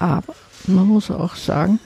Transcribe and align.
Aber 0.00 0.34
man 0.66 0.88
muss 0.88 1.10
auch 1.10 1.36
sagen, 1.36 1.78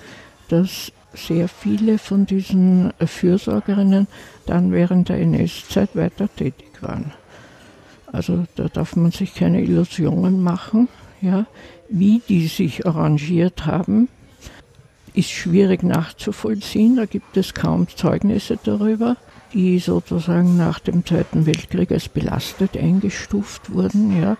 dass 0.49 0.93
sehr 1.13 1.49
viele 1.49 1.98
von 1.98 2.27
diesen 2.27 2.93
Fürsorgerinnen 3.05 4.06
dann 4.46 4.72
während 4.72 5.09
der 5.09 5.19
NS-Zeit 5.19 5.95
weiter 5.95 6.29
tätig 6.35 6.71
waren. 6.80 7.12
Also 8.12 8.45
da 8.54 8.69
darf 8.69 8.96
man 8.96 9.11
sich 9.11 9.35
keine 9.35 9.61
Illusionen 9.61 10.42
machen. 10.42 10.88
Ja. 11.21 11.46
Wie 11.88 12.22
die 12.29 12.46
sich 12.46 12.87
arrangiert 12.87 13.66
haben, 13.66 14.08
ist 15.12 15.31
schwierig 15.31 15.83
nachzuvollziehen. 15.83 16.96
Da 16.96 17.06
gibt 17.06 17.36
es 17.36 17.54
kaum 17.54 17.88
Zeugnisse 17.88 18.58
darüber, 18.62 19.16
die 19.52 19.80
sozusagen 19.80 20.56
nach 20.56 20.78
dem 20.78 21.04
Zweiten 21.04 21.46
Weltkrieg 21.46 21.90
als 21.90 22.08
belastet 22.08 22.76
eingestuft 22.76 23.72
wurden. 23.72 24.20
Ja. 24.20 24.36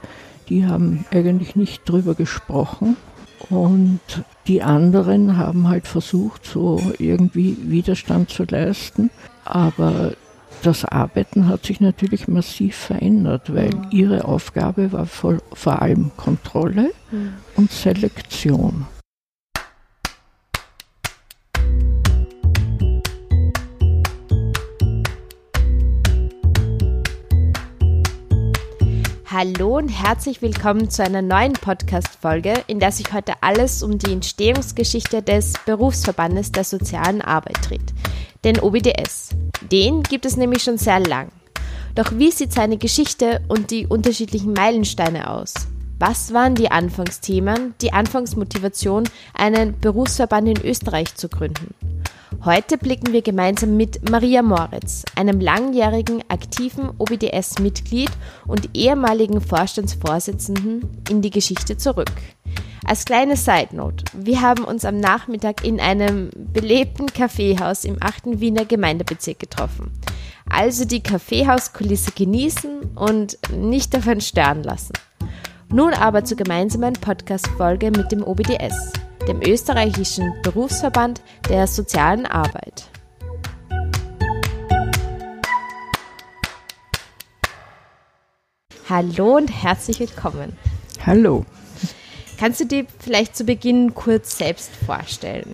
Die 0.49 0.67
haben 0.67 1.05
eigentlich 1.11 1.57
nicht 1.57 1.89
darüber 1.89 2.15
gesprochen. 2.15 2.97
Und 3.51 4.01
die 4.47 4.63
anderen 4.63 5.37
haben 5.37 5.69
halt 5.69 5.87
versucht, 5.87 6.45
so 6.45 6.81
irgendwie 6.99 7.57
Widerstand 7.63 8.31
zu 8.31 8.45
leisten. 8.45 9.11
Aber 9.45 10.13
das 10.63 10.85
Arbeiten 10.85 11.49
hat 11.49 11.67
sich 11.67 11.81
natürlich 11.81 12.27
massiv 12.27 12.77
verändert, 12.77 13.55
weil 13.55 13.71
mhm. 13.71 13.87
ihre 13.91 14.25
Aufgabe 14.25 14.93
war 14.93 15.07
vor, 15.07 15.39
vor 15.53 15.83
allem 15.83 16.11
Kontrolle 16.17 16.91
mhm. 17.11 17.35
und 17.57 17.71
Selektion. 17.71 18.87
Hallo 29.37 29.79
und 29.79 29.89
herzlich 29.89 30.43
willkommen 30.43 30.91
zu 30.91 31.03
einer 31.03 31.21
neuen 31.21 31.55
Podcast-Folge, 31.55 32.55
in 32.69 32.79
der 32.79 32.93
sich 32.93 33.13
heute 33.13 33.33
alles 33.41 33.83
um 33.83 33.99
die 33.99 34.13
Entstehungsgeschichte 34.13 35.23
des 35.23 35.55
Berufsverbandes 35.67 36.53
der 36.53 36.63
sozialen 36.63 37.21
Arbeit 37.21 37.69
dreht, 37.69 37.93
den 38.45 38.61
OBDS. 38.61 39.31
Den 39.73 40.05
gibt 40.05 40.25
es 40.25 40.37
nämlich 40.37 40.63
schon 40.63 40.79
sehr 40.79 41.01
lang. 41.01 41.33
Doch 41.97 42.13
wie 42.13 42.31
sieht 42.31 42.53
seine 42.53 42.77
Geschichte 42.77 43.43
und 43.49 43.73
die 43.73 43.89
unterschiedlichen 43.89 44.53
Meilensteine 44.53 45.29
aus? 45.29 45.53
Was 45.99 46.33
waren 46.33 46.55
die 46.55 46.71
Anfangsthemen, 46.71 47.75
die 47.81 47.93
Anfangsmotivation, 47.93 49.03
einen 49.37 49.81
Berufsverband 49.81 50.47
in 50.47 50.65
Österreich 50.65 51.13
zu 51.17 51.29
gründen? 51.29 51.75
Heute 52.43 52.79
blicken 52.79 53.13
wir 53.13 53.23
gemeinsam 53.23 53.77
mit 53.77 54.11
Maria 54.11 54.43
Moritz, 54.43 55.05
einem 55.15 55.41
langjährigen 55.41 56.23
aktiven 56.29 56.91
OBDS-Mitglied 56.99 58.11
und 58.47 58.71
ehemaligen 58.75 59.41
Vorstandsvorsitzenden, 59.41 61.03
in 61.09 61.23
die 61.23 61.31
Geschichte 61.31 61.77
zurück. 61.77 62.13
Als 62.87 63.05
kleine 63.05 63.37
Side 63.37 63.69
Note, 63.73 64.05
wir 64.13 64.43
haben 64.43 64.65
uns 64.65 64.85
am 64.85 64.99
Nachmittag 64.99 65.65
in 65.65 65.81
einem 65.81 66.31
belebten 66.35 67.07
Kaffeehaus 67.07 67.85
im 67.85 67.97
8. 68.01 68.41
Wiener 68.41 68.65
Gemeindebezirk 68.67 69.39
getroffen. 69.39 69.93
Also 70.51 70.85
die 70.85 71.03
Kaffeehauskulisse 71.03 72.13
genießen 72.13 72.91
und 72.95 73.39
nicht 73.51 73.95
davon 73.95 74.21
stören 74.21 74.63
lassen. 74.63 74.93
Nun 75.71 75.95
aber 75.95 76.25
zur 76.25 76.37
gemeinsamen 76.37 76.93
Podcast-Folge 76.93 77.91
mit 77.91 78.13
dem 78.13 78.23
OBDS 78.23 78.93
dem 79.27 79.41
österreichischen 79.41 80.35
Berufsverband 80.43 81.23
der 81.49 81.67
sozialen 81.67 82.27
Arbeit. 82.27 82.89
Hallo 88.89 89.37
und 89.37 89.49
herzlich 89.49 89.99
willkommen. 90.01 90.53
Hallo. 91.07 91.47
Kannst 92.39 92.61
du 92.61 92.67
dir 92.67 92.87
vielleicht 92.99 93.35
zu 93.35 93.45
Beginn 93.45 93.95
kurz 93.95 94.37
selbst 94.37 94.71
vorstellen? 94.85 95.53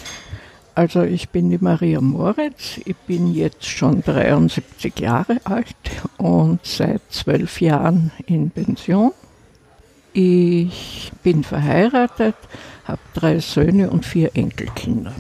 Also 0.75 1.03
ich 1.03 1.29
bin 1.29 1.51
die 1.51 1.59
Maria 1.59 2.01
Moritz, 2.01 2.81
ich 2.85 2.97
bin 2.97 3.33
jetzt 3.35 3.67
schon 3.67 4.03
73 4.03 4.99
Jahre 4.99 5.41
alt 5.45 5.77
und 6.17 6.65
seit 6.65 7.03
zwölf 7.11 7.61
Jahren 7.61 8.11
in 8.27 8.51
Pension. 8.51 9.13
Ich 10.13 11.13
bin 11.23 11.45
verheiratet, 11.45 12.35
habe 12.85 13.01
drei 13.15 13.39
Söhne 13.39 13.91
und 13.91 14.05
vier 14.05 14.31
Enkelkinder. 14.35 15.13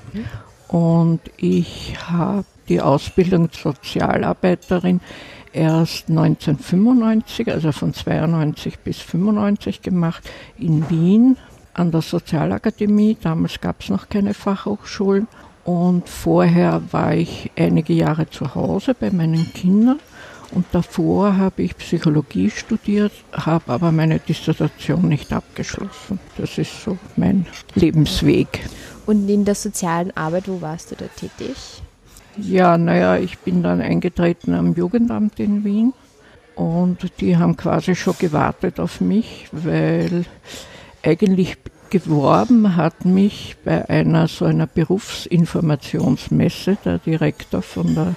Und 0.68 1.20
ich 1.36 1.96
habe 2.08 2.44
die 2.68 2.80
Ausbildung 2.80 3.52
zur 3.52 3.74
Sozialarbeiterin 3.74 5.00
erst 5.52 6.08
1995, 6.08 7.50
also 7.50 7.72
von 7.72 7.92
92 7.94 8.78
bis 8.80 8.98
95 8.98 9.82
gemacht, 9.82 10.28
in 10.58 10.88
Wien 10.90 11.36
an 11.74 11.90
der 11.90 12.02
Sozialakademie. 12.02 13.16
Damals 13.20 13.60
gab 13.60 13.82
es 13.82 13.88
noch 13.88 14.08
keine 14.08 14.34
Fachhochschulen. 14.34 15.28
Und 15.64 16.08
vorher 16.08 16.82
war 16.90 17.14
ich 17.14 17.50
einige 17.56 17.92
Jahre 17.92 18.28
zu 18.28 18.54
Hause 18.54 18.94
bei 18.94 19.10
meinen 19.10 19.52
Kindern 19.52 20.00
und 20.52 20.66
davor 20.72 21.36
habe 21.36 21.62
ich 21.62 21.76
Psychologie 21.76 22.50
studiert, 22.50 23.12
habe 23.32 23.72
aber 23.72 23.92
meine 23.92 24.18
Dissertation 24.18 25.08
nicht 25.08 25.32
abgeschlossen. 25.32 26.18
Das 26.36 26.58
ist 26.58 26.82
so 26.82 26.98
mein 27.16 27.46
Lebensweg. 27.74 28.68
Und 29.06 29.28
in 29.28 29.44
der 29.44 29.54
sozialen 29.54 30.10
Arbeit, 30.16 30.48
wo 30.48 30.60
warst 30.60 30.90
du 30.90 30.96
da 30.96 31.04
tätig? 31.06 31.82
Ja, 32.36 32.76
naja, 32.78 33.16
ich 33.16 33.38
bin 33.38 33.62
dann 33.62 33.80
eingetreten 33.80 34.54
am 34.54 34.74
Jugendamt 34.74 35.38
in 35.40 35.64
Wien 35.64 35.92
und 36.54 36.98
die 37.20 37.36
haben 37.36 37.56
quasi 37.56 37.94
schon 37.94 38.14
gewartet 38.18 38.80
auf 38.80 39.00
mich, 39.00 39.48
weil 39.52 40.24
eigentlich 41.02 41.56
geworben 41.90 42.74
hat 42.76 43.04
mich 43.04 43.56
bei 43.64 43.88
einer 43.88 44.28
so 44.28 44.44
einer 44.44 44.66
Berufsinformationsmesse 44.66 46.76
der 46.84 46.98
Direktor 46.98 47.62
von 47.62 47.94
der 47.94 48.14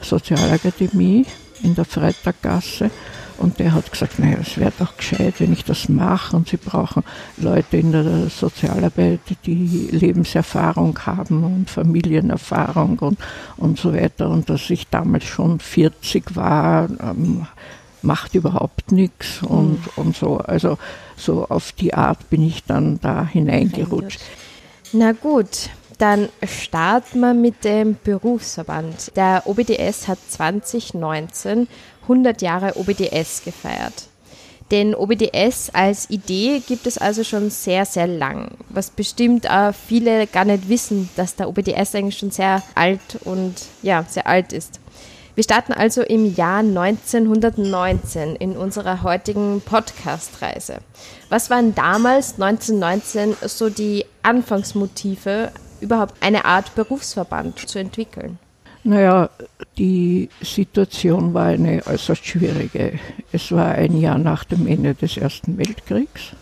Sozialakademie 0.00 1.26
in 1.64 1.74
der 1.74 1.84
Freitaggasse. 1.84 2.90
Und 3.36 3.58
der 3.58 3.72
hat 3.72 3.90
gesagt, 3.90 4.20
naja, 4.20 4.38
es 4.40 4.58
wäre 4.58 4.72
doch 4.78 4.96
gescheit, 4.96 5.34
wenn 5.38 5.52
ich 5.52 5.64
das 5.64 5.88
mache. 5.88 6.36
Und 6.36 6.48
sie 6.48 6.56
brauchen 6.56 7.02
Leute 7.36 7.78
in 7.78 7.90
der 7.90 8.28
Sozialarbeit, 8.28 9.20
die 9.44 9.88
Lebenserfahrung 9.90 10.96
haben 11.04 11.42
und 11.42 11.68
Familienerfahrung 11.68 12.98
und, 13.00 13.18
und 13.56 13.78
so 13.78 13.92
weiter. 13.92 14.30
Und 14.30 14.48
dass 14.50 14.70
ich 14.70 14.86
damals 14.88 15.24
schon 15.24 15.58
40 15.58 16.36
war, 16.36 16.88
ähm, 17.00 17.46
macht 18.02 18.34
überhaupt 18.34 18.92
nichts 18.92 19.42
und, 19.42 19.80
mhm. 19.80 19.92
und 19.96 20.16
so. 20.16 20.38
Also 20.38 20.78
so 21.16 21.46
auf 21.48 21.72
die 21.72 21.94
Art 21.94 22.30
bin 22.30 22.42
ich 22.42 22.62
dann 22.64 23.00
da 23.00 23.26
hineingerutscht. 23.26 24.20
Na 24.92 25.10
gut, 25.10 25.70
dann 25.98 26.28
starten 26.46 27.20
wir 27.20 27.34
mit 27.34 27.64
dem 27.64 27.96
Berufsverband. 28.02 29.16
Der 29.16 29.42
OBDS 29.46 30.08
hat 30.08 30.18
2019 30.28 31.68
100 32.02 32.42
Jahre 32.42 32.76
OBDS 32.76 33.42
gefeiert. 33.44 34.08
Den 34.70 34.94
OBDS 34.94 35.70
als 35.74 36.08
Idee 36.10 36.62
gibt 36.66 36.86
es 36.86 36.96
also 36.96 37.22
schon 37.22 37.50
sehr, 37.50 37.84
sehr 37.84 38.06
lang. 38.06 38.52
Was 38.70 38.90
bestimmt 38.90 39.48
auch 39.48 39.74
viele 39.74 40.26
gar 40.26 40.44
nicht 40.44 40.68
wissen, 40.68 41.10
dass 41.16 41.36
der 41.36 41.48
OBDS 41.48 41.94
eigentlich 41.94 42.18
schon 42.18 42.30
sehr 42.30 42.62
alt 42.74 43.18
und 43.24 43.54
ja, 43.82 44.04
sehr 44.08 44.26
alt 44.26 44.52
ist. 44.52 44.80
Wir 45.34 45.42
starten 45.42 45.72
also 45.72 46.00
im 46.02 46.34
Jahr 46.34 46.60
1919 46.60 48.36
in 48.36 48.56
unserer 48.56 49.02
heutigen 49.02 49.60
Podcast-Reise. 49.60 50.78
Was 51.28 51.50
waren 51.50 51.74
damals 51.74 52.34
1919 52.34 53.36
so 53.48 53.68
die 53.68 54.06
Anfangsmotive 54.22 55.50
überhaupt 55.84 56.14
eine 56.20 56.44
Art 56.44 56.74
Berufsverband 56.74 57.68
zu 57.68 57.78
entwickeln? 57.78 58.38
Naja, 58.82 59.30
die 59.78 60.28
Situation 60.42 61.32
war 61.32 61.46
eine 61.46 61.82
äußerst 61.86 62.26
schwierige. 62.26 62.98
Es 63.32 63.50
war 63.50 63.72
ein 63.72 63.96
Jahr 63.96 64.18
nach 64.18 64.44
dem 64.44 64.66
Ende 64.66 64.94
des 64.94 65.16
Ersten 65.16 65.56
Weltkriegs. 65.56 66.32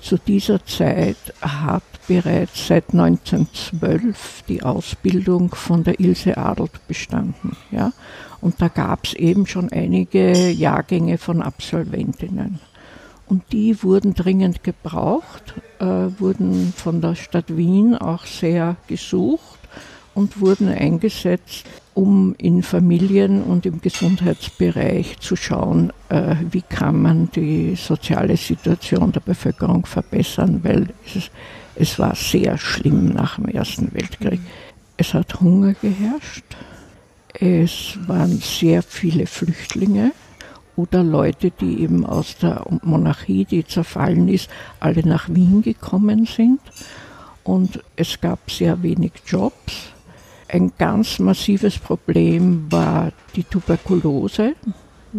Zu 0.00 0.16
dieser 0.16 0.64
Zeit 0.64 1.16
hat 1.40 1.82
bereits 2.08 2.66
seit 2.66 2.90
1912 2.92 4.44
die 4.48 4.62
Ausbildung 4.62 5.54
von 5.54 5.84
der 5.84 6.00
Ilse 6.00 6.36
Adelt 6.36 6.86
bestanden. 6.88 7.56
Ja? 7.70 7.92
Und 8.40 8.60
da 8.60 8.68
gab 8.68 9.04
es 9.04 9.14
eben 9.14 9.46
schon 9.46 9.70
einige 9.70 10.50
Jahrgänge 10.50 11.18
von 11.18 11.42
Absolventinnen. 11.42 12.58
Und 13.26 13.44
die 13.52 13.82
wurden 13.82 14.14
dringend 14.14 14.64
gebraucht, 14.64 15.54
äh, 15.78 15.84
wurden 16.18 16.72
von 16.76 17.00
der 17.00 17.14
Stadt 17.14 17.56
Wien 17.56 17.94
auch 17.94 18.24
sehr 18.24 18.76
gesucht 18.86 19.58
und 20.14 20.40
wurden 20.40 20.68
eingesetzt, 20.68 21.64
um 21.94 22.34
in 22.38 22.62
Familien 22.62 23.42
und 23.42 23.66
im 23.66 23.80
Gesundheitsbereich 23.80 25.18
zu 25.18 25.36
schauen, 25.36 25.92
äh, 26.08 26.36
wie 26.50 26.62
kann 26.62 27.02
man 27.02 27.30
die 27.30 27.76
soziale 27.76 28.36
Situation 28.36 29.12
der 29.12 29.20
Bevölkerung 29.20 29.86
verbessern, 29.86 30.60
weil 30.62 30.88
es, 31.04 31.30
es 31.74 31.98
war 31.98 32.14
sehr 32.14 32.58
schlimm 32.58 33.06
nach 33.08 33.36
dem 33.36 33.46
Ersten 33.46 33.92
Weltkrieg. 33.94 34.40
Es 34.96 35.14
hat 35.14 35.40
Hunger 35.40 35.74
geherrscht, 35.74 36.44
es 37.34 37.98
waren 38.06 38.38
sehr 38.38 38.82
viele 38.82 39.26
Flüchtlinge 39.26 40.12
oder 40.78 41.02
Leute, 41.02 41.50
die 41.50 41.82
eben 41.82 42.06
aus 42.06 42.36
der 42.38 42.64
Monarchie, 42.82 43.44
die 43.44 43.66
zerfallen 43.66 44.28
ist, 44.28 44.48
alle 44.78 45.04
nach 45.04 45.28
Wien 45.28 45.60
gekommen 45.60 46.24
sind. 46.24 46.60
Und 47.42 47.82
es 47.96 48.20
gab 48.20 48.48
sehr 48.48 48.80
wenig 48.82 49.12
Jobs. 49.26 49.92
Ein 50.46 50.72
ganz 50.78 51.18
massives 51.18 51.78
Problem 51.78 52.70
war 52.70 53.10
die 53.34 53.42
Tuberkulose. 53.42 54.54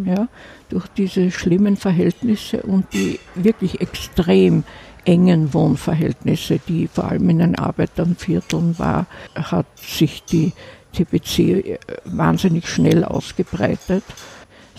Ja, 0.06 0.28
durch 0.70 0.88
diese 0.96 1.32
schlimmen 1.32 1.76
Verhältnisse 1.76 2.62
und 2.62 2.94
die 2.94 3.20
wirklich 3.36 3.82
extrem 3.82 4.64
engen 5.04 5.54
Wohnverhältnisse, 5.54 6.60
die 6.68 6.88
vor 6.88 7.06
allem 7.06 7.30
in 7.32 7.40
den 7.40 7.56
Arbeitervierteln 7.58 8.78
war, 8.78 9.08
hat 9.34 9.66
sich 9.78 10.24
die 10.24 10.54
TBC 10.94 11.40
äh, 11.40 11.80
wahnsinnig 12.06 12.68
schnell 12.68 13.04
ausgebreitet. 13.04 14.04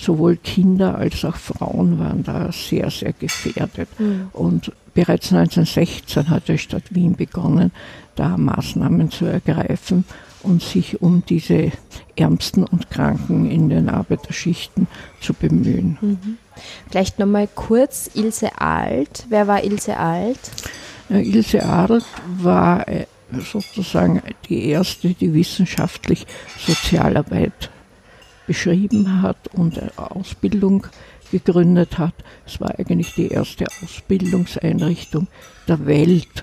Sowohl 0.00 0.37
Kinder 0.37 0.97
als 0.97 1.25
auch 1.26 1.37
Frauen 1.37 1.99
waren 1.99 2.25
da 2.25 2.50
sehr, 2.52 2.91
sehr 2.91 3.12
gefährdet. 3.12 3.88
Mhm. 3.99 4.29
Und 4.32 4.73
bereits 4.94 5.31
1916 5.32 6.31
hat 6.31 6.49
die 6.49 6.56
Stadt 6.56 6.85
Wien 6.94 7.17
begonnen, 7.17 7.70
da 8.17 8.38
Maßnahmen 8.38 9.11
zu 9.11 9.26
ergreifen 9.26 10.05
und 10.43 10.62
sich 10.62 11.02
um 11.02 11.23
diese 11.29 11.73
Ärmsten 12.17 12.64
und 12.64 12.91
Kranken 12.91 13.50
in 13.50 13.69
den 13.69 13.91
Arbeiterschichten 13.91 14.87
zu 15.20 15.35
bemühen. 15.35 15.99
Mhm. 16.00 16.38
Vielleicht 16.88 17.19
nochmal 17.19 17.49
kurz 17.55 18.11
Ilse 18.14 18.58
Alt. 18.58 19.26
Wer 19.29 19.47
war 19.47 19.62
Ilse 19.62 19.99
Alt? 19.99 20.38
Ilse 21.11 21.62
Alt 21.62 22.05
war 22.38 22.88
äh, 22.88 23.06
sozusagen 23.38 24.23
die 24.49 24.70
erste, 24.70 25.11
die 25.11 25.35
wissenschaftlich 25.35 26.26
Sozialarbeit 26.58 27.70
beschrieben 28.50 29.23
hat 29.23 29.47
und 29.55 29.81
Ausbildung 29.97 30.85
gegründet 31.31 31.99
hat. 31.99 32.14
Es 32.44 32.61
war 32.61 32.76
eigentlich 32.81 33.14
die 33.14 33.29
erste 33.29 33.64
Ausbildungseinrichtung 33.81 35.29
der 35.69 35.87
Welt, 35.87 36.43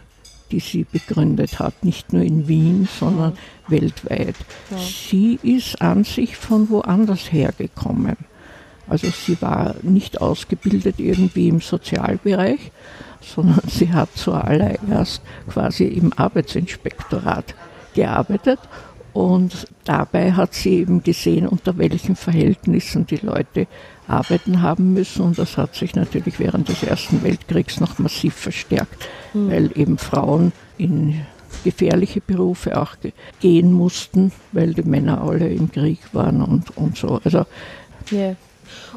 die 0.50 0.62
sie 0.62 0.86
begründet 0.86 1.60
hat, 1.60 1.84
nicht 1.84 2.14
nur 2.14 2.22
in 2.24 2.48
Wien, 2.48 2.88
sondern 2.98 3.34
ja. 3.34 3.72
weltweit. 3.72 4.36
Ja. 4.72 4.78
Sie 4.78 5.38
ist 5.44 5.82
an 5.82 6.06
sich 6.06 6.38
von 6.38 6.70
woanders 6.70 7.30
hergekommen. 7.34 8.16
Also 8.88 9.10
sie 9.10 9.42
war 9.42 9.76
nicht 9.82 10.22
ausgebildet 10.22 11.02
irgendwie 11.02 11.50
im 11.50 11.60
Sozialbereich, 11.60 12.72
sondern 13.20 13.60
sie 13.68 13.92
hat 13.92 14.16
zuallererst 14.16 15.22
quasi 15.50 15.84
im 15.84 16.14
Arbeitsinspektorat 16.16 17.54
gearbeitet 17.94 18.60
und 19.18 19.66
dabei 19.84 20.34
hat 20.34 20.54
sie 20.54 20.76
eben 20.76 21.02
gesehen, 21.02 21.48
unter 21.48 21.80
welchen 21.80 22.16
Verhältnissen 22.16 23.08
die 23.08 23.16
Leute 23.16 23.66
arbeiten 24.08 24.62
haben 24.62 24.94
müssen. 24.94 25.24
Und 25.24 25.40
das 25.40 25.58
hat 25.58 25.74
sich 25.74 25.96
natürlich 25.96 26.38
während 26.38 26.70
des 26.70 26.84
Ersten 26.84 27.24
Weltkriegs 27.24 27.80
noch 27.80 27.98
massiv 27.98 28.36
verstärkt, 28.36 29.08
mhm. 29.34 29.50
weil 29.50 29.72
eben 29.74 29.98
Frauen 29.98 30.52
in 30.78 31.26
gefährliche 31.64 32.22
Berufe 32.22 32.80
auch 32.80 32.96
gehen 33.40 33.74
mussten, 33.74 34.32
weil 34.52 34.76
die 34.76 34.84
Männer 34.84 35.24
alle 35.24 35.50
im 35.50 35.72
Krieg 35.72 35.98
waren 36.14 36.44
und, 36.44 36.78
und 36.78 36.96
so. 36.96 37.20
Also, 37.24 37.48
yeah. 38.12 38.36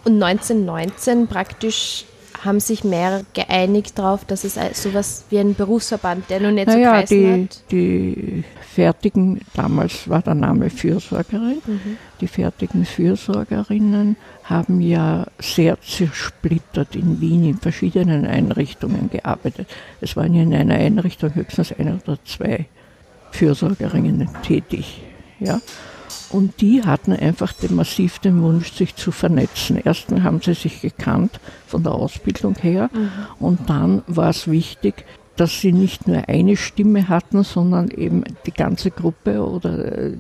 Und 0.05 0.23
1919 0.23 1.29
praktisch 1.29 2.05
haben 2.45 2.61
sich 2.61 2.85
mehr 2.85 3.23
geeinigt 3.35 3.99
darauf, 3.99 4.25
dass 4.25 4.45
es 4.45 4.59
sowas 4.75 5.25
wie 5.31 5.39
ein 5.39 5.55
Berufsverband, 5.55 6.31
der 6.31 6.41
noch 6.41 6.51
nicht 6.51 6.67
naja, 6.67 7.07
so 7.07 7.15
die, 7.15 7.33
hat. 7.33 7.63
Die 7.71 8.45
fertigen, 8.61 9.41
damals 9.55 10.09
war 10.09 10.23
der 10.23 10.35
Name 10.35 10.71
Fürsorgerin, 10.71 11.61
mhm. 11.67 11.97
die 12.21 12.29
fertigen 12.29 12.85
Fürsorgerinnen 12.85 14.17
haben 14.45 14.81
ja 14.81 15.27
sehr 15.39 15.81
zersplittert 15.81 16.97
in 16.97 17.21
Wien 17.21 17.45
in 17.45 17.59
verschiedenen 17.59 18.27
Einrichtungen 18.27 19.11
gearbeitet. 19.11 19.69
Es 20.01 20.17
waren 20.17 20.35
ja 20.35 20.43
in 20.43 20.55
einer 20.55 20.75
Einrichtung 20.75 21.35
höchstens 21.35 21.73
ein 21.79 22.01
oder 22.03 22.19
zwei 22.25 22.67
Fürsorgerinnen 23.33 24.29
tätig. 24.43 25.03
Ja. 25.39 25.61
Und 26.31 26.61
die 26.61 26.85
hatten 26.85 27.13
einfach 27.13 27.53
den, 27.53 27.75
massiv 27.75 28.19
den 28.19 28.43
Wunsch, 28.43 28.73
sich 28.73 28.95
zu 28.97 29.13
vernetzen. 29.13 29.81
Erstens 29.83 30.23
haben 30.23 30.41
sie 30.41 30.55
sich 30.55 30.81
gekannt 30.81 31.41
von 31.67 31.83
der 31.83 31.93
Ausbildung 31.93 32.55
her 32.57 32.91
mhm. 32.93 33.11
und 33.39 33.69
dann 33.69 34.03
war 34.07 34.31
es 34.31 34.49
wichtig, 34.49 35.05
dass 35.37 35.61
sie 35.61 35.73
nicht 35.73 36.07
nur 36.07 36.29
eine 36.29 36.57
Stimme 36.57 37.09
hatten, 37.09 37.43
sondern 37.45 37.91
eben 37.91 38.25
die 38.47 38.53
ganze 38.53 38.91
Gruppe 38.91 39.43
oder 39.45 39.97
äh, 39.97 40.17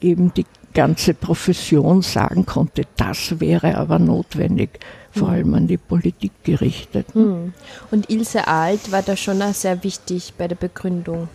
eben 0.00 0.32
die 0.32 0.46
ganze 0.72 1.14
Profession 1.14 2.02
sagen 2.02 2.46
konnte, 2.46 2.82
das 2.96 3.40
wäre 3.40 3.76
aber 3.76 3.98
notwendig, 3.98 4.80
vor 5.10 5.28
mhm. 5.28 5.34
allem 5.34 5.54
an 5.54 5.66
die 5.66 5.76
Politik 5.76 6.32
gerichtet. 6.44 7.14
Mhm. 7.14 7.52
Und 7.90 8.10
Ilse 8.10 8.46
Alt 8.46 8.92
war 8.92 9.02
da 9.02 9.16
schon 9.16 9.42
auch 9.42 9.54
sehr 9.54 9.82
wichtig 9.82 10.34
bei 10.38 10.48
der 10.48 10.56
Begründung. 10.56 11.28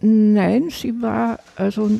Nein, 0.00 0.68
sie 0.70 1.00
war 1.00 1.38
also 1.56 1.90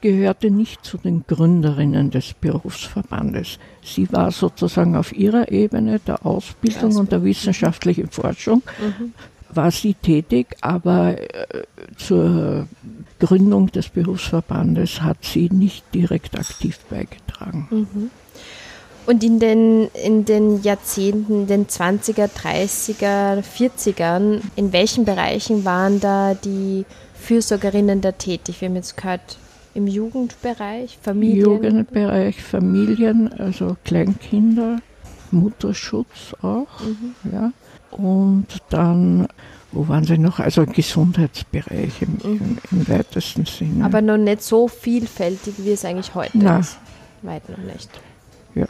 gehörte 0.00 0.50
nicht 0.50 0.84
zu 0.84 0.98
den 0.98 1.24
Gründerinnen 1.26 2.10
des 2.10 2.34
Berufsverbandes. 2.34 3.58
Sie 3.82 4.10
war 4.12 4.30
sozusagen 4.30 4.96
auf 4.96 5.12
ihrer 5.12 5.50
Ebene 5.50 6.00
der 6.00 6.24
Ausbildung 6.24 6.96
und 6.96 7.12
der 7.12 7.24
wissenschaftlichen 7.24 8.08
Forschung, 8.08 8.62
mhm. 8.80 9.12
war 9.50 9.70
sie 9.70 9.94
tätig, 9.94 10.56
aber 10.60 11.18
äh, 11.18 11.64
zur 11.96 12.66
Gründung 13.18 13.68
des 13.72 13.88
Berufsverbandes 13.88 15.02
hat 15.02 15.24
sie 15.24 15.48
nicht 15.50 15.84
direkt 15.94 16.38
aktiv 16.38 16.78
beigetragen. 16.90 17.68
Mhm. 17.70 18.10
Und 19.08 19.24
in 19.24 19.38
den, 19.38 19.88
in 20.04 20.26
den 20.26 20.62
Jahrzehnten, 20.62 21.46
den 21.46 21.66
20er, 21.66 22.28
30er, 22.28 23.42
40ern, 23.42 24.42
in 24.54 24.74
welchen 24.74 25.06
Bereichen 25.06 25.64
waren 25.64 25.98
da 25.98 26.34
die 26.34 26.84
Fürsorgerinnen 27.14 28.02
da 28.02 28.12
tätig? 28.12 28.60
Wir 28.60 28.68
haben 28.68 28.76
jetzt 28.76 28.98
gehört, 28.98 29.38
im 29.74 29.86
Jugendbereich, 29.86 30.98
Familien? 31.00 31.44
Jugendbereich, 31.44 32.42
Familien, 32.42 33.32
also 33.32 33.76
Kleinkinder, 33.84 34.80
Mutterschutz 35.30 36.34
auch, 36.42 36.80
mhm. 36.80 37.14
ja. 37.32 37.52
Und 37.90 38.46
dann, 38.68 39.28
wo 39.72 39.88
waren 39.88 40.04
sie 40.04 40.18
noch? 40.18 40.40
Also 40.40 40.66
Gesundheitsbereich 40.66 42.02
im, 42.02 42.12
mhm. 42.12 42.20
im, 42.22 42.58
im, 42.70 42.88
weitesten 42.88 43.46
Sinne. 43.46 43.84
Aber 43.84 44.02
noch 44.02 44.18
nicht 44.18 44.42
so 44.42 44.68
vielfältig, 44.68 45.54
wie 45.58 45.72
es 45.72 45.84
eigentlich 45.84 46.14
heute 46.14 46.36
Nein. 46.36 46.60
ist. 46.60 46.78
Weit 47.22 47.48
noch 47.48 47.58
nicht. 47.58 47.88
Ja. 48.54 48.66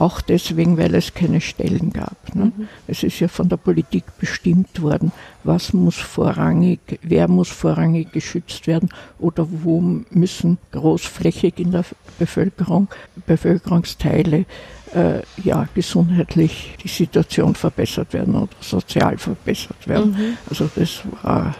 Auch 0.00 0.22
deswegen, 0.22 0.78
weil 0.78 0.94
es 0.94 1.12
keine 1.12 1.42
Stellen 1.42 1.92
gab. 1.92 2.34
Ne? 2.34 2.46
Mhm. 2.46 2.68
Es 2.86 3.02
ist 3.02 3.20
ja 3.20 3.28
von 3.28 3.50
der 3.50 3.58
Politik 3.58 4.04
bestimmt 4.18 4.80
worden, 4.80 5.12
was 5.44 5.74
muss 5.74 5.96
vorrangig, 5.96 6.80
wer 7.02 7.28
muss 7.28 7.50
vorrangig 7.50 8.10
geschützt 8.10 8.66
werden 8.66 8.88
oder 9.18 9.46
wo 9.50 9.82
müssen 10.08 10.56
großflächig 10.72 11.58
in 11.58 11.72
der 11.72 11.84
Bevölkerung, 12.18 12.88
Bevölkerungsteile 13.26 14.46
äh, 14.94 15.20
ja, 15.44 15.68
gesundheitlich 15.74 16.76
die 16.82 16.88
Situation 16.88 17.54
verbessert 17.54 18.14
werden 18.14 18.34
oder 18.34 18.48
sozial 18.62 19.18
verbessert 19.18 19.86
werden. 19.86 20.12
Mhm. 20.12 20.38
Also 20.48 20.70
das 20.74 21.02
war. 21.22 21.54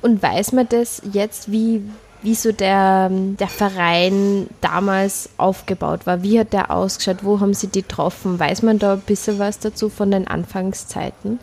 Und 0.00 0.22
weiß 0.22 0.52
man 0.52 0.66
das 0.70 1.02
jetzt, 1.12 1.52
wie, 1.52 1.82
wie 2.26 2.34
so 2.34 2.50
der, 2.50 3.08
der 3.08 3.46
Verein 3.46 4.48
damals 4.60 5.28
aufgebaut 5.36 6.06
war. 6.06 6.24
Wie 6.24 6.40
hat 6.40 6.52
der 6.52 6.72
ausgeschaut? 6.72 7.18
Wo 7.22 7.38
haben 7.38 7.54
Sie 7.54 7.68
die 7.68 7.82
getroffen? 7.82 8.40
Weiß 8.40 8.62
man 8.62 8.80
da 8.80 8.94
ein 8.94 9.00
bisschen 9.00 9.38
was 9.38 9.60
dazu 9.60 9.88
von 9.88 10.10
den 10.10 10.26
Anfangszeiten? 10.26 11.38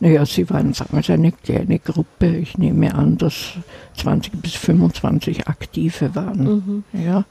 Naja, 0.00 0.24
sie 0.24 0.48
waren 0.50 0.72
damals 0.72 1.10
eine 1.10 1.32
kleine 1.32 1.78
Gruppe. 1.78 2.36
Ich 2.36 2.56
nehme 2.58 2.94
an, 2.94 3.18
dass 3.18 3.54
20 3.96 4.40
bis 4.40 4.54
25 4.54 5.48
Aktive 5.48 6.14
waren. 6.14 6.44
Mhm. 6.44 6.84
Ja. 6.92 7.24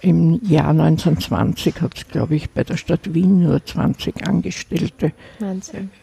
Im 0.00 0.40
Jahr 0.42 0.70
1920 0.70 1.80
hat 1.80 1.96
es, 1.96 2.08
glaube 2.08 2.34
ich, 2.34 2.50
bei 2.50 2.64
der 2.64 2.76
Stadt 2.76 3.12
Wien 3.12 3.42
nur 3.42 3.64
20 3.64 4.26
Angestellte 4.26 5.12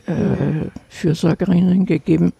äh, 0.05 0.69
Fürsorgerinnen 0.89 1.85
gegeben. 1.85 2.33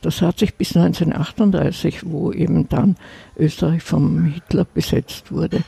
Das 0.00 0.20
hat 0.20 0.38
sich 0.40 0.54
bis 0.54 0.76
1938, 0.76 2.04
wo 2.04 2.32
eben 2.32 2.68
dann 2.68 2.96
Österreich 3.38 3.82
vom 3.82 4.24
Hitler 4.24 4.64
besetzt 4.64 5.30
wurde 5.30 5.62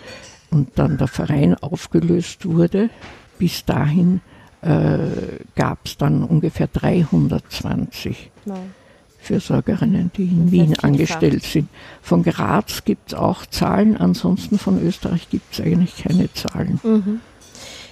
und 0.50 0.70
dann 0.76 0.98
der 0.98 1.08
Verein 1.08 1.54
aufgelöst 1.54 2.46
wurde, 2.46 2.90
bis 3.38 3.64
dahin 3.64 4.20
äh, 4.64 5.44
gab 5.56 5.78
es 5.84 5.96
dann 5.96 6.24
ungefähr 6.24 6.68
320 6.68 8.30
Nein. 8.44 8.74
Fürsorgerinnen, 9.18 10.10
die 10.16 10.24
in 10.24 10.50
Wien 10.50 10.78
angestellt 10.80 11.44
sind. 11.44 11.68
Von 12.02 12.22
Graz 12.22 12.84
gibt 12.84 13.12
es 13.12 13.14
auch 13.18 13.46
Zahlen, 13.46 13.96
ansonsten 13.96 14.58
von 14.58 14.82
Österreich 14.82 15.28
gibt 15.30 15.52
es 15.52 15.60
eigentlich 15.60 15.96
keine 16.02 16.32
Zahlen. 16.32 16.80
Mhm. 16.82 17.20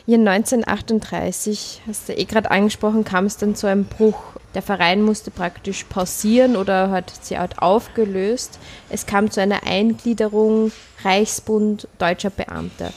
Ja, 0.04 0.18
1938, 0.18 1.82
hast 1.86 2.08
du 2.08 2.12
eh 2.14 2.24
gerade 2.24 2.50
angesprochen, 2.50 3.04
kam 3.04 3.26
es 3.26 3.36
dann 3.36 3.54
zu 3.54 3.68
einem 3.68 3.84
Bruch. 3.84 4.18
Der 4.54 4.62
Verein 4.62 5.02
musste 5.02 5.30
praktisch 5.30 5.84
pausieren 5.84 6.56
oder 6.56 6.90
hat 6.90 7.10
sich 7.24 7.38
halt 7.38 7.60
aufgelöst. 7.60 8.58
Es 8.90 9.06
kam 9.06 9.30
zu 9.30 9.40
einer 9.40 9.64
Eingliederung 9.64 10.72
Reichsbund 11.04 11.86
deutscher 11.98 12.30
Beamter. 12.30 12.92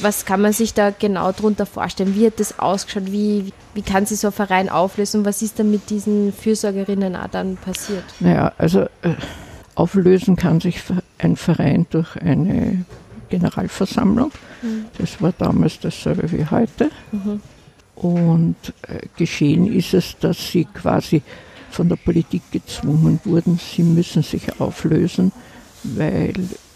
Was 0.00 0.24
kann 0.24 0.40
man 0.40 0.52
sich 0.52 0.74
da 0.74 0.90
genau 0.90 1.32
darunter 1.32 1.66
vorstellen? 1.66 2.14
Wie 2.14 2.26
hat 2.26 2.40
das 2.40 2.58
ausgeschaut? 2.58 3.12
Wie, 3.12 3.52
wie 3.74 3.82
kann 3.82 4.06
sich 4.06 4.20
so 4.20 4.28
ein 4.28 4.32
Verein 4.32 4.68
auflösen? 4.68 5.24
Was 5.24 5.42
ist 5.42 5.58
dann 5.58 5.70
mit 5.70 5.90
diesen 5.90 6.32
Fürsorgerinnen 6.32 7.16
auch 7.16 7.28
dann 7.28 7.56
passiert? 7.56 8.04
Naja, 8.20 8.52
also 8.58 8.80
äh, 9.02 9.14
auflösen 9.74 10.36
kann 10.36 10.60
sich 10.60 10.80
ein 11.18 11.36
Verein 11.36 11.86
durch 11.90 12.16
eine 12.16 12.84
Generalversammlung. 13.28 14.32
Mhm. 14.62 14.86
Das 14.98 15.20
war 15.20 15.32
damals 15.36 15.80
dasselbe 15.80 16.30
wie 16.32 16.46
heute. 16.46 16.90
Mhm. 17.12 17.40
Und 17.94 18.56
äh, 18.82 19.06
geschehen 19.16 19.72
ist 19.72 19.94
es, 19.94 20.16
dass 20.18 20.50
sie 20.50 20.64
quasi 20.64 21.22
von 21.70 21.88
der 21.88 21.96
Politik 21.96 22.42
gezwungen 22.52 23.20
wurden, 23.24 23.58
sie 23.58 23.82
müssen 23.82 24.22
sich 24.22 24.60
auflösen, 24.60 25.32
weil 25.82 26.34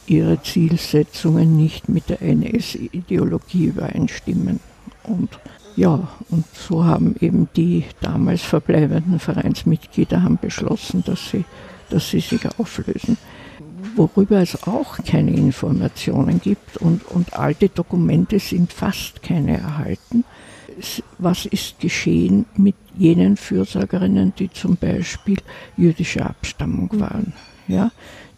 ihre 0.08 0.42
Zielsetzungen 0.42 1.56
nicht 1.56 1.88
mit 1.88 2.08
der 2.08 2.22
NS-Ideologie 2.22 3.66
übereinstimmen. 3.66 4.60
Und 5.04 5.38
ja, 5.76 6.08
und 6.30 6.44
so 6.54 6.84
haben 6.84 7.14
eben 7.20 7.48
die 7.54 7.84
damals 8.00 8.42
verbleibenden 8.42 9.20
Vereinsmitglieder 9.20 10.22
haben 10.22 10.38
beschlossen, 10.38 11.04
dass 11.04 11.30
sie, 11.30 11.44
dass 11.88 12.10
sie 12.10 12.20
sich 12.20 12.40
auflösen. 12.58 13.16
Worüber 13.94 14.40
es 14.42 14.66
auch 14.66 14.98
keine 15.04 15.32
Informationen 15.32 16.40
gibt 16.40 16.78
und, 16.78 17.04
und 17.06 17.34
alte 17.34 17.68
Dokumente 17.68 18.40
sind 18.40 18.72
fast 18.72 19.22
keine 19.22 19.58
erhalten. 19.58 20.24
Was 21.18 21.46
ist 21.46 21.80
geschehen 21.80 22.46
mit 22.56 22.74
jenen 22.96 23.36
Fürsorgerinnen, 23.36 24.32
die 24.38 24.50
zum 24.50 24.76
Beispiel 24.76 25.38
jüdischer 25.76 26.26
Abstammung 26.26 26.88
waren? 26.98 27.32
Ja, 27.68 27.90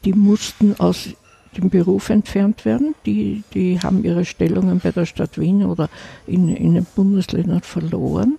die 0.05 0.13
mussten 0.13 0.75
aus 0.79 1.09
dem 1.57 1.71
Beruf 1.71 2.11
entfernt 2.11 2.65
werden. 2.65 2.95
Die, 3.07 3.43
die 3.55 3.81
haben 3.81 4.05
ihre 4.05 4.25
Stellungen 4.25 4.81
bei 4.81 4.93
der 4.93 5.07
Stadt 5.07 5.39
Wien 5.39 5.65
oder 5.65 5.89
in, 6.27 6.49
in 6.49 6.75
den 6.75 6.87
Bundesländern 6.95 7.63
verloren 7.63 8.39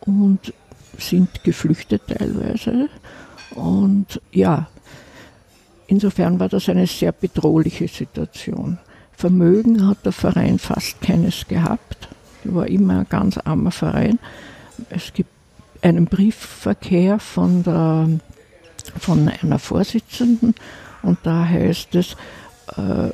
und 0.00 0.52
sind 0.98 1.44
geflüchtet 1.44 2.02
teilweise. 2.08 2.88
Und 3.54 4.20
ja, 4.32 4.68
insofern 5.86 6.40
war 6.40 6.48
das 6.48 6.68
eine 6.68 6.86
sehr 6.86 7.12
bedrohliche 7.12 7.88
Situation. 7.88 8.78
Vermögen 9.12 9.86
hat 9.86 10.04
der 10.06 10.12
Verein 10.12 10.58
fast 10.58 11.00
keines 11.00 11.46
gehabt. 11.46 12.08
War 12.44 12.66
immer 12.68 13.00
ein 13.00 13.06
ganz 13.08 13.36
armer 13.36 13.70
Verein. 13.70 14.18
Es 14.88 15.12
gibt 15.12 15.30
einen 15.82 16.06
Briefverkehr 16.06 17.18
von, 17.18 17.62
der, 17.62 18.08
von 18.98 19.28
einer 19.28 19.58
Vorsitzenden 19.58 20.54
und 21.02 21.18
da 21.22 21.44
heißt 21.46 21.94
es, 21.94 22.16
äh, 22.76 23.10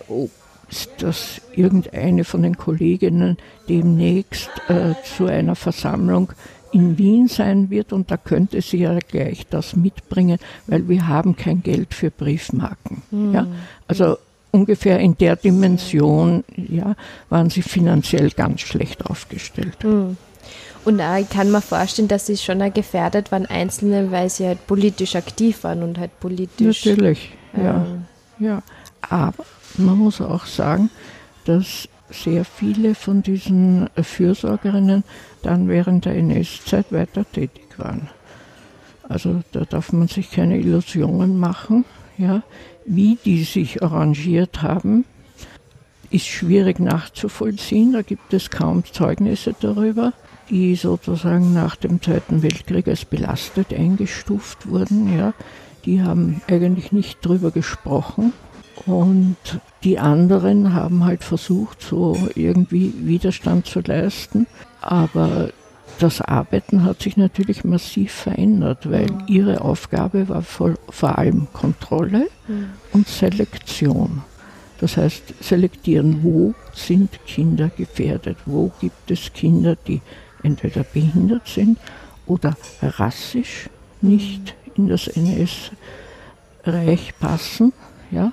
dass 0.99 1.41
irgendeine 1.55 2.25
von 2.25 2.43
den 2.43 2.57
Kolleginnen 2.57 3.37
demnächst 3.69 4.51
äh, 4.69 4.95
zu 5.05 5.27
einer 5.27 5.55
Versammlung 5.55 6.33
in 6.73 6.99
Wien 6.99 7.29
sein 7.29 7.71
wird 7.71 7.93
und 7.93 8.11
da 8.11 8.17
könnte 8.17 8.61
sie 8.61 8.79
ja 8.79 8.99
gleich 8.99 9.47
das 9.49 9.77
mitbringen, 9.77 10.39
weil 10.67 10.89
wir 10.89 11.07
haben 11.07 11.37
kein 11.37 11.63
Geld 11.63 11.95
für 11.95 12.11
Briefmarken. 12.11 13.03
Mhm. 13.11 13.33
Ja? 13.33 13.47
Also 13.87 14.19
ungefähr 14.51 14.99
in 14.99 15.17
der 15.17 15.37
Dimension 15.37 16.45
ja, 16.57 16.97
waren 17.29 17.51
sie 17.51 17.63
finanziell 17.63 18.31
ganz 18.31 18.63
schlecht 18.63 19.07
aufgestellt. 19.07 19.85
Mhm. 19.85 20.17
Und 20.85 21.01
auch, 21.01 21.17
ich 21.17 21.29
kann 21.29 21.51
mir 21.51 21.61
vorstellen, 21.61 22.09
dass 22.09 22.27
sie 22.27 22.37
schon 22.37 22.61
gefährdet 22.73 23.33
waren, 23.33 23.47
Einzelne, 23.47 24.13
weil 24.13 24.31
sie 24.31 24.47
halt 24.47 24.67
politisch 24.67 25.17
aktiv 25.17 25.65
waren 25.65 25.83
und 25.83 25.99
halt 25.99 26.19
politisch. 26.21 26.87
Natürlich, 26.87 27.31
ja. 27.57 27.87
Ja. 28.39 28.63
Aber 29.09 29.45
man 29.79 29.99
muss 29.99 30.21
auch 30.21 30.47
sagen, 30.47 30.91
dass 31.45 31.89
sehr 32.11 32.45
viele 32.45 32.95
von 32.95 33.23
diesen 33.23 33.89
Fürsorgerinnen 34.01 35.05
dann 35.43 35.69
während 35.69 36.05
der 36.05 36.15
NS-Zeit 36.17 36.93
weiter 36.93 37.25
tätig 37.31 37.67
waren. 37.79 38.09
Also 39.09 39.43
da 39.53 39.61
darf 39.65 39.93
man 39.93 40.09
sich 40.09 40.31
keine 40.31 40.59
Illusionen 40.59 41.39
machen. 41.39 41.85
Ja. 42.19 42.43
Wie 42.85 43.19
die 43.25 43.45
sich 43.45 43.83
arrangiert 43.83 44.63
haben, 44.63 45.05
ist 46.11 46.27
schwierig 46.27 46.79
nachzuvollziehen. 46.79 47.93
Da 47.93 48.03
gibt 48.03 48.33
es 48.33 48.51
kaum 48.51 48.85
Zeugnisse 48.85 49.55
darüber, 49.59 50.13
die 50.51 50.77
sozusagen 50.77 51.53
nach 51.53 51.77
dem 51.77 52.01
Zweiten 52.01 52.43
Weltkrieg 52.43 52.87
als 52.89 53.05
belastet 53.05 53.73
eingestuft 53.73 54.69
wurden. 54.69 55.17
Ja. 55.17 55.35
Die 55.87 56.03
haben 56.03 56.43
eigentlich 56.49 56.93
nicht 56.93 57.25
darüber 57.25 57.51
gesprochen. 57.51 58.33
Und 58.85 59.37
die 59.83 59.99
anderen 59.99 60.75
haben 60.75 61.05
halt 61.05 61.25
versucht, 61.25 61.81
so 61.81 62.17
irgendwie 62.35 62.93
Widerstand 62.99 63.67
zu 63.67 63.81
leisten. 63.81 64.47
Aber 64.83 65.51
das 65.99 66.21
Arbeiten 66.21 66.85
hat 66.85 67.01
sich 67.01 67.17
natürlich 67.17 67.65
massiv 67.65 68.13
verändert, 68.13 68.91
weil 68.91 69.07
mhm. 69.07 69.23
ihre 69.29 69.61
Aufgabe 69.63 70.29
war 70.29 70.43
vor, 70.43 70.77
allem 71.01 71.49
Kontrolle 71.53 72.29
mhm. 72.49 72.71
und 72.93 73.09
Selektion. 73.09 74.23
Das 74.79 74.99
heißt, 74.99 75.43
selektieren, 75.43 76.23
wo 76.23 76.55
sind 76.75 77.25
Kinder 77.27 77.71
gefährdet, 77.75 78.37
wo 78.45 78.71
gibt 78.79 79.11
es 79.11 79.33
Kinder, 79.33 79.75
die 79.87 80.03
entweder 80.43 80.83
behindert 80.83 81.49
sind 81.49 81.79
oder 82.27 82.57
rassisch 82.83 83.71
nicht 84.03 84.55
in 84.77 84.89
das 84.89 85.09
NS-Reich 85.09 87.15
passen. 87.19 87.73
Ja? 88.11 88.33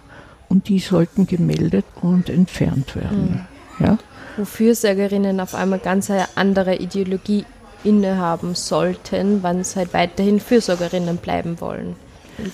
und 0.53 0.69
die 0.69 0.77
sollten 0.77 1.25
gemeldet 1.25 1.83
und 2.03 2.29
entfernt 2.29 2.95
werden. 2.95 3.47
Mhm. 3.79 3.85
Ja? 3.85 3.97
Wo 4.38 4.45
Fürsorgerinnen 4.45 5.39
auf 5.39 5.55
einmal 5.55 5.79
ganz 5.79 6.12
eine 6.12 6.27
andere 6.35 6.75
Ideologie 6.75 7.43
innehaben 7.83 8.53
sollten, 8.53 9.41
wann 9.41 9.63
sie 9.63 9.77
halt 9.77 9.95
weiterhin 9.95 10.39
Fürsorgerinnen 10.39 11.17
bleiben 11.17 11.59
wollen. 11.59 11.95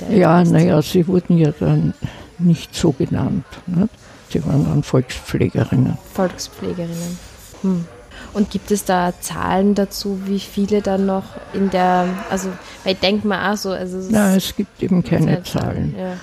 Ja, 0.09 0.41
naja, 0.45 0.81
sie 0.81 1.07
wurden 1.07 1.37
ja 1.37 1.51
dann 1.59 1.93
nicht 2.37 2.73
so 2.73 2.93
genannt. 2.93 3.43
Nicht? 3.67 3.89
Sie 4.29 4.45
waren 4.45 4.63
dann 4.63 4.81
Volkspflegerinnen. 4.81 5.97
Volkspflegerinnen. 6.13 7.19
Hm. 7.63 7.85
Und 8.33 8.51
gibt 8.51 8.71
es 8.71 8.85
da 8.85 9.13
Zahlen 9.19 9.75
dazu, 9.75 10.21
wie 10.25 10.39
viele 10.39 10.81
dann 10.81 11.05
noch 11.05 11.23
in 11.53 11.69
der, 11.69 12.07
also 12.29 12.49
ich 12.85 12.99
denke 12.99 13.27
mal 13.27 13.51
auch 13.51 13.57
so. 13.57 13.71
Also 13.71 13.97
Nein, 14.09 14.37
es 14.37 14.55
gibt 14.55 14.81
eben 14.83 15.03
keine 15.03 15.43
Zahlen. 15.43 15.95
Ja. 15.97 16.13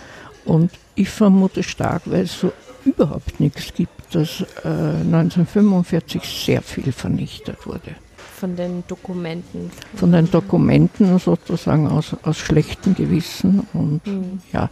Und 0.44 0.70
ich 0.94 1.08
vermute 1.08 1.62
stark, 1.62 2.02
weil 2.06 2.22
es 2.22 2.38
so 2.40 2.52
überhaupt 2.84 3.40
nichts 3.40 3.74
gibt, 3.74 4.14
dass 4.14 4.40
äh, 4.64 4.68
1945 4.68 6.22
sehr 6.22 6.62
viel 6.62 6.92
vernichtet 6.92 7.66
wurde. 7.66 7.96
Von 8.38 8.54
den 8.54 8.84
Dokumenten? 8.86 9.70
Von 9.94 10.12
den 10.12 10.30
Dokumenten 10.30 11.18
sozusagen 11.18 11.88
aus, 11.88 12.14
aus 12.22 12.38
schlechtem 12.38 12.94
Gewissen 12.94 13.66
und 13.72 14.06
mhm. 14.06 14.40
ja, 14.52 14.70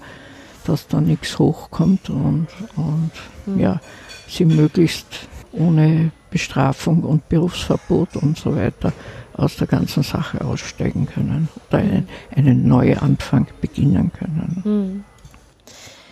dass 0.67 0.87
da 0.87 1.01
nichts 1.01 1.39
hochkommt 1.39 2.11
und, 2.11 2.47
und 2.77 3.11
mhm. 3.47 3.59
ja, 3.59 3.81
sie 4.29 4.45
möglichst 4.45 5.07
ohne 5.55 6.11
Bestrafung 6.31 7.03
und 7.03 7.29
Berufsverbot 7.29 8.17
und 8.17 8.39
so 8.39 8.57
weiter 8.57 8.93
aus 9.37 9.57
der 9.57 9.67
ganzen 9.67 10.03
Sache 10.03 10.45
aussteigen 10.45 11.07
können 11.07 11.49
oder 11.69 11.79
einen, 11.79 12.09
mhm. 12.31 12.37
einen 12.37 12.69
Neuanfang 12.69 13.47
beginnen 13.61 14.13
können. 14.13 14.63
Mhm. 14.65 15.05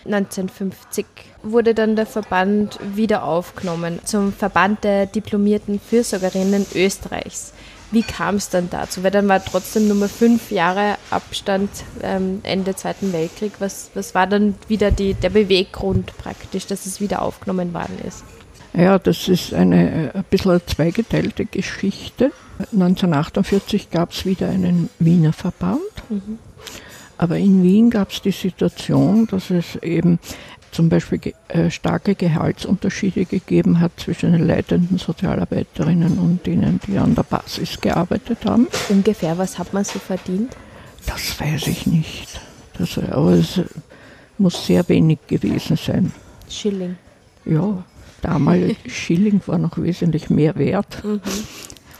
1950 0.04 1.06
wurde 1.42 1.74
dann 1.74 1.94
der 1.94 2.06
Verband 2.06 2.78
wieder 2.94 3.24
aufgenommen 3.24 4.00
zum 4.04 4.32
Verband 4.32 4.82
der 4.82 5.06
diplomierten 5.06 5.78
Fürsorgerinnen 5.78 6.66
Österreichs. 6.74 7.52
Wie 7.92 8.02
kam 8.02 8.36
es 8.36 8.48
dann 8.48 8.70
dazu? 8.70 9.04
Weil 9.04 9.10
dann 9.10 9.28
war 9.28 9.44
trotzdem 9.44 9.86
nur 9.86 9.96
mal 9.96 10.08
fünf 10.08 10.50
Jahre 10.50 10.96
Abstand 11.10 11.70
ähm, 12.02 12.40
Ende 12.42 12.74
Zweiten 12.74 13.12
Weltkrieg. 13.12 13.52
Was, 13.58 13.90
was 13.94 14.14
war 14.14 14.26
dann 14.26 14.54
wieder 14.66 14.90
die, 14.90 15.12
der 15.12 15.28
Beweggrund 15.28 16.16
praktisch, 16.16 16.66
dass 16.66 16.86
es 16.86 17.00
wieder 17.00 17.20
aufgenommen 17.20 17.74
worden 17.74 17.98
ist? 18.06 18.24
Ja, 18.74 18.98
das 18.98 19.28
ist 19.28 19.52
eine 19.52 20.12
ein 20.14 20.24
bisschen 20.30 20.52
eine 20.52 20.64
zweigeteilte 20.64 21.44
Geschichte. 21.44 22.32
1948 22.72 23.90
gab 23.90 24.12
es 24.12 24.24
wieder 24.24 24.48
einen 24.48 24.88
Wiener 24.98 25.32
Verband. 25.32 25.80
Mhm. 26.08 26.38
Aber 27.18 27.38
in 27.38 27.62
Wien 27.62 27.90
gab 27.90 28.10
es 28.10 28.22
die 28.22 28.32
Situation, 28.32 29.26
dass 29.26 29.50
es 29.50 29.76
eben 29.76 30.18
zum 30.72 30.88
Beispiel 30.88 31.34
äh, 31.48 31.70
starke 31.70 32.14
Gehaltsunterschiede 32.14 33.26
gegeben 33.26 33.78
hat 33.78 33.92
zwischen 33.98 34.32
den 34.32 34.46
leitenden 34.46 34.98
Sozialarbeiterinnen 34.98 36.18
und 36.18 36.46
denen, 36.46 36.80
die 36.86 36.98
an 36.98 37.14
der 37.14 37.24
Basis 37.24 37.80
gearbeitet 37.80 38.38
haben. 38.46 38.66
Ungefähr, 38.88 39.36
was 39.36 39.58
hat 39.58 39.72
man 39.74 39.84
so 39.84 39.98
verdient? 39.98 40.56
Das 41.06 41.38
weiß 41.38 41.66
ich 41.66 41.86
nicht. 41.86 42.40
Das, 42.78 42.96
aber 42.96 43.32
es 43.32 43.60
muss 44.38 44.66
sehr 44.66 44.88
wenig 44.88 45.18
gewesen 45.26 45.76
sein. 45.76 46.12
Schilling. 46.48 46.96
Ja, 47.44 47.84
damals 48.22 48.74
Schilling 48.86 49.40
war 49.46 49.58
noch 49.58 49.76
wesentlich 49.78 50.30
mehr 50.30 50.56
wert, 50.56 51.04
mhm. 51.04 51.20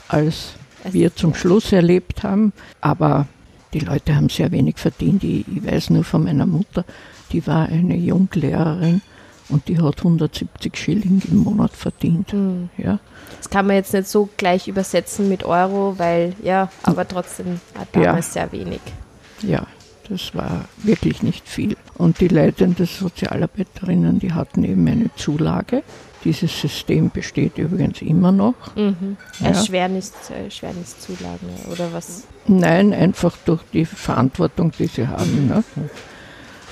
als 0.09 0.55
wir 0.91 1.15
zum 1.15 1.35
Schluss 1.35 1.73
erlebt 1.73 2.23
haben. 2.23 2.53
Aber 2.81 3.27
die 3.75 3.81
Leute 3.81 4.15
haben 4.15 4.29
sehr 4.29 4.51
wenig 4.53 4.79
verdient. 4.79 5.25
Ich, 5.25 5.47
ich 5.47 5.67
weiß 5.67 5.91
nur 5.91 6.05
von 6.05 6.25
meiner 6.25 6.47
Mutter, 6.47 6.85
die 7.33 7.47
war 7.47 7.67
eine 7.67 7.97
Junglehrerin 7.97 9.03
und 9.49 9.69
die 9.69 9.81
hat 9.81 9.99
170 9.99 10.77
Schilling 10.77 11.23
im 11.31 11.39
Monat 11.39 11.73
verdient. 11.73 12.33
Mhm. 12.33 12.71
Ja. 12.77 12.99
Das 13.39 13.51
kann 13.51 13.67
man 13.67 13.77
jetzt 13.77 13.93
nicht 13.93 14.09
so 14.09 14.29
gleich 14.37 14.69
übersetzen 14.69 15.29
mit 15.29 15.45
Euro, 15.45 15.95
weil 15.99 16.35
ja, 16.43 16.71
aber 16.83 17.07
trotzdem 17.07 17.61
damals 17.93 18.35
ja. 18.35 18.43
sehr 18.43 18.53
wenig. 18.53 18.81
Ja, 19.43 19.67
das 20.09 20.35
war 20.35 20.67
wirklich 20.79 21.23
nicht 21.23 21.49
viel. 21.49 21.77
Und 21.97 22.21
die 22.21 22.29
leitenden 22.29 22.87
Sozialarbeiterinnen, 22.87 24.19
die 24.19 24.33
hatten 24.33 24.65
eben 24.65 24.87
eine 24.87 25.11
Zulage. 25.17 25.83
Dieses 26.25 26.61
System 26.61 27.11
besteht 27.11 27.59
übrigens 27.59 28.01
immer 28.01 28.31
noch. 28.31 28.55
Mhm. 28.77 29.17
Ja. 29.41 29.49
Erschwernis, 29.49 30.13
Erschwerniszulagen 30.31 31.49
oder 31.71 31.93
was? 31.93 32.25
Nein, 32.47 32.93
einfach 32.93 33.37
durch 33.45 33.63
die 33.73 33.85
Verantwortung, 33.85 34.73
die 34.79 34.87
sie 34.87 35.07
haben. 35.09 35.49
Ne? 35.49 35.65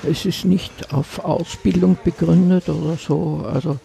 Es 0.09 0.25
ist 0.25 0.45
nicht 0.45 0.93
auf 0.93 1.19
Ausbildung 1.19 1.97
begründet 2.03 2.69
oder 2.69 2.95
so. 2.95 3.45
Also 3.51 3.77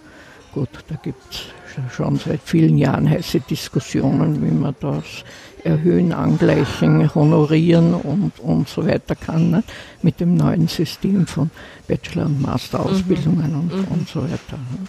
gut, 0.53 0.69
da 0.89 0.95
gibt 1.03 1.23
es 1.31 1.95
schon 1.95 2.17
seit 2.17 2.41
vielen 2.43 2.79
Jahren 2.79 3.09
heiße 3.11 3.41
Diskussionen, 3.41 4.43
wie 4.43 4.55
man 4.55 4.75
das 4.81 5.25
erhöhen, 5.65 6.13
angleichen, 6.13 7.13
honorieren 7.15 7.95
und, 7.95 8.39
und 8.41 8.69
so 8.69 8.87
weiter 8.87 9.17
kann, 9.17 9.51
ne? 9.51 9.65
mit 10.01 10.21
dem 10.21 10.37
neuen 10.37 10.69
System 10.69 11.27
von 11.27 11.51
Bachelor- 11.89 12.27
und 12.27 12.41
Masterausbildungen 12.41 13.51
mhm. 13.51 13.59
und, 13.59 13.75
mhm. 13.75 13.85
und 13.89 14.09
so 14.09 14.23
weiter. 14.23 14.57
Ne? 14.57 14.87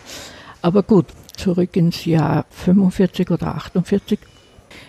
Aber 0.61 0.83
gut, 0.83 1.05
zurück 1.35 1.75
ins 1.75 2.05
Jahr 2.05 2.45
45 2.49 3.31
oder 3.31 3.55
48. 3.55 4.19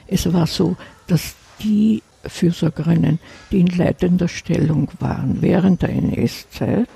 Es 0.07 0.33
war 0.33 0.47
so, 0.47 0.77
dass 1.07 1.35
die 1.61 2.03
Fürsorgerinnen, 2.25 3.19
die 3.51 3.61
in 3.61 3.67
leitender 3.69 4.29
Stellung 4.29 4.89
waren 4.99 5.41
während 5.41 5.83
der 5.83 5.91
NS-Zeit, 5.91 6.89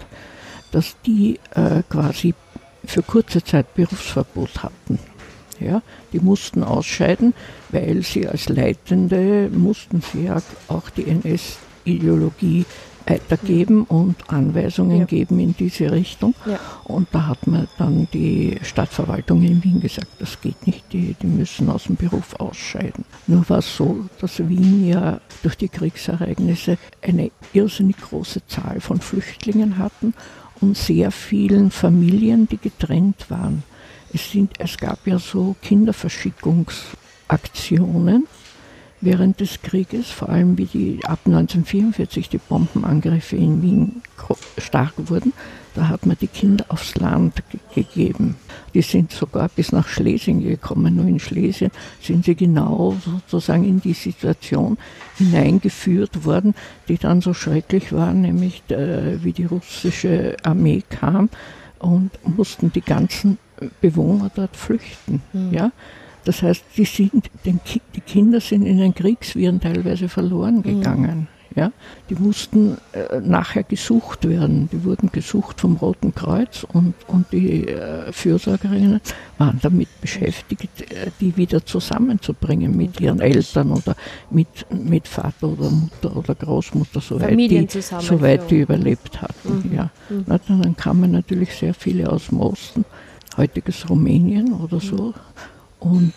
dass 0.73 0.97
die 1.07 1.39
äh, 1.55 1.83
quasi 1.89 2.35
für 2.85 3.03
kurze 3.03 3.45
Zeit 3.45 3.75
Berufsverbot 3.75 4.63
hatten. 4.63 4.99
Ja, 5.61 5.83
die 6.13 6.19
mussten 6.19 6.65
ausscheiden, 6.65 7.35
weil 7.71 8.03
sie 8.03 8.27
als 8.27 8.49
Leitende 8.49 9.49
mussten 9.53 10.03
sie 10.03 10.25
ja 10.25 10.43
auch 10.67 10.91
die 10.91 11.07
NS-Ideologie 11.07 12.65
weitergeben 13.07 13.85
und 13.85 14.17
Anweisungen 14.29 15.01
ja. 15.01 15.05
geben 15.05 15.39
in 15.41 15.55
diese 15.57 15.91
Richtung. 15.91 16.35
Ja. 16.47 16.59
Und 16.85 17.09
da 17.13 17.29
hat 17.29 17.47
man 17.47 17.69
dann 17.79 18.09
die 18.13 18.59
Stadtverwaltung 18.63 19.43
in 19.43 19.65
Wien 19.65 19.81
gesagt, 19.81 20.09
das 20.19 20.39
geht 20.41 20.67
nicht, 20.67 20.85
die, 20.93 21.15
die 21.21 21.27
müssen 21.27 21.71
aus 21.71 21.85
dem 21.85 21.97
Beruf 21.97 22.35
ausscheiden. 22.39 23.05
Nur 23.27 23.49
war 23.49 23.59
es 23.59 23.77
so, 23.77 24.07
dass 24.21 24.47
Wien 24.49 24.87
ja 24.87 25.21
durch 25.43 25.57
die 25.57 25.69
Kriegsereignisse 25.69 26.79
eine 27.01 27.31
irrsinnig 27.53 27.97
große 27.99 28.47
Zahl 28.47 28.81
von 28.81 29.01
Flüchtlingen 29.01 29.79
hatten 29.79 30.15
und 30.61 30.77
sehr 30.77 31.11
vielen 31.11 31.71
Familien, 31.71 32.47
die 32.49 32.59
getrennt 32.59 33.31
waren. 33.31 33.63
Es, 34.15 34.31
sind, 34.31 34.53
es 34.59 34.77
gab 34.77 35.07
ja 35.07 35.19
so 35.19 35.57
Kinderverschickungsaktionen 35.63 38.27
während 39.03 39.41
des 39.41 39.61
Krieges, 39.61 40.11
vor 40.11 40.31
allem 40.31 40.57
wie 40.57 40.65
die 40.65 41.01
ab 41.05 41.19
1944 41.27 42.29
die 42.31 42.39
Bombenangriffe 42.39 43.37
in 43.37 43.63
Wien 43.63 44.03
stark 44.57 44.95
wurden, 44.97 45.33
da 45.75 45.89
hat 45.89 46.07
man 46.07 46.17
die 46.21 46.29
Kinder 46.29 46.65
aufs 46.69 46.97
Land 46.97 47.43
gegeben. 47.75 48.37
Die 48.75 48.83
sind 48.83 49.11
sogar 49.11 49.49
bis 49.49 49.73
nach 49.73 49.89
Schlesien 49.89 50.43
gekommen. 50.43 50.97
Nur 50.97 51.07
in 51.07 51.19
Schlesien 51.19 51.71
sind 52.01 52.25
sie 52.25 52.35
genau 52.35 52.97
sozusagen 53.05 53.65
in 53.65 53.81
die 53.81 53.95
Situation 53.95 54.79
hineingeführt 55.17 56.25
worden, 56.25 56.55
die 56.89 56.99
dann 56.99 57.21
so 57.21 57.35
schrecklich 57.35 57.93
war, 57.93 58.13
nämlich 58.13 58.63
äh, 58.69 59.23
wie 59.25 59.33
die 59.33 59.47
russische 59.47 60.37
Armee 60.43 60.83
kam 60.89 61.29
und 61.79 62.11
mussten 62.37 62.71
die 62.73 62.83
ganzen 62.83 63.39
Bewohner 63.81 64.31
dort 64.35 64.57
flüchten. 64.57 65.23
Mhm. 65.33 65.53
Ja? 65.53 65.73
Das 66.25 66.43
heißt, 66.43 66.65
die, 66.77 66.85
sind, 66.85 67.31
die 67.45 68.01
Kinder 68.01 68.41
sind 68.41 68.65
in 68.65 68.79
den 68.79 68.95
Kriegsviren 68.95 69.61
teilweise 69.61 70.09
verloren 70.09 70.57
mhm. 70.57 70.63
gegangen. 70.63 71.19
Mhm. 71.21 71.27
Ja, 71.55 71.71
die 72.09 72.15
mussten 72.15 72.79
äh, 72.93 73.21
nachher 73.21 73.63
gesucht 73.63 74.27
werden. 74.27 74.71
Die 74.73 74.85
wurden 74.85 75.13
gesucht 75.13 75.61
vom 75.61 75.77
Roten 75.77 76.15
Kreuz 76.15 76.65
und, 76.73 76.95
und 77.09 77.27
die 77.31 77.69
äh, 77.69 78.11
Fürsorgerinnen 78.11 79.01
waren 79.39 79.59
damit 79.61 79.89
beschäftigt, 80.01 80.91
äh, 80.91 81.11
die 81.21 81.37
wieder 81.37 81.65
zusammenzubringen 81.65 82.75
mit 82.75 83.01
ihren 83.01 83.21
Eltern 83.21 83.71
oder 83.71 83.97
mit, 84.31 84.49
mit 84.71 85.07
Vater 85.07 85.49
oder 85.49 85.71
Mutter 85.71 86.17
oder 86.17 86.35
Großmutter, 86.35 87.01
soweit 87.01 87.39
die, 87.39 87.69
soweit 88.01 88.51
die 88.51 88.61
überlebt 88.61 89.21
hatten. 89.21 89.69
Mhm. 89.69 89.77
Ja. 89.77 89.91
Mhm. 90.09 90.25
Na, 90.27 90.39
dann 90.49 90.77
kamen 90.77 91.11
natürlich 91.11 91.55
sehr 91.55 91.75
viele 91.75 92.11
aus 92.11 92.29
dem 92.29 92.41
Osten, 92.41 92.85
heutiges 93.37 93.91
Rumänien 93.91 94.55
oder 94.55 94.81
so. 94.81 95.13
Und 95.83 96.13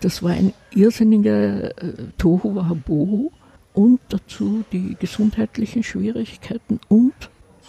das 0.00 0.22
war 0.22 0.30
ein 0.30 0.54
irrsinniger 0.74 1.76
äh, 1.76 1.92
Tohu 2.16 2.54
Wabohu 2.54 3.30
und 3.74 4.00
dazu 4.08 4.64
die 4.72 4.96
gesundheitlichen 4.98 5.82
Schwierigkeiten 5.82 6.80
und 6.88 7.12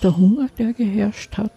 der 0.02 0.16
Hunger, 0.16 0.48
der 0.58 0.72
geherrscht 0.72 1.38
hat. 1.38 1.52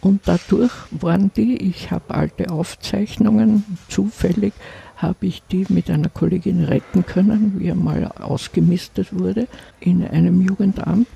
Und 0.00 0.20
dadurch 0.26 0.72
waren 0.92 1.32
die, 1.36 1.56
ich 1.56 1.90
habe 1.90 2.14
alte 2.14 2.50
Aufzeichnungen, 2.50 3.64
zufällig 3.88 4.52
habe 4.96 5.26
ich 5.26 5.42
die 5.50 5.66
mit 5.68 5.90
einer 5.90 6.08
Kollegin 6.08 6.62
retten 6.62 7.04
können, 7.04 7.58
wie 7.58 7.66
er 7.66 7.74
mal 7.74 8.12
ausgemistet 8.20 9.12
wurde 9.12 9.48
in 9.80 10.06
einem 10.06 10.40
Jugendamt. 10.40 11.08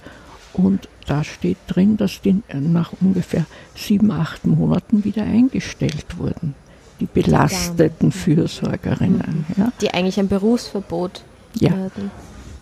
Und 0.53 0.89
da 1.07 1.23
steht 1.23 1.59
drin, 1.69 1.97
dass 1.97 2.23
die 2.23 2.43
nach 2.53 2.93
ungefähr 3.01 3.47
sieben, 3.77 4.11
acht 4.11 4.45
Monaten 4.45 5.05
wieder 5.05 5.23
eingestellt 5.23 6.19
wurden 6.19 6.57
die 7.01 7.07
belasteten 7.07 8.13
Fürsorgerinnen. 8.13 9.47
Ja. 9.57 9.73
Die 9.81 9.93
eigentlich 9.93 10.19
ein 10.19 10.29
Berufsverbot 10.29 11.23
ja. 11.55 11.71
hatten. 11.71 12.11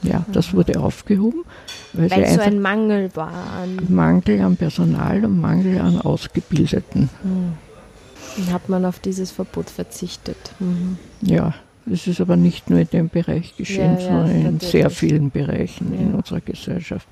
Ja, 0.03 0.25
das 0.33 0.53
wurde 0.53 0.81
aufgehoben. 0.81 1.45
Weil, 1.95 2.11
weil 2.11 2.29
so 2.29 2.41
ein 2.41 2.61
Mangel 2.61 3.11
war. 3.15 3.33
An 3.63 3.79
Mangel 3.89 4.41
an 4.43 4.57
Personal 4.57 5.25
und 5.25 5.41
Mangel 5.41 5.81
an 5.81 6.01
Ausgebildeten. 6.01 7.09
Mhm. 7.23 7.55
Dann 8.37 8.53
hat 8.53 8.69
man 8.69 8.85
auf 8.85 8.99
dieses 8.99 9.31
Verbot 9.31 9.71
verzichtet. 9.71 10.37
Mhm. 10.59 10.99
Ja, 11.23 11.55
das 11.87 12.07
ist 12.07 12.21
aber 12.21 12.37
nicht 12.37 12.69
nur 12.69 12.81
in 12.81 12.89
dem 12.89 13.09
Bereich 13.09 13.57
geschehen, 13.57 13.95
ja, 13.99 14.01
ja, 14.01 14.07
sondern 14.07 14.47
in 14.47 14.61
sehr 14.61 14.91
vielen 14.91 15.31
Bereichen 15.31 15.95
ja. 15.95 16.01
in 16.01 16.15
unserer 16.15 16.41
Gesellschaft. 16.41 17.07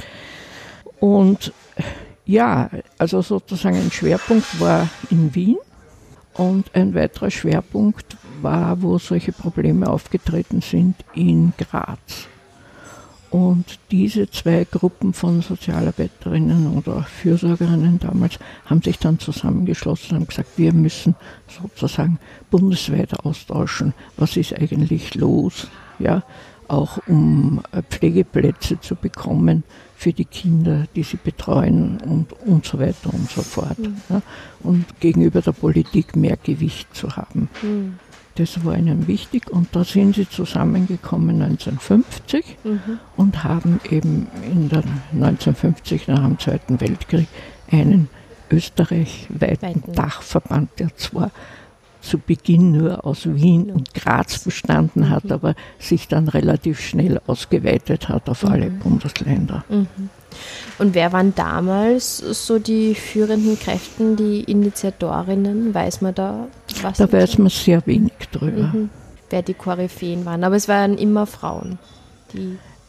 Und 1.00 1.52
ja, 2.26 2.70
also 2.98 3.22
sozusagen 3.22 3.76
ein 3.76 3.90
Schwerpunkt 3.90 4.60
war 4.60 4.88
in 5.10 5.34
Wien 5.34 5.56
und 6.34 6.74
ein 6.74 6.94
weiterer 6.94 7.30
Schwerpunkt 7.30 8.16
war, 8.40 8.82
wo 8.82 8.98
solche 8.98 9.32
Probleme 9.32 9.88
aufgetreten 9.88 10.60
sind, 10.60 10.96
in 11.14 11.52
Graz. 11.56 12.28
Und 13.30 13.78
diese 13.90 14.30
zwei 14.30 14.66
Gruppen 14.70 15.14
von 15.14 15.40
Sozialarbeiterinnen 15.40 16.76
oder 16.76 17.02
Fürsorgerinnen 17.04 17.98
damals 17.98 18.38
haben 18.66 18.82
sich 18.82 18.98
dann 18.98 19.18
zusammengeschlossen 19.18 20.10
und 20.10 20.20
haben 20.20 20.26
gesagt, 20.26 20.50
wir 20.58 20.74
müssen 20.74 21.14
sozusagen 21.48 22.18
bundesweit 22.50 23.18
austauschen, 23.24 23.94
was 24.18 24.36
ist 24.36 24.52
eigentlich 24.52 25.14
los, 25.14 25.68
ja, 25.98 26.22
auch 26.68 26.98
um 27.06 27.62
äh, 27.72 27.82
Pflegeplätze 27.82 28.78
zu 28.80 28.96
bekommen 28.96 29.64
für 30.02 30.12
die 30.12 30.24
Kinder, 30.24 30.86
die 30.96 31.04
sie 31.04 31.16
betreuen 31.16 32.00
und, 32.04 32.32
und 32.44 32.66
so 32.66 32.80
weiter 32.80 33.14
und 33.14 33.30
so 33.30 33.40
fort. 33.40 33.78
Mhm. 33.78 33.96
Ja, 34.08 34.20
und 34.60 34.84
gegenüber 34.98 35.40
der 35.40 35.52
Politik 35.52 36.16
mehr 36.16 36.36
Gewicht 36.42 36.92
zu 36.92 37.14
haben. 37.14 37.48
Mhm. 37.62 38.00
Das 38.34 38.64
war 38.64 38.76
ihnen 38.76 39.06
wichtig 39.06 39.48
und 39.48 39.68
da 39.76 39.84
sind 39.84 40.16
sie 40.16 40.28
zusammengekommen 40.28 41.40
1950 41.40 42.56
mhm. 42.64 42.98
und 43.16 43.44
haben 43.44 43.80
eben 43.90 44.26
in 44.44 44.68
den 44.68 44.82
1950 45.12 46.08
nach 46.08 46.26
dem 46.26 46.38
Zweiten 46.40 46.80
Weltkrieg 46.80 47.28
einen 47.70 48.08
österreichweiten 48.50 49.92
Dachverband, 49.92 50.80
der 50.80 50.96
zwar 50.96 51.30
zu 52.02 52.18
Beginn 52.18 52.72
nur 52.72 53.06
aus 53.06 53.26
Wien 53.26 53.70
und 53.70 53.94
Graz 53.94 54.40
bestanden 54.40 55.08
hat, 55.08 55.24
mhm. 55.24 55.32
aber 55.32 55.54
sich 55.78 56.08
dann 56.08 56.28
relativ 56.28 56.80
schnell 56.80 57.20
ausgeweitet 57.26 58.08
hat 58.08 58.28
auf 58.28 58.44
alle 58.44 58.70
mhm. 58.70 58.78
Bundesländer. 58.80 59.64
Mhm. 59.68 59.86
Und 60.78 60.94
wer 60.94 61.12
waren 61.12 61.34
damals 61.34 62.18
so 62.18 62.58
die 62.58 62.94
führenden 62.94 63.58
Kräfte, 63.58 64.16
die 64.16 64.42
Initiatorinnen? 64.44 65.74
Weiß 65.74 66.00
man 66.00 66.14
da 66.14 66.48
was? 66.82 66.98
Da 66.98 67.10
weiß 67.10 67.38
man 67.38 67.50
sehr 67.50 67.86
wenig 67.86 68.12
drüber. 68.32 68.70
Mhm. 68.72 68.90
Wer 69.30 69.42
die 69.42 69.54
Koryphäen 69.54 70.24
waren. 70.24 70.44
Aber 70.44 70.56
es 70.56 70.68
waren 70.68 70.98
immer 70.98 71.26
Frauen. 71.26 71.78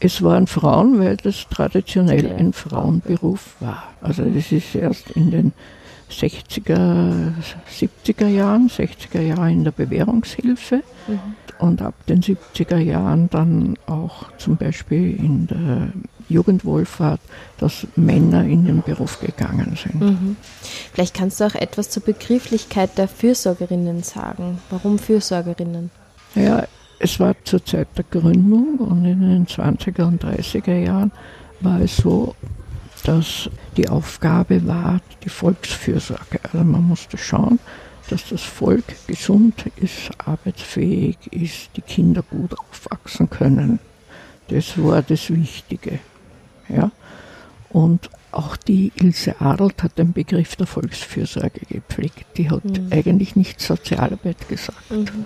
es 0.00 0.22
waren 0.22 0.46
Frauen, 0.46 0.98
weil 0.98 1.16
das 1.16 1.46
traditionell 1.48 2.34
ein 2.36 2.52
Frauenberuf 2.52 3.56
war. 3.60 3.84
Also 4.00 4.24
das 4.24 4.52
ist 4.52 4.74
erst 4.74 5.10
in 5.10 5.30
den 5.30 5.52
60er, 6.14 7.32
70er 7.70 8.26
Jahren, 8.28 8.68
60er 8.68 9.20
Jahren 9.20 9.50
in 9.50 9.64
der 9.64 9.72
Bewährungshilfe 9.72 10.82
mhm. 11.06 11.20
und 11.58 11.82
ab 11.82 11.94
den 12.08 12.22
70er 12.22 12.78
Jahren 12.78 13.28
dann 13.30 13.76
auch 13.86 14.30
zum 14.38 14.56
Beispiel 14.56 15.16
in 15.16 15.46
der 15.46 15.88
Jugendwohlfahrt, 16.28 17.20
dass 17.58 17.86
Männer 17.96 18.44
in 18.44 18.64
den 18.64 18.82
Beruf 18.82 19.20
gegangen 19.20 19.76
sind. 19.76 20.00
Mhm. 20.00 20.36
Vielleicht 20.92 21.14
kannst 21.14 21.40
du 21.40 21.44
auch 21.44 21.54
etwas 21.54 21.90
zur 21.90 22.02
Begrifflichkeit 22.02 22.96
der 22.96 23.08
Fürsorgerinnen 23.08 24.02
sagen. 24.02 24.58
Warum 24.70 24.98
Fürsorgerinnen? 24.98 25.90
Ja, 26.34 26.64
es 26.98 27.20
war 27.20 27.34
zur 27.44 27.64
Zeit 27.64 27.88
der 27.96 28.04
Gründung 28.10 28.78
und 28.78 29.04
in 29.04 29.20
den 29.20 29.46
20er 29.46 30.04
und 30.04 30.24
30er 30.24 30.74
Jahren 30.74 31.12
war 31.60 31.80
es 31.80 31.96
so, 31.96 32.34
dass 33.04 33.50
die 33.76 33.88
Aufgabe 33.88 34.66
war, 34.66 35.00
die 35.24 35.28
Volksfürsorge. 35.28 36.40
Also 36.42 36.58
man 36.58 36.82
musste 36.82 37.18
schauen, 37.18 37.58
dass 38.10 38.28
das 38.28 38.42
Volk 38.42 38.84
gesund 39.06 39.64
ist, 39.76 40.10
arbeitsfähig 40.18 41.16
ist, 41.30 41.70
die 41.76 41.80
Kinder 41.82 42.22
gut 42.22 42.58
aufwachsen 42.58 43.30
können. 43.30 43.78
Das 44.48 44.76
war 44.76 45.02
das 45.02 45.30
Wichtige. 45.30 45.98
Ja? 46.68 46.90
Und 47.70 48.10
auch 48.30 48.56
die 48.56 48.92
Ilse 48.96 49.40
Adelt 49.40 49.82
hat 49.82 49.98
den 49.98 50.12
Begriff 50.12 50.56
der 50.56 50.66
Volksfürsorge 50.66 51.60
gepflegt. 51.68 52.26
Die 52.36 52.50
hat 52.50 52.64
mhm. 52.64 52.88
eigentlich 52.90 53.36
nicht 53.36 53.60
Sozialarbeit 53.60 54.48
gesagt. 54.48 54.90
Mhm. 54.90 55.24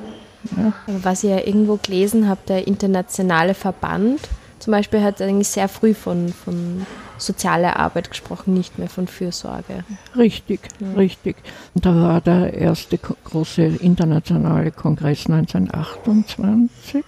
Ja. 0.56 0.72
Was 0.87 1.24
ich 1.24 1.30
ja 1.30 1.38
irgendwo 1.38 1.76
gelesen 1.76 2.28
habe, 2.28 2.40
der 2.46 2.66
internationale 2.66 3.54
Verband 3.54 4.20
zum 4.59 4.73
Beispiel 4.73 5.03
hat 5.03 5.21
eigentlich 5.21 5.49
sehr 5.49 5.68
früh 5.68 5.94
von, 5.94 6.29
von 6.29 6.87
sozialer 7.18 7.77
Arbeit 7.79 8.11
gesprochen, 8.11 8.55
nicht 8.55 8.79
mehr 8.79 8.88
von 8.88 9.07
Fürsorge. 9.07 9.85
Richtig, 10.16 10.61
ja. 10.81 10.92
richtig. 10.92 11.37
Und 11.75 11.87
da 11.87 11.94
war 11.94 12.21
der 12.21 12.55
erste 12.55 12.99
große 12.99 13.62
internationale 13.62 14.71
Kongress 14.71 15.27
1928 15.27 17.05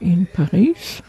in 0.00 0.26
Paris. 0.32 1.02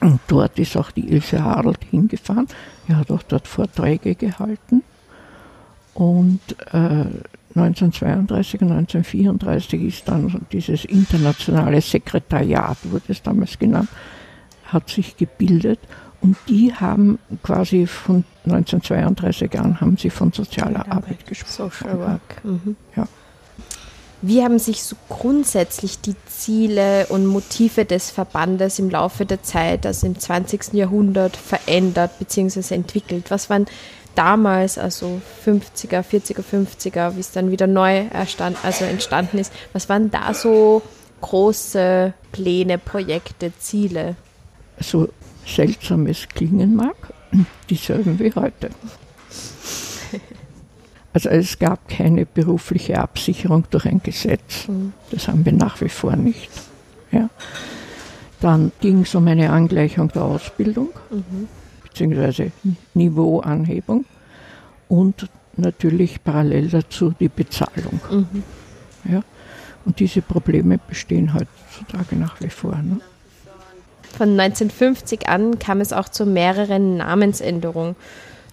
Und 0.00 0.20
dort 0.26 0.58
ist 0.58 0.76
auch 0.76 0.90
die 0.90 1.12
Ilse 1.12 1.44
Hadelt 1.44 1.84
hingefahren. 1.90 2.48
Er 2.88 2.96
hat 2.98 3.10
auch 3.10 3.22
dort 3.22 3.46
Vorträge 3.46 4.14
gehalten. 4.14 4.82
Und 5.94 6.40
äh, 6.72 7.06
1932 7.54 8.62
und 8.62 8.72
1934 8.72 9.82
ist 9.82 10.08
dann 10.08 10.46
dieses 10.50 10.84
internationale 10.86 11.80
Sekretariat, 11.80 12.78
wurde 12.84 13.04
es 13.08 13.22
damals 13.22 13.58
genannt, 13.58 13.88
hat 14.72 14.90
sich 14.90 15.16
gebildet 15.16 15.78
und 16.20 16.36
die 16.48 16.74
haben 16.74 17.18
quasi 17.42 17.86
von 17.86 18.24
1932 18.44 19.58
an 19.58 19.80
haben 19.80 19.96
sie 19.96 20.10
von 20.10 20.32
sozialer 20.32 20.80
Arbeit, 20.80 20.92
Arbeit 20.92 21.26
gesprochen. 21.26 21.70
Social 21.70 21.98
Work. 21.98 22.44
Mhm. 22.44 22.76
Ja. 22.96 23.08
Wie 24.24 24.44
haben 24.44 24.60
sich 24.60 24.84
so 24.84 24.94
grundsätzlich 25.08 26.00
die 26.00 26.14
Ziele 26.28 27.06
und 27.08 27.26
Motive 27.26 27.84
des 27.84 28.12
Verbandes 28.12 28.78
im 28.78 28.88
Laufe 28.88 29.26
der 29.26 29.42
Zeit, 29.42 29.84
also 29.84 30.06
im 30.06 30.16
20. 30.16 30.74
Jahrhundert, 30.74 31.36
verändert 31.36 32.16
bzw. 32.20 32.72
entwickelt? 32.72 33.32
Was 33.32 33.50
waren 33.50 33.66
damals, 34.14 34.78
also 34.78 35.20
50er, 35.44 36.04
40er, 36.04 36.44
50er, 36.44 37.16
wie 37.16 37.20
es 37.20 37.32
dann 37.32 37.50
wieder 37.50 37.66
neu 37.66 38.06
erstand, 38.12 38.58
also 38.62 38.84
entstanden 38.84 39.38
ist, 39.38 39.52
was 39.72 39.88
waren 39.88 40.12
da 40.12 40.34
so 40.34 40.82
große 41.20 42.14
Pläne, 42.30 42.78
Projekte, 42.78 43.52
Ziele? 43.58 44.14
So 44.82 45.08
seltsam 45.46 46.06
es 46.06 46.28
klingen 46.28 46.76
mag, 46.76 46.96
dieselben 47.68 48.18
wie 48.18 48.32
heute. 48.34 48.70
Also 51.14 51.28
es 51.28 51.58
gab 51.58 51.88
keine 51.88 52.24
berufliche 52.24 52.98
Absicherung 52.98 53.64
durch 53.70 53.84
ein 53.84 54.00
Gesetz. 54.02 54.66
Mhm. 54.66 54.94
Das 55.10 55.28
haben 55.28 55.44
wir 55.44 55.52
nach 55.52 55.78
wie 55.82 55.90
vor 55.90 56.16
nicht. 56.16 56.50
Ja. 57.10 57.28
Dann 58.40 58.72
ging 58.80 59.02
es 59.02 59.14
um 59.14 59.28
eine 59.28 59.50
Angleichung 59.50 60.08
der 60.08 60.22
Ausbildung. 60.22 60.88
Mhm 61.10 61.48
beziehungsweise 61.92 62.52
Niveauanhebung 62.94 64.04
und 64.88 65.28
natürlich 65.56 66.24
parallel 66.24 66.68
dazu 66.68 67.14
die 67.18 67.28
Bezahlung. 67.28 68.00
Mhm. 68.10 68.42
Ja? 69.10 69.22
Und 69.84 70.00
diese 70.00 70.22
Probleme 70.22 70.78
bestehen 70.78 71.34
heutzutage 71.34 72.16
nach 72.16 72.40
wie 72.40 72.48
vor. 72.48 72.76
Ne? 72.76 73.00
Von 74.16 74.38
1950 74.38 75.28
an 75.28 75.58
kam 75.58 75.80
es 75.80 75.92
auch 75.92 76.08
zu 76.08 76.26
mehreren 76.26 76.98
Namensänderungen. 76.98 77.96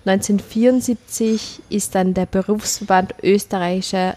1974 0.06 1.62
ist 1.70 1.96
dann 1.96 2.14
der 2.14 2.26
Berufsverband 2.26 3.16
österreichischer 3.22 4.16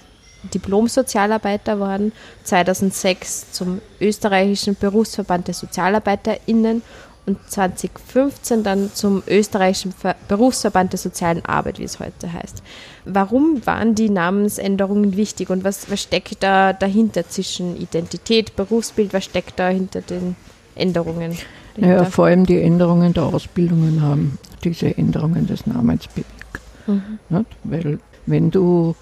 Diplomsozialarbeiter 0.55 1.79
worden, 1.79 2.13
2006 2.45 3.53
zum 3.53 3.81
österreichischen 4.01 4.77
Berufsverband 4.77 5.49
der 5.49 5.55
SozialarbeiterInnen 5.55 6.83
und 7.27 7.39
2015 7.51 8.65
dann 8.65 8.91
zum 8.93 9.23
österreichischen 9.29 9.93
Ver 9.93 10.17
Berufsverband 10.27 10.93
der 10.93 10.99
sozialen 10.99 11.45
Arbeit, 11.45 11.79
wie 11.79 11.85
es 11.85 12.01
heute 12.01 12.33
heißt. 12.33 12.63
Warum 13.05 13.65
waren 13.65 13.95
die 13.95 14.11
Namensänderungen 14.11 15.17
wichtig 15.17 15.51
und 15.51 15.63
was, 15.63 15.91
was 15.91 16.03
steckt 16.03 16.43
da 16.43 16.73
dahinter 16.73 17.29
zwischen 17.29 17.77
Identität, 17.77 18.57
Berufsbild, 18.57 19.13
was 19.13 19.25
steckt 19.25 19.59
da 19.59 19.69
hinter 19.69 20.01
den 20.01 20.35
Änderungen? 20.75 21.37
Naja, 21.77 22.05
vor 22.05 22.27
allem 22.27 22.47
die 22.47 22.61
Änderungen 22.61 23.15
der 23.15 23.23
Ausbildungen 23.25 24.03
haben 24.03 24.39
diese 24.63 24.97
Änderungen 24.97 25.47
des 25.47 25.67
Namens 25.67 26.07
bewirkt. 26.09 26.61
Mhm. 26.87 27.19
Weil 27.65 27.99
wenn 28.27 28.51
du 28.51 28.95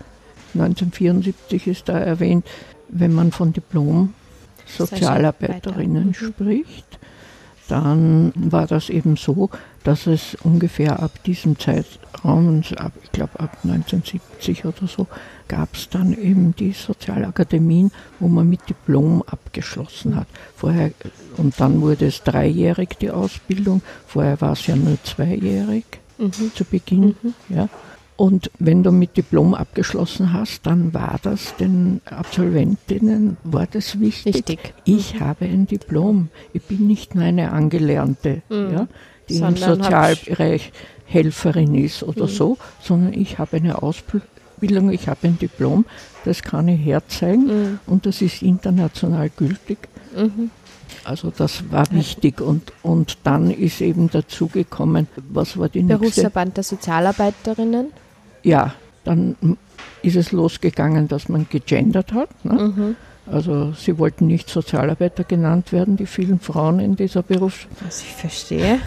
1974 0.54 1.66
ist 1.66 1.88
da 1.88 1.98
erwähnt, 1.98 2.46
wenn 2.88 3.12
man 3.12 3.32
von 3.32 3.52
Diplom-Sozialarbeiterinnen 3.52 6.06
mhm. 6.08 6.14
spricht, 6.14 6.98
dann 7.70 8.32
war 8.34 8.66
das 8.66 8.88
eben 8.88 9.16
so, 9.16 9.50
dass 9.84 10.06
es 10.06 10.36
ungefähr 10.42 11.00
ab 11.00 11.22
diesem 11.24 11.58
Zeitraum, 11.58 12.60
ich 12.60 13.12
glaube 13.12 13.38
ab 13.38 13.58
1970 13.62 14.64
oder 14.64 14.86
so, 14.86 15.06
gab 15.48 15.74
es 15.74 15.88
dann 15.88 16.12
eben 16.16 16.54
die 16.56 16.72
Sozialakademien, 16.72 17.90
wo 18.18 18.28
man 18.28 18.48
mit 18.48 18.68
Diplom 18.68 19.22
abgeschlossen 19.22 20.16
hat. 20.16 20.26
Vorher, 20.56 20.90
und 21.36 21.58
dann 21.60 21.80
wurde 21.80 22.06
es 22.06 22.22
dreijährig 22.22 22.98
die 23.00 23.10
Ausbildung, 23.10 23.82
vorher 24.06 24.40
war 24.40 24.52
es 24.52 24.66
ja 24.66 24.76
nur 24.76 25.02
zweijährig 25.04 25.84
mhm. 26.18 26.52
zu 26.54 26.64
Beginn. 26.64 27.14
Mhm. 27.22 27.34
Ja. 27.48 27.68
Und 28.20 28.50
wenn 28.58 28.82
du 28.82 28.92
mit 28.92 29.16
Diplom 29.16 29.54
abgeschlossen 29.54 30.34
hast, 30.34 30.66
dann 30.66 30.92
war 30.92 31.18
das 31.22 31.56
den 31.56 32.02
Absolventinnen, 32.04 33.38
war 33.44 33.66
das 33.66 33.98
wichtig. 33.98 34.34
Richtig. 34.34 34.74
Ich 34.84 35.14
mhm. 35.14 35.20
habe 35.20 35.46
ein 35.46 35.66
Diplom. 35.66 36.28
Ich 36.52 36.60
bin 36.64 36.86
nicht 36.86 37.14
nur 37.14 37.24
eine 37.24 37.50
Angelernte, 37.50 38.42
mhm. 38.50 38.72
ja, 38.74 38.88
die 39.26 39.36
sondern 39.38 39.72
im 39.72 39.82
Sozialbereich 39.82 40.70
Helferin 41.06 41.74
ist 41.74 42.02
oder 42.02 42.24
mhm. 42.24 42.28
so, 42.28 42.58
sondern 42.82 43.14
ich 43.14 43.38
habe 43.38 43.56
eine 43.56 43.82
Ausbildung, 43.82 44.90
ich 44.90 45.08
habe 45.08 45.20
ein 45.26 45.38
Diplom, 45.38 45.86
das 46.26 46.42
kann 46.42 46.68
ich 46.68 46.84
herzeigen 46.84 47.46
mhm. 47.46 47.78
und 47.86 48.04
das 48.04 48.20
ist 48.20 48.42
international 48.42 49.30
gültig. 49.30 49.78
Mhm. 50.14 50.50
Also 51.04 51.32
das 51.34 51.70
war 51.70 51.90
wichtig 51.90 52.42
und, 52.42 52.74
und 52.82 53.16
dann 53.24 53.50
ist 53.50 53.80
eben 53.80 54.10
dazugekommen, 54.10 55.06
was 55.30 55.56
war 55.56 55.70
die 55.70 55.82
nächste? 55.82 55.98
Berufsverband 56.00 56.58
der 56.58 56.64
Sozialarbeiterinnen 56.64 57.86
ja, 58.42 58.74
dann 59.04 59.36
ist 60.02 60.16
es 60.16 60.32
losgegangen, 60.32 61.08
dass 61.08 61.28
man 61.28 61.46
gegendert 61.48 62.12
hat. 62.12 62.44
Ne? 62.44 62.52
Mhm. 62.52 62.96
Also 63.26 63.72
sie 63.72 63.98
wollten 63.98 64.26
nicht 64.26 64.48
Sozialarbeiter 64.48 65.24
genannt 65.24 65.72
werden, 65.72 65.96
die 65.96 66.06
vielen 66.06 66.40
Frauen 66.40 66.80
in 66.80 66.96
dieser 66.96 67.22
Berufs... 67.22 67.66
Was 67.84 68.02
ich 68.02 68.12
verstehe. 68.12 68.80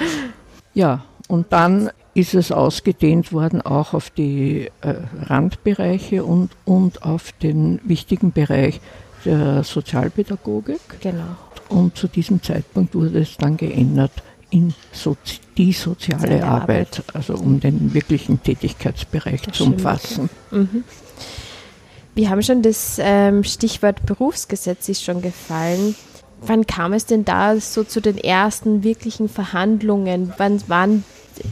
ja, 0.74 1.04
und 1.28 1.52
dann 1.52 1.90
ist 2.12 2.34
es 2.34 2.52
ausgedehnt 2.52 3.32
worden 3.32 3.62
auch 3.62 3.94
auf 3.94 4.10
die 4.10 4.68
äh, 4.80 4.94
Randbereiche 5.22 6.24
und, 6.24 6.50
und 6.64 7.04
auf 7.04 7.32
den 7.32 7.80
wichtigen 7.84 8.32
Bereich 8.32 8.80
der 9.24 9.62
Sozialpädagogik. 9.62 10.80
Genau. 11.00 11.36
Und 11.68 11.96
zu 11.96 12.08
diesem 12.08 12.42
Zeitpunkt 12.42 12.94
wurde 12.94 13.20
es 13.20 13.36
dann 13.36 13.56
geändert 13.56 14.10
in 14.50 14.74
Sozi 14.92 15.38
die 15.56 15.72
soziale 15.72 16.42
Arbeit, 16.44 17.00
Arbeit, 17.00 17.02
also 17.12 17.34
um 17.34 17.60
den 17.60 17.92
wirklichen 17.92 18.42
Tätigkeitsbereich 18.42 19.42
das 19.42 19.58
zu 19.58 19.64
umfassen. 19.64 20.30
Mhm. 20.50 20.84
Wir 22.14 22.30
haben 22.30 22.42
schon 22.42 22.62
das 22.62 22.98
ähm, 22.98 23.44
Stichwort 23.44 24.04
Berufsgesetz 24.06 24.88
ist 24.88 25.04
schon 25.04 25.22
gefallen. 25.22 25.94
Wann 26.40 26.66
kam 26.66 26.94
es 26.94 27.04
denn 27.04 27.24
da 27.24 27.60
so 27.60 27.84
zu 27.84 28.00
den 28.00 28.16
ersten 28.16 28.82
wirklichen 28.82 29.28
Verhandlungen? 29.28 30.32
Wann 30.38 30.62
waren 30.68 31.04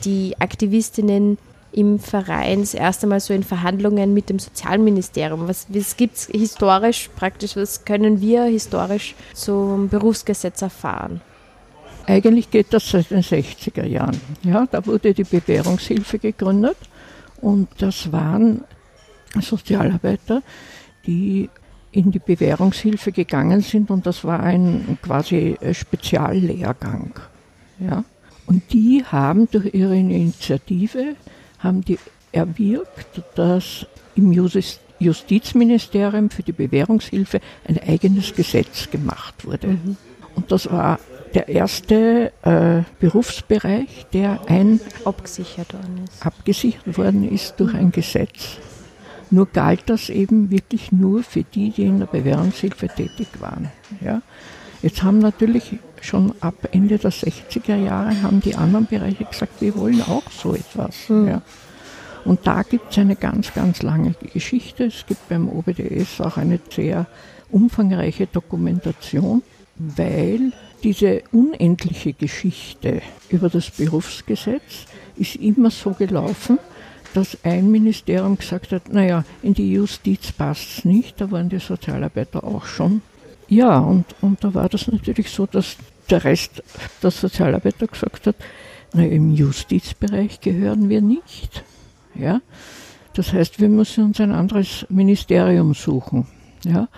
die 0.05 0.35
Aktivistinnen 0.39 1.37
im 1.73 1.99
Verein 1.99 2.61
das 2.61 2.75
erste 2.75 3.07
Mal 3.07 3.21
so 3.21 3.35
in 3.35 3.43
Verhandlungen 3.43 4.15
mit 4.15 4.31
dem 4.31 4.39
Sozialministerium? 4.39 5.47
Was, 5.47 5.67
was 5.69 5.97
gibt 5.97 6.17
es 6.17 6.27
historisch 6.27 7.11
praktisch, 7.15 7.57
was 7.57 7.85
können 7.85 8.21
wir 8.21 8.45
historisch 8.45 9.15
zum 9.35 9.89
Berufsgesetz 9.89 10.63
erfahren? 10.63 11.21
Eigentlich 12.09 12.51
geht 12.51 12.73
das 12.73 12.89
seit 12.89 13.11
den 13.11 13.23
60er 13.23 13.85
Jahren. 13.85 14.19
Ja, 14.43 14.67
da 14.71 14.85
wurde 14.87 15.13
die 15.13 15.25
Bewährungshilfe 15.25 16.19
gegründet 16.19 16.79
Und 17.41 17.69
das 17.79 18.11
waren 18.13 18.65
Sozialarbeiter, 19.41 20.43
die 21.07 21.49
in 21.93 22.11
die 22.11 22.19
Bewährungshilfe 22.19 23.13
gegangen 23.13 23.61
sind 23.61 23.91
und 23.91 24.07
das 24.07 24.25
war 24.25 24.41
ein 24.41 24.99
quasi 25.03 25.57
Speziallehrgang. 25.73 27.13
Ja. 27.79 28.05
Und 28.47 28.73
die 28.73 29.05
haben 29.05 29.49
durch 29.51 29.75
ihre 29.75 29.97
Initiative 29.97 31.17
haben 31.59 31.83
die 31.83 31.99
erwirkt, 32.33 33.23
dass 33.35 33.87
im 34.15 34.33
Justizministerium 34.99 36.31
für 36.31 36.43
die 36.43 36.53
Bewährungshilfe 36.53 37.41
ein 37.67 37.79
eigenes 37.79 38.35
Gesetz 38.35 38.91
gemacht 38.91 39.47
wurde. 39.47 39.69
Mhm. 39.69 39.97
Und 40.35 40.51
das 40.53 40.71
war 40.71 40.99
der 41.29 41.49
erste 41.49 42.33
äh, 42.43 42.83
Berufsbereich, 43.01 44.07
der 44.13 44.41
ein 44.49 44.81
abgesichert 45.05 45.73
worden 45.75 46.05
ist. 46.05 46.27
abgesichert 46.27 46.99
worden 46.99 47.31
ist 47.31 47.55
durch 47.59 47.75
ein 47.75 47.93
Gesetz. 47.93 48.59
Nur 49.31 49.47
galt 49.47 49.83
das 49.87 50.09
eben 50.09 50.51
wirklich 50.51 50.91
nur 50.91 51.23
für 51.23 51.43
die, 51.43 51.71
die 51.71 51.85
in 51.85 51.99
der 51.99 52.07
Bewährungshilfe 52.07 52.89
tätig 52.89 53.29
waren. 53.41 53.71
Ja. 54.01 54.23
Jetzt 54.81 55.03
haben 55.03 55.19
natürlich 55.19 55.79
schon 56.01 56.33
ab 56.41 56.69
Ende 56.71 56.99
der 56.99 57.11
60er 57.11 57.77
Jahre 57.77 58.23
haben 58.23 58.41
die 58.41 58.55
anderen 58.55 58.87
Bereiche 58.87 59.25
gesagt, 59.25 59.61
wir 59.61 59.77
wollen 59.77 60.01
auch 60.03 60.31
so 60.31 60.55
etwas. 60.55 61.09
Mhm. 61.09 61.29
Ja. 61.29 61.43
Und 62.25 62.47
da 62.47 62.63
gibt 62.63 62.93
es 62.93 62.99
eine 62.99 63.17
ganz, 63.17 63.53
ganz 63.55 63.83
lange 63.83 64.15
Geschichte. 64.33 64.85
Es 64.85 65.05
gibt 65.07 65.29
beim 65.29 65.49
OBDS 65.49 66.21
auch 66.21 66.37
eine 66.37 66.61
sehr 66.71 67.07
umfangreiche 67.51 68.27
Dokumentation, 68.27 69.43
weil 69.77 70.53
diese 70.83 71.23
unendliche 71.33 72.13
Geschichte 72.13 73.03
über 73.31 73.49
das 73.49 73.71
Berufsgesetz 73.71 74.87
ist 75.17 75.37
immer 75.37 75.71
so 75.71 75.91
gelaufen, 75.91 76.59
dass 77.15 77.39
ein 77.43 77.71
Ministerium 77.71 78.37
gesagt 78.37 78.73
hat, 78.73 78.93
naja, 78.93 79.25
in 79.43 79.55
die 79.55 79.73
Justiz 79.73 80.33
passt 80.33 80.79
es 80.79 80.85
nicht, 80.85 81.21
da 81.21 81.31
waren 81.31 81.49
die 81.49 81.59
Sozialarbeiter 81.59 82.45
auch 82.45 82.67
schon. 82.67 83.03
Ja, 83.49 83.79
und, 83.79 84.05
und 84.21 84.45
da 84.45 84.53
war 84.55 84.69
das 84.69 84.89
natürlich 84.89 85.31
so, 85.31 85.47
dass 85.47 85.77
der 86.11 86.25
Rest 86.25 86.63
der 87.03 87.11
Sozialarbeiter 87.11 87.87
gesagt 87.87 88.27
hat, 88.27 88.37
naja, 88.93 89.11
im 89.11 89.35
Justizbereich 89.35 90.41
gehören 90.41 90.89
wir 90.89 91.01
nicht. 91.01 91.65
Ja? 92.15 92.41
Das 93.15 93.33
heißt, 93.33 93.61
wir 93.61 93.69
müssen 93.69 94.05
uns 94.05 94.21
ein 94.21 94.33
anderes 94.33 94.87
Ministerium 94.89 95.75
suchen. 95.75 96.27
Ja? 96.65 96.89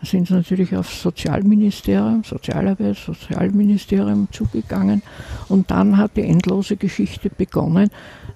Da 0.00 0.06
sind 0.06 0.28
sie 0.28 0.34
natürlich 0.34 0.76
aufs 0.76 1.02
Sozialministerium, 1.02 2.22
Sozialarbeit, 2.22 2.96
Sozialministerium 2.96 4.28
zugegangen. 4.30 5.02
Und 5.48 5.70
dann 5.70 5.96
hat 5.96 6.16
die 6.16 6.22
endlose 6.22 6.76
Geschichte 6.76 7.30
begonnen, 7.30 7.90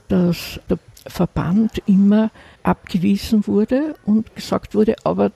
dass 0.08 0.60
der 0.68 0.78
Verband 1.06 1.82
immer 1.86 2.30
abgewiesen 2.62 3.46
wurde 3.46 3.94
und 4.04 4.34
gesagt 4.34 4.74
wurde, 4.74 4.96
aber 5.04 5.32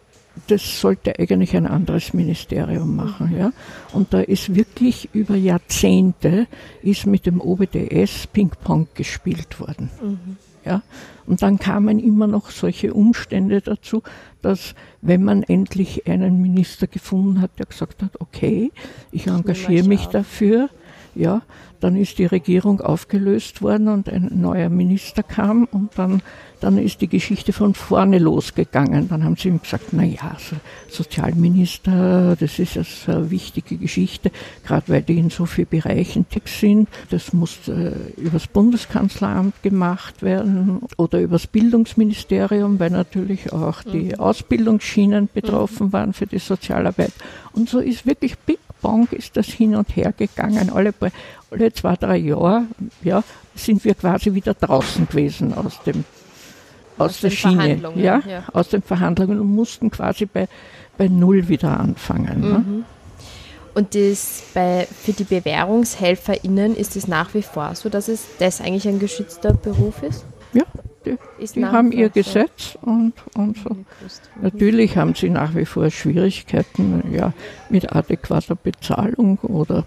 das 0.49 0.81
sollte 0.81 1.19
eigentlich 1.19 1.57
ein 1.57 1.67
anderes 1.67 2.13
Ministerium 2.13 2.97
machen. 2.97 3.35
Ja? 3.37 3.53
Und 3.93 4.13
da 4.13 4.21
ist 4.21 4.55
wirklich 4.55 5.09
über 5.13 5.37
Jahrzehnte 5.37 6.47
ist 6.83 7.07
mit 7.07 7.27
dem 7.27 7.41
OBDS 7.41 8.27
Ping-Pong 8.33 8.89
gespielt 8.95 9.61
worden. 9.61 9.91
Mhm. 10.03 10.37
Ja? 10.64 10.83
Und 11.27 11.42
dann 11.42 11.59
kamen 11.59 11.98
immer 11.98 12.27
noch 12.27 12.50
solche 12.50 12.92
Umstände 12.92 13.61
dazu, 13.61 14.03
dass 14.42 14.74
wenn 15.00 15.24
man 15.24 15.42
endlich 15.42 16.07
einen 16.07 16.40
Minister 16.42 16.87
gefunden 16.87 17.40
hat, 17.40 17.59
der 17.59 17.66
gesagt 17.66 18.03
hat, 18.03 18.20
okay, 18.20 18.72
ich 19.11 19.27
engagiere 19.27 19.87
mich 19.87 20.07
dafür, 20.07 20.68
ja, 21.14 21.42
dann 21.81 21.96
ist 21.96 22.18
die 22.18 22.24
Regierung 22.24 22.81
aufgelöst 22.81 23.61
worden 23.61 23.88
und 23.88 24.09
ein 24.09 24.31
neuer 24.40 24.70
Minister 24.70 25.22
kam 25.22 25.64
und 25.70 25.90
dann, 25.96 26.22
dann 26.61 26.79
ist 26.79 27.03
die 27.03 27.09
Geschichte 27.09 27.53
von 27.53 27.74
vorne 27.74 28.18
losgegangen. 28.18 29.09
Dann 29.11 29.22
haben 29.22 29.37
sie 29.37 29.48
ihm 29.48 29.61
gesagt, 29.61 29.88
na 29.92 30.03
ja, 30.03 30.35
so 30.38 30.57
Sozialminister, 30.88 32.37
das 32.40 32.59
ist 32.59 32.79
eine 33.07 33.31
wichtige 33.31 33.77
Geschichte, 33.77 34.31
gerade 34.64 34.88
weil 34.88 35.03
die 35.03 35.18
in 35.18 35.29
so 35.29 35.44
vielen 35.44 35.68
Bereichen 35.68 36.27
tätig 36.27 36.48
sind. 36.48 36.88
Das 37.11 37.35
muss 37.35 37.68
äh, 37.68 37.92
übers 38.16 38.46
Bundeskanzleramt 38.46 39.62
gemacht 39.62 40.22
werden 40.22 40.81
oder 40.96 41.20
übers 41.20 41.46
Bildungsministerium, 41.46 42.81
weil 42.81 42.90
natürlich 42.90 43.53
auch 43.53 43.83
die 43.83 44.05
mhm. 44.05 44.20
Ausbildungsschienen 44.20 45.29
betroffen 45.35 45.88
mhm. 45.88 45.92
waren 45.92 46.12
für 46.14 46.27
die 46.27 46.38
Sozialarbeit. 46.38 47.12
Und 47.53 47.68
so 47.68 47.79
ist 47.79 48.07
wirklich 48.07 48.38
Big 48.38 48.59
Bang 48.85 49.09
ist 49.12 49.35
das 49.38 49.47
hin 49.47 49.75
und 49.75 49.97
her 49.97 50.12
gegangen. 50.12 50.70
Alle, 50.70 50.92
alle 51.51 51.73
zwei, 51.73 51.97
drei 51.97 52.18
Jahre 52.18 52.64
ja, 53.03 53.25
sind 53.55 53.83
wir 53.83 53.94
quasi 53.94 54.35
wieder 54.35 54.53
draußen 54.53 55.09
gewesen 55.09 55.55
aus 55.55 55.81
dem 55.87 56.05
aus, 56.99 57.12
aus 57.12 57.20
der 57.20 57.31
Schiene, 57.31 57.81
ja, 57.97 58.23
ja, 58.27 58.44
aus 58.53 58.68
den 58.68 58.83
Verhandlungen 58.83 59.40
und 59.40 59.53
mussten 59.53 59.90
quasi 59.90 60.27
bei, 60.27 60.49
bei 60.99 61.09
Null 61.09 61.49
wieder 61.49 61.81
anfangen. 61.81 62.40
Ne? 62.40 62.59
Mhm. 62.59 62.77
Ne? 62.77 62.85
Und 63.75 63.94
das 63.94 64.42
bei, 64.53 64.87
für 64.87 65.12
die 65.12 65.25
BewährungshelferInnen 65.25 66.77
ist 66.77 66.94
es 66.94 67.09
nach 67.09 67.33
wie 67.35 67.42
vor 67.42 67.75
so, 67.75 67.88
dass 67.88 68.09
es 68.09 68.27
das 68.38 68.61
eigentlich 68.61 68.87
ein 68.87 69.01
geschützter 69.01 69.55
Beruf 69.55 70.03
ist? 70.03 70.27
Ja, 70.53 70.62
die, 71.05 71.17
die 71.55 71.64
haben 71.64 71.93
ihr 71.93 72.09
Gesetz 72.09 72.77
und, 72.83 73.14
und 73.35 73.59
so. 73.59 73.71
Mhm. 73.71 73.87
Natürlich 74.43 74.97
haben 74.97 75.14
sie 75.14 75.31
nach 75.31 75.55
wie 75.55 75.64
vor 75.64 75.90
Schwierigkeiten 75.90 77.12
ja, 77.12 77.33
mit 77.71 77.93
adäquater 77.95 78.57
Bezahlung 78.57 79.38
oder 79.38 79.85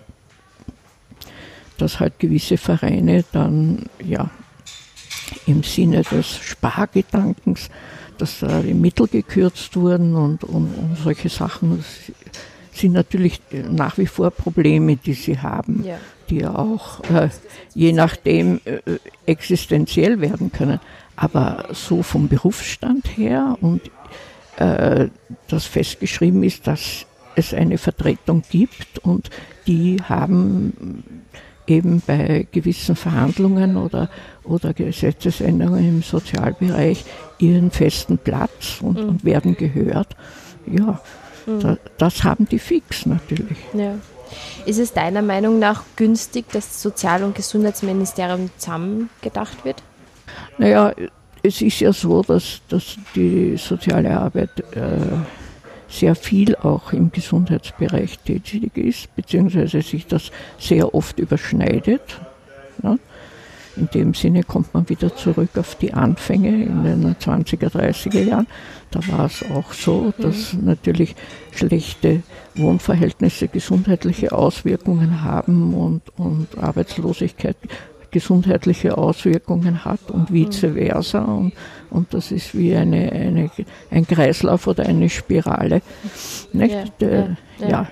dass 1.77 1.99
halt 1.99 2.19
gewisse 2.19 2.57
Vereine 2.57 3.23
dann 3.31 3.85
ja 4.03 4.29
im 5.45 5.63
Sinne 5.63 6.01
des 6.03 6.37
Spargedankens, 6.37 7.69
dass 8.17 8.39
da 8.39 8.61
die 8.61 8.73
Mittel 8.73 9.07
gekürzt 9.07 9.75
wurden 9.75 10.15
und, 10.15 10.43
und, 10.43 10.73
und 10.73 10.97
solche 10.97 11.29
Sachen 11.29 11.83
sind 12.71 12.93
natürlich 12.93 13.41
nach 13.51 13.97
wie 13.97 14.05
vor 14.05 14.31
Probleme, 14.31 14.95
die 14.95 15.13
sie 15.13 15.39
haben, 15.39 15.83
ja. 15.83 15.97
die 16.29 16.45
auch 16.45 17.03
äh, 17.09 17.29
je 17.73 17.91
nachdem 17.91 18.61
äh, 18.65 18.79
existenziell 19.25 20.21
werden 20.21 20.51
können. 20.51 20.79
Aber 21.17 21.65
so 21.71 22.03
vom 22.03 22.29
Berufsstand 22.29 23.17
her 23.17 23.57
und 23.59 23.81
äh, 24.57 25.09
dass 25.49 25.65
festgeschrieben 25.65 26.43
ist, 26.43 26.65
dass 26.67 27.05
es 27.35 27.53
eine 27.53 27.77
Vertretung 27.77 28.43
gibt 28.49 28.99
und 28.99 29.29
die 29.67 29.97
haben 30.07 31.03
eben 31.67 32.01
bei 32.05 32.47
gewissen 32.51 32.95
Verhandlungen 32.95 33.77
oder, 33.77 34.09
oder 34.43 34.73
Gesetzesänderungen 34.73 35.87
im 35.87 36.01
Sozialbereich 36.01 37.03
ihren 37.37 37.71
festen 37.71 38.17
Platz 38.17 38.79
und, 38.81 39.01
mhm. 39.01 39.09
und 39.09 39.25
werden 39.25 39.57
gehört. 39.57 40.15
Ja, 40.65 41.01
mhm. 41.45 41.59
da, 41.59 41.77
das 41.97 42.23
haben 42.23 42.47
die 42.47 42.59
fix 42.59 43.05
natürlich. 43.05 43.57
Ja. 43.73 43.95
Ist 44.65 44.79
es 44.79 44.91
deiner 44.93 45.21
Meinung 45.21 45.59
nach 45.59 45.83
günstig, 45.95 46.51
dass 46.51 46.67
das 46.67 46.81
Sozial- 46.81 47.23
und 47.23 47.35
Gesundheitsministerium 47.35 48.49
zusammengedacht 48.57 49.63
wird? 49.63 49.81
Naja, 50.57 50.93
es 51.43 51.61
ist 51.61 51.79
ja 51.79 51.93
so, 51.93 52.21
dass, 52.23 52.61
dass 52.69 52.97
die 53.15 53.55
soziale 53.57 54.17
Arbeit 54.19 54.59
äh, 54.75 54.97
sehr 55.87 56.15
viel 56.15 56.55
auch 56.55 56.91
im 56.91 57.11
Gesundheitsbereich 57.11 58.19
tätig 58.19 58.77
ist, 58.77 59.15
beziehungsweise 59.15 59.81
sich 59.81 60.05
das 60.07 60.31
sehr 60.59 60.93
oft 60.93 61.19
überschneidet. 61.19 62.19
Ne? 62.81 62.99
In 63.77 63.89
dem 63.93 64.13
Sinne 64.15 64.43
kommt 64.43 64.73
man 64.73 64.89
wieder 64.89 65.15
zurück 65.15 65.51
auf 65.55 65.75
die 65.75 65.93
Anfänge 65.93 66.49
in 66.49 66.83
den 66.83 67.15
20er, 67.15 67.69
30er 67.69 68.23
Jahren. 68.23 68.47
Da 68.89 68.99
war 69.07 69.25
es 69.25 69.43
auch 69.51 69.71
so, 69.71 70.13
dass 70.17 70.53
mhm. 70.53 70.65
natürlich 70.65 71.15
schlechte 71.51 72.23
Wohnverhältnisse 72.55 73.47
gesundheitliche 73.47 74.31
Auswirkungen 74.31 75.23
haben 75.23 75.75
und, 75.75 76.01
und 76.17 76.57
Arbeitslosigkeit 76.57 77.55
gesundheitliche 78.11 78.97
Auswirkungen 78.97 79.85
hat 79.85 80.11
und 80.11 80.31
vice 80.31 80.73
versa. 80.73 81.19
Und, 81.23 81.53
und 81.89 82.13
das 82.13 82.31
ist 82.31 82.57
wie 82.57 82.75
eine, 82.75 83.11
eine, 83.11 83.51
ein 83.91 84.07
Kreislauf 84.07 84.67
oder 84.67 84.85
eine 84.85 85.09
Spirale. 85.09 85.81
Nicht? 86.53 86.93
Ja, 86.99 87.35
ja, 87.59 87.87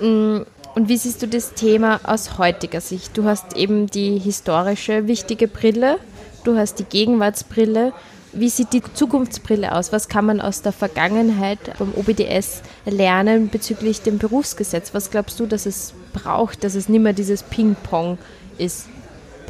ja. 0.00 0.06
Mm, 0.06 0.44
und 0.74 0.88
wie 0.88 0.96
siehst 0.96 1.22
du 1.22 1.28
das 1.28 1.54
Thema 1.54 2.00
aus 2.04 2.38
heutiger 2.38 2.80
Sicht? 2.80 3.16
Du 3.16 3.24
hast 3.24 3.56
eben 3.56 3.88
die 3.88 4.18
historische 4.18 5.08
wichtige 5.08 5.48
Brille, 5.48 5.98
du 6.44 6.56
hast 6.56 6.78
die 6.78 6.84
Gegenwartsbrille. 6.84 7.92
Wie 8.32 8.48
sieht 8.48 8.72
die 8.72 8.82
Zukunftsbrille 8.94 9.74
aus? 9.74 9.90
Was 9.92 10.08
kann 10.08 10.24
man 10.24 10.40
aus 10.40 10.62
der 10.62 10.70
Vergangenheit 10.70 11.58
beim 11.80 11.92
OBDS 11.96 12.62
lernen 12.86 13.48
bezüglich 13.48 14.02
dem 14.02 14.18
Berufsgesetz? 14.18 14.94
Was 14.94 15.10
glaubst 15.10 15.40
du, 15.40 15.46
dass 15.46 15.66
es 15.66 15.94
braucht, 16.12 16.62
dass 16.62 16.76
es 16.76 16.88
nicht 16.88 17.02
mehr 17.02 17.12
dieses 17.12 17.42
Ping-Pong 17.42 18.18
ist? 18.56 18.86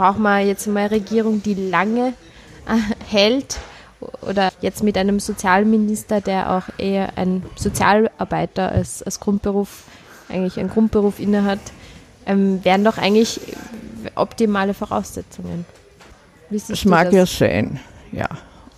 Brauchen 0.00 0.22
wir 0.22 0.40
jetzt 0.40 0.66
mal 0.66 0.80
eine 0.80 0.92
Regierung, 0.92 1.42
die 1.42 1.52
lange 1.52 2.14
äh, 2.66 3.04
hält 3.10 3.58
oder 4.22 4.50
jetzt 4.62 4.82
mit 4.82 4.96
einem 4.96 5.20
Sozialminister, 5.20 6.22
der 6.22 6.56
auch 6.56 6.62
eher 6.78 7.18
ein 7.18 7.42
Sozialarbeiter 7.54 8.72
als, 8.72 9.02
als 9.02 9.20
Grundberuf, 9.20 9.82
eigentlich 10.30 10.58
einen 10.58 10.70
Grundberuf 10.70 11.20
innehat, 11.20 11.58
ähm, 12.24 12.64
wären 12.64 12.82
doch 12.82 12.96
eigentlich 12.96 13.40
optimale 14.14 14.72
Voraussetzungen. 14.72 15.66
Es 16.50 16.86
mag 16.86 17.10
das? 17.10 17.14
ja 17.14 17.26
sein, 17.26 17.80
Ja. 18.10 18.28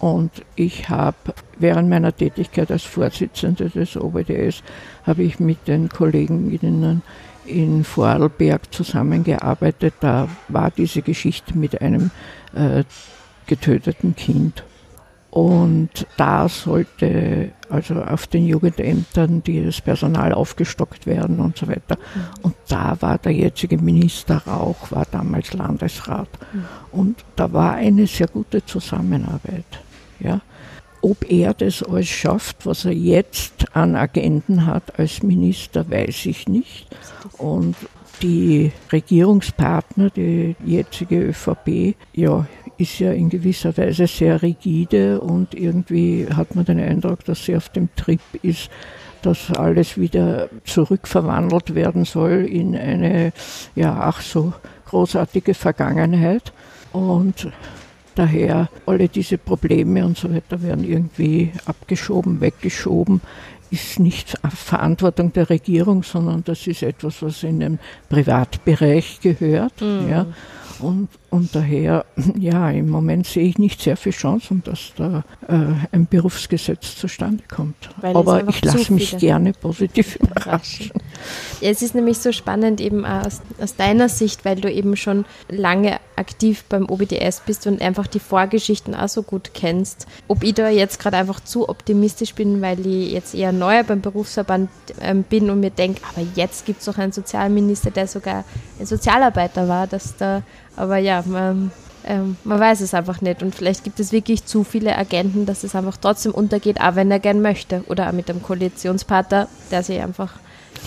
Und 0.00 0.32
ich 0.56 0.88
habe 0.88 1.16
während 1.56 1.88
meiner 1.88 2.16
Tätigkeit 2.16 2.72
als 2.72 2.82
Vorsitzende 2.82 3.70
des 3.70 3.96
OBDS 3.96 4.64
habe 5.06 5.22
ich 5.22 5.38
mit 5.38 5.68
den 5.68 5.88
Kolleginnen 5.88 7.02
in 7.44 7.85
Vorarlberg 7.85 8.72
zusammengearbeitet. 8.72 9.94
Da 10.00 10.28
war 10.48 10.70
diese 10.70 11.02
Geschichte 11.02 11.57
mit 11.57 11.81
einem 11.81 12.11
äh, 12.55 12.85
getöteten 13.46 14.14
Kind. 14.16 14.64
Und 15.31 16.07
da 16.18 16.46
sollte 16.46 17.52
also 17.70 17.94
auf 18.02 18.26
den 18.26 18.46
Jugendämtern 18.46 19.42
das 19.42 19.81
Personal 19.81 20.35
aufgestockt 20.35 21.07
werden 21.07 21.40
und 21.40 21.57
so 21.57 21.66
weiter. 21.68 21.96
Mhm. 21.96 22.20
Und 22.42 22.55
da 22.68 22.98
war 23.00 23.16
der 23.16 23.33
jetzige 23.33 23.78
Minister 23.78 24.42
Rauch, 24.46 24.90
war 24.90 25.07
damals 25.11 25.55
Landesrat. 25.55 26.28
Mhm. 26.52 26.64
Und 26.92 27.24
da 27.35 27.50
war 27.50 27.72
eine 27.76 28.07
sehr 28.07 28.26
gute 28.26 28.62
Zusammenarbeit. 28.66 29.64
Ja. 30.20 30.42
Ob 31.02 31.30
er 31.30 31.52
das 31.52 31.82
alles 31.82 32.08
schafft, 32.08 32.64
was 32.64 32.84
er 32.84 32.92
jetzt 32.92 33.76
an 33.76 33.96
Agenten 33.96 34.66
hat 34.66 34.98
als 34.98 35.22
Minister, 35.22 35.90
weiß 35.90 36.26
ich 36.26 36.48
nicht. 36.48 36.86
Und 37.38 37.76
die 38.22 38.70
Regierungspartner, 38.92 40.10
die 40.10 40.54
jetzige 40.64 41.20
ÖVP, 41.20 41.96
ja, 42.14 42.46
ist 42.78 43.00
ja 43.00 43.12
in 43.12 43.28
gewisser 43.28 43.76
Weise 43.76 44.06
sehr 44.06 44.42
rigide 44.42 45.20
und 45.20 45.54
irgendwie 45.54 46.26
hat 46.32 46.54
man 46.54 46.64
den 46.64 46.80
Eindruck, 46.80 47.24
dass 47.24 47.44
sie 47.44 47.56
auf 47.56 47.68
dem 47.68 47.88
Trip 47.96 48.20
ist, 48.42 48.70
dass 49.22 49.52
alles 49.52 49.98
wieder 49.98 50.48
zurückverwandelt 50.64 51.74
werden 51.74 52.04
soll 52.04 52.44
in 52.44 52.76
eine, 52.76 53.32
ja, 53.74 53.98
ach 54.00 54.20
so 54.20 54.52
großartige 54.86 55.54
Vergangenheit. 55.54 56.52
Und 56.92 57.48
Daher 58.14 58.68
alle 58.87 59.09
diese 59.09 59.38
Probleme 59.38 60.05
und 60.05 60.18
so 60.18 60.33
weiter 60.33 60.62
werden 60.62 60.85
irgendwie 60.85 61.53
abgeschoben, 61.64 62.40
weggeschoben. 62.40 63.20
Ist 63.70 63.98
nicht 63.98 64.37
Verantwortung 64.55 65.33
der 65.33 65.48
Regierung, 65.48 66.03
sondern 66.03 66.44
das 66.44 66.66
ist 66.66 66.83
etwas, 66.83 67.22
was 67.22 67.42
in 67.42 67.61
den 67.61 67.79
Privatbereich 68.11 69.20
gehört. 69.22 69.81
Mhm. 69.81 70.11
Ja. 70.11 70.27
Und, 70.81 71.09
und 71.32 71.56
daher, 71.56 72.04
ja, 72.38 72.70
im 72.70 72.90
Moment 72.90 73.26
sehe 73.26 73.44
ich 73.44 73.56
nicht 73.56 73.80
sehr 73.80 73.96
viel 73.96 74.12
Chancen, 74.12 74.62
dass 74.66 74.92
da 74.96 75.24
äh, 75.48 75.54
ein 75.90 76.06
Berufsgesetz 76.06 76.96
zustande 76.96 77.42
kommt. 77.50 77.88
Weil 78.02 78.14
Aber 78.14 78.46
ich 78.48 78.62
lasse 78.62 78.92
mich 78.92 79.16
gerne 79.16 79.54
positiv 79.54 80.16
überraschen. 80.20 80.92
Ja, 81.62 81.70
es 81.70 81.80
ist 81.80 81.94
nämlich 81.94 82.18
so 82.18 82.32
spannend 82.32 82.82
eben 82.82 83.06
aus, 83.06 83.40
aus 83.58 83.76
deiner 83.76 84.10
Sicht, 84.10 84.44
weil 84.44 84.56
du 84.56 84.70
eben 84.70 84.94
schon 84.94 85.24
lange 85.48 86.00
aktiv 86.16 86.64
beim 86.68 86.84
OBDS 86.90 87.40
bist 87.46 87.66
und 87.66 87.80
einfach 87.80 88.06
die 88.06 88.20
Vorgeschichten 88.20 88.94
auch 88.94 89.08
so 89.08 89.22
gut 89.22 89.52
kennst. 89.54 90.06
Ob 90.28 90.44
ich 90.44 90.52
da 90.52 90.68
jetzt 90.68 91.00
gerade 91.00 91.16
einfach 91.16 91.40
zu 91.40 91.66
optimistisch 91.66 92.34
bin, 92.34 92.60
weil 92.60 92.86
ich 92.86 93.12
jetzt 93.12 93.34
eher 93.34 93.52
neu 93.52 93.82
beim 93.84 94.02
Berufsverband 94.02 94.68
ähm, 95.00 95.22
bin 95.22 95.48
und 95.48 95.60
mir 95.60 95.70
denke, 95.70 96.02
aber 96.12 96.26
jetzt 96.34 96.66
gibt 96.66 96.80
es 96.80 96.84
doch 96.84 96.98
einen 96.98 97.12
Sozialminister, 97.12 97.90
der 97.90 98.06
sogar 98.06 98.44
ein 98.78 98.84
Sozialarbeiter 98.84 99.66
war, 99.66 99.86
dass 99.86 100.14
da 100.18 100.42
aber 100.76 100.98
ja, 100.98 101.22
man, 101.26 101.70
ähm, 102.04 102.37
man 102.44 102.61
weiß 102.61 102.80
es 102.80 102.94
einfach 102.94 103.20
nicht. 103.20 103.42
Und 103.42 103.54
vielleicht 103.54 103.85
gibt 103.85 104.00
es 104.00 104.12
wirklich 104.12 104.44
zu 104.44 104.64
viele 104.64 104.96
Agenten, 104.96 105.46
dass 105.46 105.64
es 105.64 105.74
einfach 105.74 105.96
trotzdem 105.96 106.32
untergeht, 106.32 106.80
auch 106.80 106.96
wenn 106.96 107.11
er 107.11 107.20
gern 107.20 107.42
möchte. 107.42 107.85
Oder 107.88 108.08
auch 108.08 108.12
mit 108.12 108.28
dem 108.28 108.42
Koalitionspartner, 108.42 109.48
der 109.70 109.82
sich 109.82 110.00
einfach. 110.00 110.35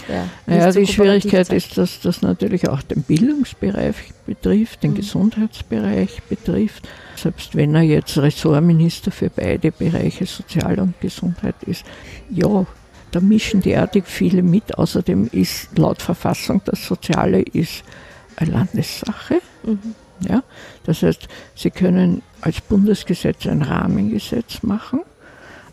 Ja, 0.09 0.27
naja, 0.45 0.71
die 0.71 0.87
Schwierigkeit 0.87 1.47
zeigt. 1.47 1.69
ist, 1.69 1.77
dass 1.77 2.01
das 2.01 2.21
natürlich 2.21 2.67
auch 2.67 2.81
den 2.81 3.03
Bildungsbereich 3.03 3.95
betrifft, 4.25 4.83
den 4.83 4.91
mhm. 4.91 4.95
Gesundheitsbereich 4.95 6.21
betrifft. 6.23 6.87
Selbst 7.15 7.55
wenn 7.55 7.75
er 7.75 7.81
jetzt 7.81 8.17
Ressortminister 8.17 9.11
für 9.11 9.29
beide 9.29 9.71
Bereiche 9.71 10.25
Sozial 10.25 10.79
und 10.79 10.99
Gesundheit 10.99 11.55
ist, 11.65 11.85
ja, 12.29 12.65
da 13.11 13.21
mischen 13.21 13.61
derartig 13.61 14.03
viele 14.05 14.43
mit. 14.43 14.77
Außerdem 14.77 15.29
ist 15.31 15.77
laut 15.77 16.01
Verfassung 16.01 16.61
das 16.65 16.85
Soziale 16.85 17.41
ist 17.41 17.83
eine 18.35 18.51
Landessache. 18.51 19.39
Mhm. 19.65 19.95
Ja? 20.27 20.43
Das 20.83 21.01
heißt, 21.01 21.27
Sie 21.55 21.71
können 21.71 22.21
als 22.41 22.61
Bundesgesetz 22.61 23.45
ein 23.47 23.61
Rahmengesetz 23.61 24.63
machen, 24.63 25.01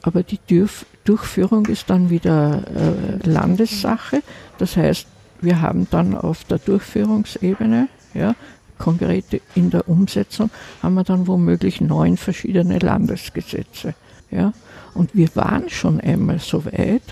aber 0.02 0.22
die 0.22 0.38
Dürf 0.38 0.86
Durchführung 1.04 1.66
ist 1.66 1.90
dann 1.90 2.10
wieder 2.10 2.62
äh, 2.68 3.28
Landessache. 3.28 4.22
Das 4.58 4.76
heißt, 4.76 5.06
wir 5.40 5.60
haben 5.60 5.88
dann 5.90 6.16
auf 6.16 6.44
der 6.44 6.58
Durchführungsebene, 6.58 7.88
ja, 8.14 8.36
konkret 8.78 9.42
in 9.54 9.70
der 9.70 9.88
Umsetzung, 9.88 10.50
haben 10.82 10.94
wir 10.94 11.04
dann 11.04 11.26
womöglich 11.26 11.80
neun 11.80 12.16
verschiedene 12.16 12.78
Landesgesetze. 12.78 13.94
Ja. 14.30 14.52
Und 14.94 15.14
wir 15.14 15.28
waren 15.34 15.68
schon 15.70 16.00
einmal 16.00 16.38
so 16.38 16.64
weit, 16.64 17.02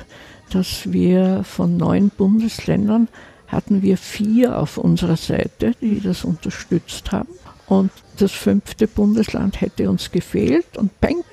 dass 0.51 0.93
wir 0.93 1.43
von 1.45 1.77
neun 1.77 2.11
Bundesländern 2.11 3.09
hatten 3.51 3.83
wir 3.83 3.97
vier 3.97 4.59
auf 4.59 4.79
unserer 4.79 5.17
Seite, 5.17 5.75
die 5.81 6.01
das 6.01 6.25
unterstützt 6.25 7.13
haben. 7.13 7.29
Und 7.67 7.91
das 8.19 8.33
fünfte 8.33 8.89
Bundesland 8.89 9.61
hätte 9.61 9.91
uns 9.91 10.11
gefehlt 10.11 10.77
und 10.77 11.01
Bank 11.01 11.25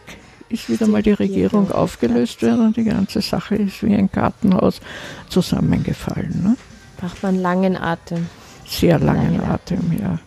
ist 0.49 0.69
wieder 0.69 0.87
mal 0.87 1.01
die 1.01 1.11
Regierung 1.11 1.71
aufgelöst 1.71 2.41
worden 2.41 2.67
und 2.67 2.77
die 2.77 2.83
ganze 2.83 3.21
Sache 3.21 3.55
ist 3.55 3.83
wie 3.83 3.95
ein 3.95 4.11
Kartenhaus 4.11 4.79
zusammengefallen. 5.29 6.41
Ne? 6.43 6.57
Braucht 6.97 7.21
man 7.23 7.41
langen 7.41 7.75
Atem. 7.75 8.27
Sehr 8.65 8.99
langen 8.99 9.41
Atem, 9.41 9.97
ja. 9.99 10.19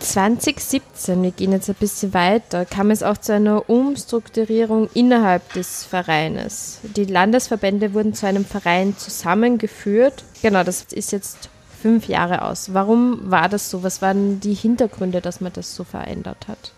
2017, 0.00 1.22
wir 1.22 1.30
gehen 1.30 1.52
jetzt 1.52 1.68
ein 1.68 1.76
bisschen 1.78 2.14
weiter, 2.14 2.64
kam 2.64 2.90
es 2.90 3.02
auch 3.02 3.18
zu 3.18 3.32
einer 3.32 3.68
Umstrukturierung 3.68 4.88
innerhalb 4.94 5.52
des 5.52 5.84
Vereines. 5.84 6.80
Die 6.82 7.04
Landesverbände 7.04 7.94
wurden 7.94 8.14
zu 8.14 8.26
einem 8.26 8.44
Verein 8.44 8.96
zusammengeführt. 8.96 10.24
Genau, 10.42 10.64
das 10.64 10.84
ist 10.90 11.12
jetzt 11.12 11.50
fünf 11.80 12.08
Jahre 12.08 12.42
aus. 12.42 12.74
Warum 12.74 13.30
war 13.30 13.48
das 13.48 13.70
so? 13.70 13.82
Was 13.82 14.02
waren 14.02 14.40
die 14.40 14.54
Hintergründe, 14.54 15.20
dass 15.20 15.40
man 15.40 15.52
das 15.52 15.74
so 15.74 15.84
verändert 15.84 16.48
hat? 16.48 16.72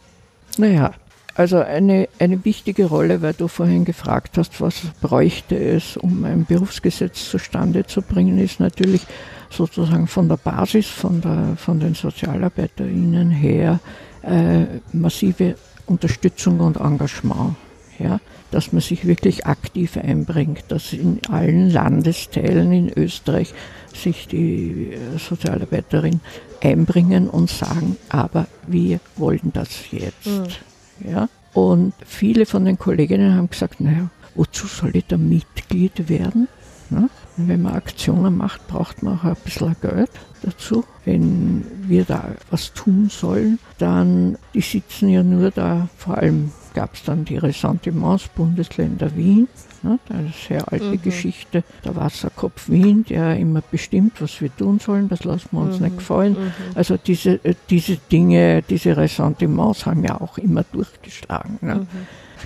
Naja, 0.58 0.92
also 1.34 1.60
eine, 1.60 2.08
eine 2.18 2.44
wichtige 2.44 2.86
Rolle, 2.86 3.22
weil 3.22 3.32
du 3.32 3.48
vorhin 3.48 3.84
gefragt 3.84 4.36
hast, 4.36 4.60
was 4.60 4.82
bräuchte 5.00 5.56
es, 5.56 5.96
um 5.96 6.24
ein 6.24 6.44
Berufsgesetz 6.44 7.30
zustande 7.30 7.86
zu 7.86 8.02
bringen, 8.02 8.38
ist 8.38 8.60
natürlich 8.60 9.06
sozusagen 9.52 10.06
von 10.06 10.28
der 10.28 10.36
Basis, 10.36 10.86
von, 10.86 11.20
der, 11.20 11.56
von 11.56 11.80
den 11.80 11.94
SozialarbeiterInnen 11.94 13.30
her 13.30 13.80
äh, 14.22 14.64
massive 14.92 15.56
Unterstützung 15.86 16.60
und 16.60 16.78
Engagement. 16.78 17.54
Ja, 17.98 18.20
dass 18.50 18.72
man 18.72 18.80
sich 18.80 19.06
wirklich 19.06 19.46
aktiv 19.46 19.96
einbringt, 19.96 20.64
dass 20.68 20.92
in 20.92 21.20
allen 21.28 21.70
Landesteilen 21.70 22.72
in 22.72 22.92
Österreich 22.92 23.54
sich 23.94 24.26
die 24.28 24.92
äh, 24.92 25.18
Sozialarbeiterin 25.18 26.20
einbringen 26.60 27.28
und 27.28 27.50
sagen, 27.50 27.96
aber 28.08 28.46
wir 28.66 29.00
wollen 29.16 29.52
das 29.52 29.90
jetzt. 29.90 30.26
Mhm. 30.26 31.10
Ja? 31.10 31.28
Und 31.52 31.92
viele 32.06 32.46
von 32.46 32.64
den 32.64 32.78
Kolleginnen 32.78 33.36
haben 33.36 33.50
gesagt, 33.50 33.80
naja, 33.80 34.08
wozu 34.34 34.66
soll 34.66 34.96
ich 34.96 35.06
da 35.06 35.16
Mitglied 35.16 36.08
werden? 36.08 36.48
Ne? 36.90 37.08
Wenn 37.36 37.62
man 37.62 37.74
Aktionen 37.74 38.36
macht, 38.36 38.66
braucht 38.68 39.02
man 39.02 39.18
auch 39.18 39.24
ein 39.24 39.36
bisschen 39.44 39.74
Geld 39.80 40.10
dazu. 40.42 40.84
Wenn 41.04 41.64
wir 41.88 42.04
da 42.04 42.32
was 42.50 42.72
tun 42.74 43.08
sollen, 43.10 43.58
dann, 43.78 44.36
die 44.54 44.60
sitzen 44.60 45.08
ja 45.08 45.22
nur 45.22 45.50
da, 45.50 45.88
vor 45.96 46.18
allem 46.18 46.52
gab 46.74 46.94
es 46.94 47.02
dann 47.02 47.24
die 47.24 47.36
Ressentiments 47.36 48.28
Bundesländer 48.28 49.14
Wien, 49.16 49.48
ne, 49.82 49.98
eine 50.08 50.32
sehr 50.48 50.70
alte 50.72 50.84
mhm. 50.86 51.02
Geschichte, 51.02 51.64
der 51.84 51.96
Wasserkopf 51.96 52.68
Wien, 52.68 53.04
der 53.08 53.36
immer 53.36 53.62
bestimmt, 53.62 54.20
was 54.20 54.40
wir 54.40 54.54
tun 54.54 54.78
sollen, 54.78 55.08
das 55.08 55.24
lassen 55.24 55.48
wir 55.52 55.60
uns 55.60 55.78
mhm. 55.78 55.84
nicht 55.86 55.98
gefallen. 55.98 56.32
Mhm. 56.32 56.52
Also 56.74 56.96
diese, 56.96 57.44
äh, 57.44 57.54
diese 57.68 57.96
Dinge, 58.10 58.62
diese 58.62 58.96
Ressentiments 58.96 59.86
haben 59.86 60.04
ja 60.04 60.20
auch 60.20 60.38
immer 60.38 60.64
durchgeschlagen. 60.64 61.58
Ne. 61.60 61.74
Mhm. 61.74 61.88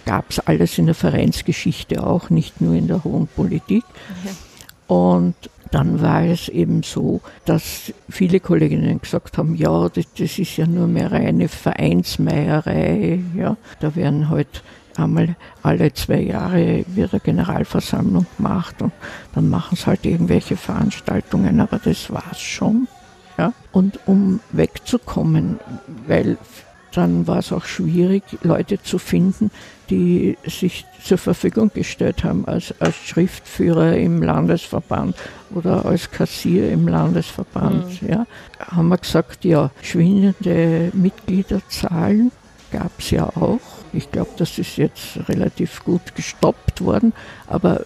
Gab 0.04 0.30
es 0.30 0.40
alles 0.40 0.78
in 0.78 0.86
der 0.86 0.94
Vereinsgeschichte 0.94 2.06
auch, 2.06 2.30
nicht 2.30 2.60
nur 2.60 2.74
in 2.74 2.86
der 2.86 3.02
hohen 3.04 3.28
Politik. 3.28 3.84
Ja. 4.24 4.30
Und 4.86 5.34
dann 5.70 6.00
war 6.00 6.22
es 6.22 6.48
eben 6.48 6.82
so, 6.82 7.20
dass 7.44 7.92
viele 8.08 8.40
Kolleginnen 8.40 9.00
gesagt 9.00 9.36
haben, 9.36 9.54
ja, 9.56 9.88
das, 9.88 10.04
das 10.16 10.38
ist 10.38 10.56
ja 10.56 10.66
nur 10.66 10.86
mehr 10.86 11.10
reine 11.10 11.48
Vereinsmeierei. 11.48 13.20
Ja. 13.36 13.56
Da 13.80 13.96
werden 13.96 14.28
halt 14.28 14.62
einmal 14.96 15.36
alle 15.62 15.92
zwei 15.92 16.20
Jahre 16.20 16.84
wird 16.88 17.12
eine 17.12 17.20
Generalversammlung 17.20 18.26
gemacht 18.36 18.80
und 18.80 18.92
dann 19.34 19.48
machen 19.48 19.76
sie 19.76 19.86
halt 19.86 20.06
irgendwelche 20.06 20.56
Veranstaltungen, 20.56 21.60
aber 21.60 21.78
das 21.78 22.10
war's 22.10 22.40
schon. 22.40 22.88
Ja. 23.36 23.52
Und 23.72 24.00
um 24.06 24.40
wegzukommen, 24.52 25.60
weil 26.06 26.38
dann 26.96 27.26
war 27.26 27.38
es 27.38 27.52
auch 27.52 27.64
schwierig, 27.64 28.22
Leute 28.42 28.82
zu 28.82 28.98
finden, 28.98 29.50
die 29.90 30.36
sich 30.44 30.84
zur 31.02 31.18
Verfügung 31.18 31.70
gestellt 31.72 32.24
haben 32.24 32.46
als, 32.46 32.74
als 32.80 32.96
Schriftführer 32.96 33.96
im 33.96 34.22
Landesverband 34.22 35.16
oder 35.54 35.84
als 35.84 36.10
Kassier 36.10 36.70
im 36.72 36.88
Landesverband. 36.88 38.02
Mhm. 38.02 38.08
Ja, 38.08 38.26
haben 38.58 38.88
wir 38.88 38.98
gesagt, 38.98 39.44
ja, 39.44 39.70
schwindende 39.82 40.90
Mitgliederzahlen 40.94 42.32
gab 42.72 42.90
es 42.98 43.10
ja 43.10 43.24
auch. 43.36 43.60
Ich 43.92 44.10
glaube, 44.10 44.30
das 44.36 44.58
ist 44.58 44.76
jetzt 44.76 45.28
relativ 45.28 45.84
gut 45.84 46.14
gestoppt 46.14 46.80
worden, 46.80 47.12
aber 47.46 47.82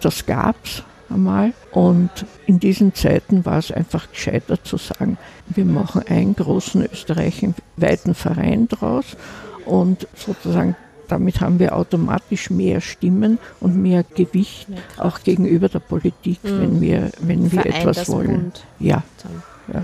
das 0.00 0.26
gab 0.26 0.56
es 0.64 0.82
einmal. 1.10 1.52
Und 1.72 2.10
in 2.46 2.60
diesen 2.60 2.94
Zeiten 2.94 3.44
war 3.44 3.58
es 3.58 3.70
einfach 3.70 4.10
gescheiter 4.10 4.62
zu 4.62 4.76
sagen, 4.76 5.18
wir 5.46 5.64
machen 5.64 6.02
einen 6.08 6.34
großen 6.36 6.84
österreichweiten 6.90 8.14
Verein 8.14 8.68
draus 8.68 9.16
und 9.64 10.06
sozusagen 10.14 10.76
damit 11.08 11.40
haben 11.40 11.58
wir 11.58 11.76
automatisch 11.76 12.50
mehr 12.50 12.80
Stimmen 12.80 13.38
und 13.60 13.76
mehr 13.76 14.04
Gewicht 14.14 14.68
ja, 14.68 15.04
auch 15.04 15.22
gegenüber 15.22 15.68
der 15.68 15.80
Politik, 15.80 16.42
mhm. 16.42 16.60
wenn 16.60 16.80
wir, 16.80 17.10
wenn 17.20 17.52
wir 17.52 17.66
etwas 17.66 18.08
wollen. 18.08 18.52
Ja. 18.78 19.02
ja. 19.72 19.82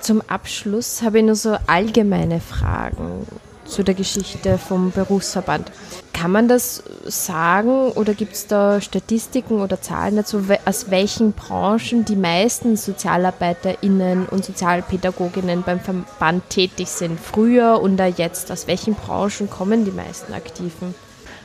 Zum 0.00 0.22
Abschluss 0.22 1.02
habe 1.02 1.18
ich 1.18 1.24
nur 1.24 1.34
so 1.34 1.56
allgemeine 1.66 2.40
Fragen 2.40 3.26
zu 3.64 3.82
der 3.82 3.94
Geschichte 3.94 4.58
vom 4.58 4.90
Berufsverband. 4.90 5.70
Kann 6.12 6.30
man 6.30 6.48
das 6.48 6.82
sagen 7.04 7.90
oder 7.90 8.14
gibt 8.14 8.34
es 8.34 8.46
da 8.46 8.80
Statistiken 8.80 9.60
oder 9.60 9.80
Zahlen 9.80 10.16
dazu, 10.16 10.42
aus 10.64 10.90
welchen 10.90 11.32
Branchen 11.32 12.04
die 12.04 12.16
meisten 12.16 12.76
SozialarbeiterInnen 12.76 14.26
und 14.26 14.44
Sozialpädagoginnen 14.44 15.62
beim 15.62 15.80
Verband 15.80 16.48
tätig 16.50 16.88
sind? 16.88 17.18
Früher 17.18 17.80
und 17.80 18.00
jetzt? 18.16 18.52
Aus 18.52 18.66
welchen 18.66 18.94
Branchen 18.94 19.50
kommen 19.50 19.84
die 19.84 19.90
meisten 19.90 20.32
Aktiven? 20.32 20.94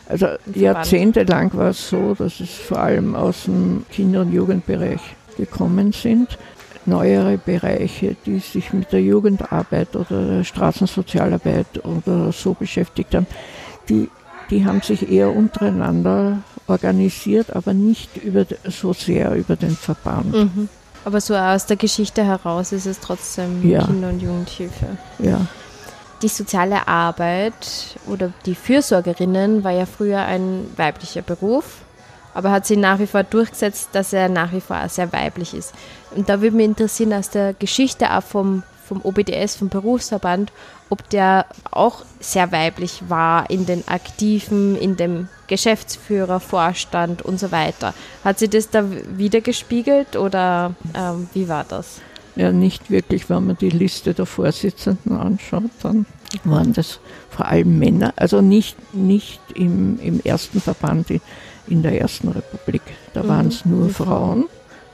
Also 0.07 0.27
jahrzehntelang 0.53 1.53
war 1.53 1.69
es 1.69 1.89
so, 1.89 2.15
dass 2.15 2.39
es 2.39 2.49
vor 2.49 2.79
allem 2.79 3.15
aus 3.15 3.43
dem 3.43 3.85
Kinder- 3.91 4.21
und 4.21 4.33
Jugendbereich 4.33 5.01
gekommen 5.37 5.91
sind 5.91 6.37
neuere 6.85 7.37
Bereiche, 7.37 8.15
die 8.25 8.39
sich 8.39 8.73
mit 8.73 8.91
der 8.91 9.01
Jugendarbeit 9.01 9.95
oder 9.95 10.25
der 10.25 10.43
Straßensozialarbeit 10.43 11.83
oder 11.85 12.31
so 12.31 12.53
beschäftigt 12.53 13.15
haben, 13.15 13.27
die, 13.87 14.09
die 14.49 14.65
haben 14.65 14.81
sich 14.81 15.11
eher 15.11 15.35
untereinander 15.35 16.39
organisiert, 16.67 17.55
aber 17.55 17.73
nicht 17.73 18.17
über, 18.17 18.45
so 18.65 18.93
sehr 18.93 19.33
über 19.35 19.55
den 19.55 19.75
Verband. 19.75 20.33
Mhm. 20.33 20.69
Aber 21.05 21.21
so 21.21 21.35
aus 21.35 21.65
der 21.65 21.77
Geschichte 21.77 22.23
heraus 22.23 22.71
ist 22.71 22.85
es 22.85 22.99
trotzdem 22.99 23.67
ja. 23.67 23.85
Kinder- 23.85 24.09
und 24.09 24.21
Jugendhilfe. 24.21 24.97
Ja. 25.19 25.47
Die 26.21 26.27
soziale 26.27 26.87
Arbeit 26.87 27.97
oder 28.05 28.33
die 28.45 28.55
Fürsorgerinnen 28.55 29.63
war 29.63 29.71
ja 29.71 29.85
früher 29.85 30.19
ein 30.19 30.65
weiblicher 30.75 31.21
Beruf 31.21 31.77
aber 32.39 32.51
hat 32.51 32.65
sich 32.65 32.77
nach 32.77 32.99
wie 32.99 33.05
vor 33.05 33.23
durchgesetzt, 33.23 33.89
dass 33.91 34.13
er 34.13 34.29
nach 34.29 34.53
wie 34.53 34.61
vor 34.61 34.87
sehr 34.87 35.11
weiblich 35.11 35.53
ist. 35.53 35.73
Und 36.15 36.29
da 36.29 36.39
würde 36.39 36.55
mich 36.55 36.67
interessieren, 36.67 37.11
aus 37.11 37.29
der 37.29 37.53
Geschichte 37.53 38.15
auch 38.15 38.23
vom, 38.23 38.63
vom 38.85 39.01
OBDS, 39.03 39.57
vom 39.57 39.67
Berufsverband, 39.67 40.53
ob 40.89 41.09
der 41.09 41.47
auch 41.69 42.05
sehr 42.21 42.53
weiblich 42.53 43.03
war 43.09 43.49
in 43.49 43.65
den 43.65 43.85
Aktiven, 43.89 44.77
in 44.77 44.95
dem 44.95 45.27
Geschäftsführer, 45.47 46.39
Vorstand 46.39 47.23
und 47.23 47.41
so 47.41 47.51
weiter. 47.51 47.93
Hat 48.23 48.39
sich 48.39 48.49
das 48.49 48.69
da 48.69 48.85
wieder 49.17 49.41
gespiegelt 49.41 50.15
oder 50.15 50.75
ähm, 50.95 51.27
wie 51.33 51.49
war 51.49 51.65
das? 51.67 51.99
Ja, 52.37 52.53
nicht 52.53 52.89
wirklich. 52.89 53.29
Wenn 53.29 53.47
man 53.47 53.57
die 53.57 53.69
Liste 53.69 54.13
der 54.13 54.25
Vorsitzenden 54.25 55.17
anschaut, 55.17 55.71
dann 55.83 56.05
waren 56.45 56.71
das 56.71 57.01
vor 57.29 57.47
allem 57.47 57.79
Männer. 57.79 58.13
Also 58.15 58.39
nicht, 58.39 58.77
nicht 58.95 59.41
im, 59.55 59.99
im 59.99 60.21
ersten 60.21 60.61
Verband, 60.61 61.09
in 61.69 61.81
der 61.81 61.99
Ersten 61.99 62.29
Republik. 62.29 62.81
Da 63.13 63.23
mhm. 63.23 63.27
waren 63.27 63.47
es 63.47 63.65
nur 63.65 63.89
Frauen, 63.89 64.45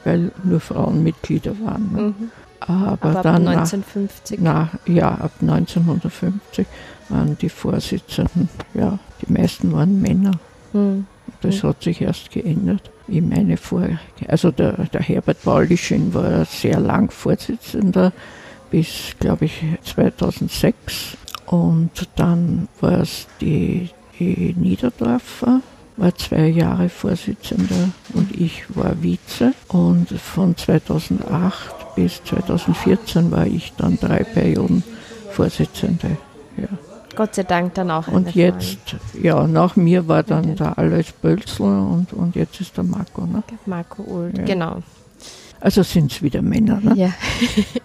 weil 0.04 0.32
nur 0.44 0.60
Frauen 0.60 1.04
Mitglieder 1.04 1.54
waren. 1.64 1.92
Ne? 1.94 2.02
Mhm. 2.02 2.32
Aber, 2.60 3.10
Aber, 3.10 3.22
dann 3.22 3.48
1950? 3.48 4.40
Nach, 4.40 4.74
nach, 4.74 4.80
ja, 4.88 5.12
ab 5.12 5.32
1950 5.42 6.66
waren 7.10 7.38
die 7.38 7.50
Vorsitzenden, 7.50 8.50
ja, 8.74 8.98
die 9.22 9.32
meisten 9.32 9.72
waren 9.72 10.02
Männer. 10.02 10.32
Mhm. 10.74 11.06
Das 11.42 11.64
hat 11.64 11.84
sich 11.84 12.02
erst 12.02 12.32
geändert. 12.32 12.90
Ich 13.08 13.22
meine, 13.22 13.58
vor, 13.58 13.88
also 14.28 14.52
der, 14.52 14.74
der 14.86 15.02
Herbert 15.02 15.44
Paulischin 15.44 16.14
war 16.14 16.46
sehr 16.46 16.80
lang 16.80 17.12
Vorsitzender 17.12 18.14
bis, 18.72 19.16
glaube 19.20 19.46
ich, 19.46 19.64
2006. 19.84 21.18
Und 21.46 22.10
dann 22.16 22.68
war 22.82 23.02
es 23.02 23.28
die, 23.40 23.90
die 24.18 24.56
Niederdorfer, 24.58 25.62
war 25.98 26.16
zwei 26.16 26.48
Jahre 26.48 26.90
Vorsitzender 26.90 27.90
und 28.14 28.32
ich 28.36 28.64
war 28.76 29.02
Vize. 29.02 29.54
Und 29.68 30.10
von 30.20 30.56
2008 30.58 31.96
bis 31.96 32.24
2014 32.24 33.32
war 33.32 33.46
ich 33.46 33.74
dann 33.78 33.98
drei 34.00 34.24
Perioden 34.24 34.84
Vorsitzende. 35.32 36.18
Ja. 36.58 36.68
Gott 37.16 37.36
sei 37.36 37.44
Dank 37.44 37.74
dann 37.76 37.92
auch. 37.92 38.08
Und 38.10 38.36
jetzt, 38.36 38.90
Frage. 38.90 39.26
ja, 39.26 39.48
nach 39.48 39.76
mir 39.78 40.08
war 40.08 40.24
dann 40.24 40.46
okay. 40.46 40.56
der 40.56 40.78
Alois 40.78 41.14
Bölzler 41.22 41.88
und, 41.88 42.12
und 42.12 42.36
jetzt 42.36 42.60
ist 42.60 42.76
der 42.76 42.84
Marco. 42.84 43.26
Ne? 43.26 43.44
Marco 43.66 44.04
Ult, 44.04 44.38
ja. 44.38 44.44
genau. 44.44 44.84
Also 45.62 45.82
sind 45.84 46.12
es 46.12 46.22
wieder 46.22 46.42
Männer. 46.42 46.80
Ne? 46.82 46.94
Ja. 46.96 47.14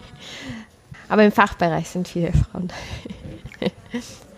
Aber 1.09 1.25
im 1.25 1.33
Fachbereich 1.33 1.89
sind 1.89 2.09
viele 2.09 2.33
Frauen. 2.33 2.71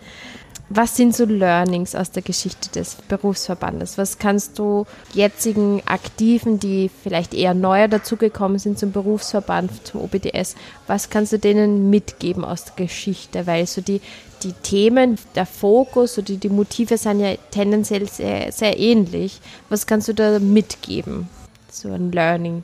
Was 0.75 0.97
sind 0.97 1.15
so 1.15 1.25
Learnings 1.25 1.93
aus 1.93 2.09
der 2.09 2.23
Geschichte 2.23 2.71
des 2.71 2.95
Berufsverbandes? 3.07 3.99
Was 3.99 4.17
kannst 4.17 4.57
du 4.57 4.87
jetzigen 5.13 5.83
Aktiven, 5.85 6.59
die 6.59 6.89
vielleicht 7.03 7.35
eher 7.35 7.53
neuer 7.53 7.87
dazugekommen 7.87 8.57
sind 8.57 8.79
zum 8.79 8.91
Berufsverband, 8.91 9.85
zum 9.85 10.01
OBDS, 10.01 10.55
was 10.87 11.11
kannst 11.11 11.31
du 11.31 11.37
denen 11.37 11.91
mitgeben 11.91 12.43
aus 12.43 12.65
der 12.65 12.87
Geschichte? 12.87 13.45
Weil 13.45 13.67
so 13.67 13.81
die, 13.81 14.01
die 14.41 14.53
Themen, 14.53 15.19
der 15.35 15.45
Fokus 15.45 16.17
oder 16.17 16.33
die 16.33 16.49
Motive 16.49 16.97
sind 16.97 17.19
ja 17.19 17.35
tendenziell 17.51 18.09
sehr, 18.09 18.51
sehr 18.51 18.79
ähnlich. 18.79 19.41
Was 19.69 19.85
kannst 19.85 20.07
du 20.07 20.13
da 20.13 20.39
mitgeben? 20.39 21.29
So 21.69 21.91
ein 21.91 22.11
Learning. 22.11 22.63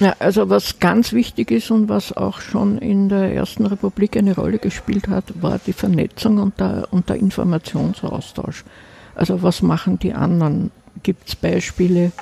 Ja, 0.00 0.16
also 0.18 0.48
was 0.48 0.78
ganz 0.78 1.12
wichtig 1.12 1.50
ist 1.50 1.70
und 1.70 1.88
was 1.88 2.16
auch 2.16 2.40
schon 2.40 2.78
in 2.78 3.08
der 3.08 3.34
Ersten 3.34 3.66
Republik 3.66 4.16
eine 4.16 4.34
Rolle 4.34 4.58
gespielt 4.58 5.08
hat, 5.08 5.24
war 5.40 5.60
die 5.64 5.72
Vernetzung 5.72 6.38
und 6.38 6.58
der, 6.58 6.88
und 6.90 7.08
der 7.08 7.16
Informationsaustausch. 7.16 8.64
Also 9.14 9.42
was 9.42 9.62
machen 9.62 9.98
die 9.98 10.14
anderen? 10.14 10.70
Gibt 11.02 11.28
es 11.28 11.36
Beispiele, 11.36 12.12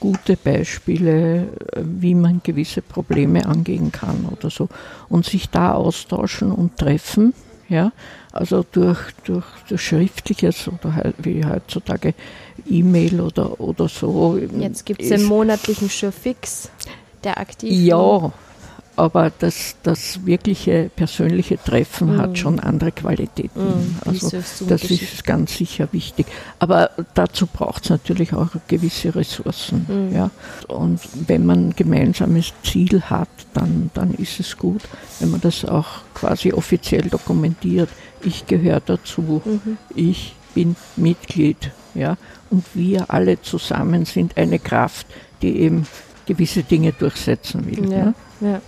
gute 0.00 0.36
Beispiele, 0.36 1.48
wie 1.76 2.14
man 2.14 2.40
gewisse 2.42 2.82
Probleme 2.82 3.46
angehen 3.46 3.92
kann 3.92 4.26
oder 4.30 4.50
so. 4.50 4.68
Und 5.08 5.26
sich 5.26 5.50
da 5.50 5.72
austauschen 5.72 6.52
und 6.52 6.76
treffen, 6.76 7.34
ja, 7.68 7.92
also 8.32 8.64
durch, 8.70 8.98
durch, 9.24 9.44
durch 9.68 9.82
schriftliches 9.82 10.68
oder 10.68 11.12
wie 11.18 11.44
heutzutage 11.44 12.14
E-Mail 12.68 13.20
oder, 13.20 13.60
oder 13.60 13.88
so. 13.88 14.38
Jetzt 14.58 14.86
gibt 14.86 15.02
es 15.02 15.08
den 15.08 15.24
monatlichen 15.24 15.88
Surefix 15.88 16.70
der 17.24 17.38
Aktiven? 17.38 17.84
Ja, 17.84 18.32
aber 18.98 19.30
das, 19.38 19.76
das 19.84 20.26
wirkliche 20.26 20.90
persönliche 20.94 21.56
Treffen 21.56 22.16
mm. 22.16 22.20
hat 22.20 22.36
schon 22.36 22.58
andere 22.58 22.90
Qualitäten. 22.90 23.60
Mm, 23.60 23.96
also 24.04 24.42
das 24.68 24.82
ist 24.90 25.24
ganz 25.24 25.56
sicher 25.56 25.86
wichtig. 25.92 26.26
Aber 26.58 26.90
dazu 27.14 27.46
braucht 27.46 27.84
es 27.84 27.90
natürlich 27.90 28.34
auch 28.34 28.48
gewisse 28.66 29.14
Ressourcen. 29.14 29.86
Mm. 30.10 30.16
Ja. 30.16 30.30
Und 30.66 30.98
wenn 31.28 31.46
man 31.46 31.68
ein 31.68 31.76
gemeinsames 31.76 32.52
Ziel 32.64 33.02
hat, 33.02 33.28
dann, 33.54 33.90
dann 33.94 34.14
ist 34.14 34.40
es 34.40 34.56
gut, 34.56 34.82
wenn 35.20 35.30
man 35.30 35.42
das 35.42 35.64
auch 35.64 36.02
quasi 36.14 36.52
offiziell 36.52 37.08
dokumentiert. 37.08 37.90
Ich 38.22 38.48
gehöre 38.48 38.80
dazu, 38.80 39.42
-hmm. 39.44 39.76
ich 39.94 40.34
bin 40.56 40.74
Mitglied. 40.96 41.70
Ja. 41.94 42.16
Und 42.50 42.64
wir 42.74 43.12
alle 43.12 43.40
zusammen 43.42 44.06
sind 44.06 44.36
eine 44.36 44.58
Kraft, 44.58 45.06
die 45.40 45.60
eben 45.60 45.86
gewisse 46.28 46.62
Dinge 46.62 46.92
durchsetzen 46.92 47.66
will. 47.66 47.90
Ja, 47.90 48.04
ne? 48.04 48.14
ja. 48.40 48.60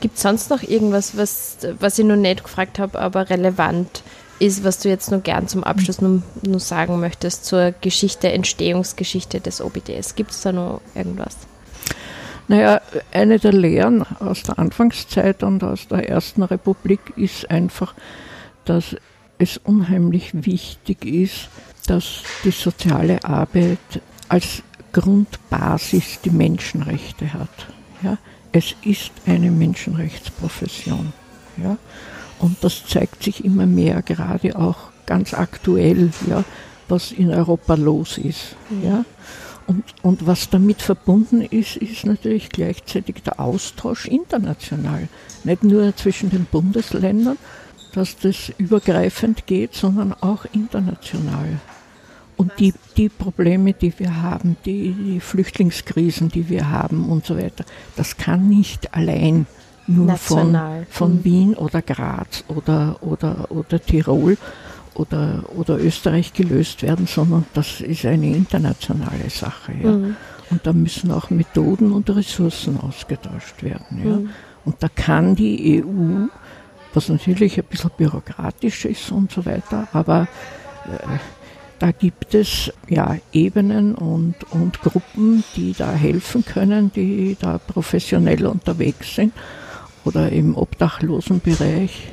Gibt 0.00 0.16
es 0.16 0.22
sonst 0.22 0.50
noch 0.50 0.62
irgendwas, 0.62 1.16
was, 1.16 1.58
was 1.78 1.98
ich 1.98 2.04
noch 2.04 2.16
nicht 2.16 2.42
gefragt 2.42 2.80
habe, 2.80 2.98
aber 2.98 3.30
relevant 3.30 4.02
ist, 4.40 4.64
was 4.64 4.80
du 4.80 4.88
jetzt 4.88 5.12
nur 5.12 5.20
gern 5.20 5.46
zum 5.46 5.62
Abschluss 5.62 6.00
nur, 6.00 6.22
nur 6.42 6.58
sagen 6.58 6.98
möchtest 6.98 7.44
zur 7.44 7.72
Geschichte, 7.80 8.32
Entstehungsgeschichte 8.32 9.40
des 9.40 9.60
OBDS? 9.60 10.16
Gibt 10.16 10.32
es 10.32 10.42
da 10.42 10.50
noch 10.50 10.80
irgendwas? 10.96 11.36
Naja, 12.48 12.80
eine 13.12 13.38
der 13.38 13.52
Lehren 13.52 14.04
aus 14.18 14.42
der 14.42 14.58
Anfangszeit 14.58 15.44
und 15.44 15.62
aus 15.62 15.86
der 15.86 16.08
Ersten 16.08 16.42
Republik 16.42 17.00
ist 17.14 17.48
einfach, 17.50 17.94
dass 18.64 18.96
es 19.38 19.58
unheimlich 19.58 20.30
wichtig 20.34 21.04
ist, 21.04 21.48
dass 21.86 22.22
die 22.42 22.50
soziale 22.50 23.22
Arbeit 23.24 23.78
als 24.28 24.62
Grundbasis 24.92 26.20
die 26.24 26.30
Menschenrechte 26.30 27.32
hat. 27.32 27.68
Ja? 28.02 28.18
Es 28.52 28.74
ist 28.82 29.12
eine 29.26 29.50
Menschenrechtsprofession. 29.50 31.12
Ja? 31.62 31.78
Und 32.38 32.62
das 32.62 32.86
zeigt 32.86 33.22
sich 33.22 33.44
immer 33.44 33.66
mehr, 33.66 34.02
gerade 34.02 34.56
auch 34.56 34.90
ganz 35.06 35.34
aktuell, 35.34 36.10
ja, 36.28 36.44
was 36.88 37.12
in 37.12 37.30
Europa 37.30 37.74
los 37.74 38.18
ist. 38.18 38.56
Ja? 38.82 39.04
Und, 39.66 39.84
und 40.02 40.26
was 40.26 40.50
damit 40.50 40.82
verbunden 40.82 41.42
ist, 41.42 41.76
ist 41.76 42.04
natürlich 42.04 42.48
gleichzeitig 42.48 43.22
der 43.22 43.38
Austausch 43.38 44.06
international. 44.06 45.08
Nicht 45.44 45.62
nur 45.62 45.94
zwischen 45.96 46.30
den 46.30 46.46
Bundesländern, 46.46 47.38
dass 47.94 48.16
das 48.16 48.52
übergreifend 48.58 49.46
geht, 49.46 49.74
sondern 49.74 50.12
auch 50.14 50.44
international. 50.52 51.60
Und 52.42 52.58
die, 52.58 52.74
die 52.96 53.08
Probleme, 53.08 53.72
die 53.72 53.96
wir 53.98 54.20
haben, 54.20 54.56
die, 54.64 54.92
die 54.92 55.20
Flüchtlingskrisen, 55.20 56.28
die 56.28 56.48
wir 56.48 56.70
haben 56.70 57.08
und 57.08 57.24
so 57.24 57.36
weiter, 57.36 57.64
das 57.94 58.16
kann 58.16 58.48
nicht 58.48 58.92
allein 58.94 59.46
nur 59.86 60.06
National. 60.06 60.86
von, 60.90 61.10
von 61.10 61.16
mhm. 61.18 61.24
Wien 61.24 61.54
oder 61.54 61.82
Graz 61.82 62.42
oder, 62.48 62.96
oder, 63.00 63.50
oder 63.50 63.80
Tirol 63.80 64.36
oder, 64.94 65.44
oder 65.56 65.78
Österreich 65.78 66.32
gelöst 66.32 66.82
werden, 66.82 67.06
sondern 67.06 67.44
das 67.54 67.80
ist 67.80 68.04
eine 68.04 68.34
internationale 68.34 69.30
Sache. 69.30 69.72
Ja. 69.80 69.92
Mhm. 69.92 70.16
Und 70.50 70.66
da 70.66 70.72
müssen 70.72 71.12
auch 71.12 71.30
Methoden 71.30 71.92
und 71.92 72.10
Ressourcen 72.10 72.78
ausgetauscht 72.80 73.62
werden. 73.62 74.02
Ja. 74.04 74.16
Mhm. 74.16 74.30
Und 74.64 74.76
da 74.80 74.88
kann 74.88 75.36
die 75.36 75.80
EU, 75.82 76.26
was 76.92 77.08
natürlich 77.08 77.58
ein 77.58 77.64
bisschen 77.64 77.90
bürokratisch 77.96 78.84
ist 78.84 79.12
und 79.12 79.30
so 79.30 79.46
weiter, 79.46 79.86
aber 79.92 80.28
äh, 80.86 81.18
da 81.82 81.90
gibt 81.90 82.32
es 82.36 82.72
ja 82.88 83.16
Ebenen 83.32 83.96
und, 83.96 84.36
und 84.52 84.80
Gruppen, 84.82 85.42
die 85.56 85.72
da 85.76 85.90
helfen 85.90 86.44
können, 86.44 86.92
die 86.94 87.36
da 87.40 87.58
professionell 87.58 88.46
unterwegs 88.46 89.16
sind 89.16 89.32
oder 90.04 90.30
im 90.30 90.56
Obdachlosenbereich 90.56 92.12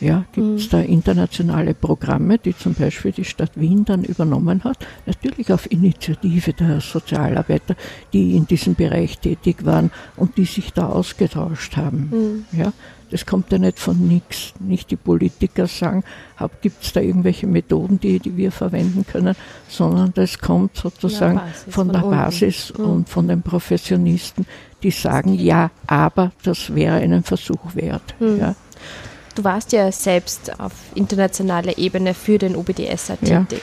ja, 0.00 0.24
gibt 0.32 0.58
es 0.58 0.66
mhm. 0.66 0.70
da 0.70 0.80
internationale 0.80 1.74
Programme, 1.74 2.38
die 2.38 2.56
zum 2.56 2.74
Beispiel 2.74 3.12
die 3.12 3.24
Stadt 3.24 3.52
Wien 3.54 3.84
dann 3.84 4.02
übernommen 4.02 4.64
hat, 4.64 4.78
natürlich 5.06 5.52
auf 5.52 5.70
Initiative 5.70 6.52
der 6.52 6.80
Sozialarbeiter, 6.80 7.76
die 8.12 8.34
in 8.34 8.46
diesem 8.46 8.74
Bereich 8.74 9.18
tätig 9.18 9.64
waren 9.66 9.92
und 10.16 10.36
die 10.36 10.46
sich 10.46 10.72
da 10.72 10.88
ausgetauscht 10.88 11.76
haben. 11.76 12.44
Mhm. 12.52 12.58
Ja, 12.58 12.72
das 13.10 13.26
kommt 13.26 13.50
ja 13.52 13.58
nicht 13.58 13.78
von 13.78 14.06
nichts. 14.06 14.52
Nicht 14.60 14.90
die 14.90 14.96
Politiker 14.96 15.66
sagen, 15.66 16.04
gibt 16.62 16.84
es 16.84 16.92
da 16.92 17.00
irgendwelche 17.00 17.46
Methoden, 17.46 17.98
die, 17.98 18.18
die 18.18 18.36
wir 18.36 18.52
verwenden 18.52 19.04
können, 19.06 19.34
sondern 19.68 20.12
das 20.14 20.38
kommt 20.38 20.76
sozusagen 20.76 21.38
ja, 21.38 21.44
Basis, 21.44 21.74
von, 21.74 21.92
der 21.92 22.00
Basis 22.00 22.72
mhm. 22.76 22.84
und 22.84 23.08
von 23.08 23.28
den 23.28 23.42
Professionisten, 23.42 24.46
die 24.82 24.90
sagen, 24.90 25.34
ja, 25.34 25.70
aber 25.86 26.32
das 26.42 26.74
wäre 26.74 26.96
einen 26.96 27.22
Versuch 27.22 27.74
wert. 27.74 28.14
Mhm. 28.20 28.38
Ja. 28.38 28.54
Du 29.34 29.44
warst 29.44 29.72
ja 29.72 29.90
selbst 29.92 30.60
auf 30.60 30.72
internationaler 30.94 31.78
Ebene 31.78 32.14
für 32.14 32.38
den 32.38 32.56
OBDS 32.56 33.12
tätig. 33.22 33.62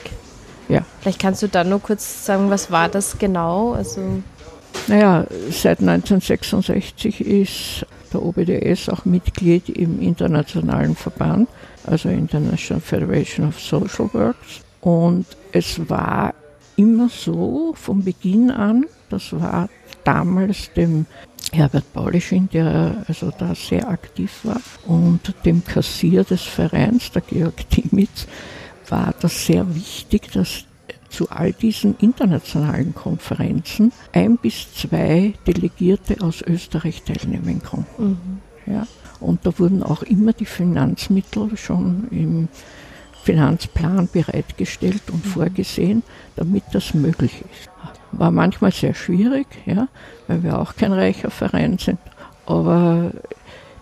Ja. 0.68 0.76
ja. 0.76 0.86
Vielleicht 1.02 1.20
kannst 1.20 1.42
du 1.44 1.48
da 1.48 1.64
nur 1.64 1.82
kurz 1.82 2.26
sagen, 2.26 2.50
was 2.50 2.72
war 2.72 2.90
das 2.90 3.18
genau? 3.18 3.74
Also 3.74 4.22
naja, 4.88 5.26
seit 5.50 5.80
1966 5.80 7.22
ist 7.22 7.86
der 8.14 8.24
OBDS 8.24 8.90
auch 8.90 9.06
Mitglied 9.06 9.70
im 9.70 10.02
internationalen 10.02 10.96
Verband, 10.96 11.50
also 11.86 12.10
International 12.10 12.82
Federation 12.82 13.48
of 13.48 13.60
Social 13.60 14.10
Works. 14.14 14.62
Und 14.82 15.26
es 15.52 15.90
war 15.90 16.34
immer 16.76 17.10
so 17.10 17.74
von 17.76 18.04
Beginn 18.04 18.52
an, 18.52 18.86
das 19.10 19.34
war 19.34 19.70
damals 20.04 20.72
dem 20.74 21.06
Herbert 21.52 21.92
Paulischin, 21.94 22.50
der 22.52 23.04
also 23.08 23.32
da 23.38 23.56
sehr 23.56 23.88
aktiv 23.88 24.32
war, 24.44 24.62
und 24.86 25.34
dem 25.46 25.64
Kassier 25.64 26.24
des 26.24 26.44
Vereins, 26.44 27.12
der 27.12 27.22
Georg 27.22 27.70
Timitz, 27.70 28.28
war 28.90 29.14
das 29.20 29.46
sehr 29.46 29.76
wichtig, 29.76 30.32
dass 30.32 30.66
zu 31.10 31.30
all 31.30 31.54
diesen 31.54 31.96
internationalen 32.00 32.94
Konferenzen 32.94 33.92
ein 34.14 34.38
bis 34.38 34.74
zwei 34.74 35.34
Delegierte 35.46 36.22
aus 36.22 36.42
Österreich 36.42 37.04
teilnehmen 37.04 37.62
konnten. 37.64 38.20
Mhm. 38.66 38.74
Ja. 38.74 38.88
Und 39.20 39.46
da 39.46 39.58
wurden 39.58 39.84
auch 39.84 40.04
immer 40.04 40.34
die 40.34 40.46
Finanzmittel 40.46 41.58
schon 41.58 42.08
im 42.12 42.50
Finanzplan 43.24 44.08
bereitgestellt 44.12 45.04
und 45.12 45.26
mhm. 45.26 45.30
vorgesehen, 45.30 46.04
damit 46.36 46.64
das 46.72 46.94
möglich 46.94 47.42
ist. 47.42 47.70
War 48.14 48.32
manchmal 48.32 48.72
sehr 48.72 48.94
schwierig, 48.94 49.48
ja, 49.66 49.88
weil 50.28 50.44
wir 50.44 50.60
auch 50.60 50.76
kein 50.76 50.94
reicher 50.94 51.30
Verein 51.30 51.78
sind, 51.78 52.00
aber 52.46 53.12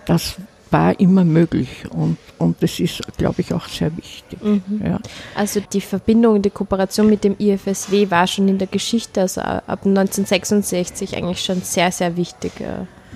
das 0.08 0.38
war 0.76 1.00
immer 1.00 1.24
möglich 1.24 1.70
und, 1.92 2.18
und 2.38 2.62
das 2.62 2.82
ist, 2.82 3.00
glaube 3.16 3.40
ich, 3.40 3.54
auch 3.54 3.70
sehr 3.70 3.96
wichtig. 3.96 4.44
Mhm. 4.44 4.82
Ja. 4.84 5.00
Also 5.34 5.62
die 5.62 5.80
Verbindung, 5.80 6.42
die 6.42 6.50
Kooperation 6.50 7.10
mit 7.10 7.24
dem 7.24 7.38
IFSW 7.40 8.12
war 8.12 8.28
schon 8.28 8.50
in 8.50 8.58
der 8.58 8.68
Geschichte, 8.68 9.22
also 9.22 9.40
ab 9.40 9.86
1966 9.86 11.16
eigentlich 11.16 11.46
schon 11.46 11.62
sehr, 11.62 11.94
sehr 11.94 12.18
wichtig. 12.18 12.52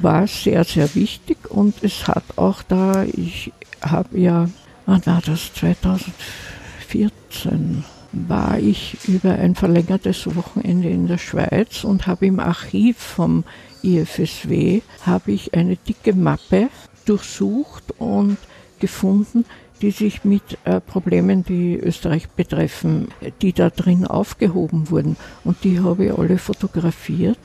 War 0.01 0.25
sehr, 0.27 0.63
sehr 0.63 0.95
wichtig 0.95 1.37
und 1.49 1.83
es 1.83 2.07
hat 2.07 2.23
auch 2.37 2.63
da, 2.63 3.03
ich 3.03 3.51
habe 3.81 4.17
ja, 4.17 4.47
wann 4.85 5.05
war 5.05 5.21
das, 5.25 5.53
2014 5.55 7.83
war 8.13 8.57
ich 8.57 8.97
über 9.05 9.33
ein 9.33 9.55
verlängertes 9.55 10.33
Wochenende 10.33 10.87
in 10.87 11.07
der 11.07 11.17
Schweiz 11.17 11.83
und 11.83 12.07
habe 12.07 12.25
im 12.25 12.39
Archiv 12.39 12.97
vom 12.97 13.43
IFSW 13.83 14.81
habe 15.05 15.33
ich 15.33 15.53
eine 15.53 15.75
dicke 15.75 16.13
Mappe 16.13 16.69
durchsucht 17.09 17.83
und 17.97 18.37
gefunden, 18.79 19.45
die 19.81 19.91
sich 19.91 20.23
mit 20.23 20.57
äh, 20.65 20.79
Problemen, 20.79 21.43
die 21.43 21.77
Österreich 21.77 22.29
betreffen, 22.29 23.07
die 23.41 23.53
da 23.53 23.69
drin 23.69 24.05
aufgehoben 24.05 24.89
wurden. 24.89 25.15
Und 25.43 25.63
die 25.63 25.79
habe 25.79 26.05
ich 26.05 26.17
alle 26.17 26.37
fotografiert. 26.37 27.39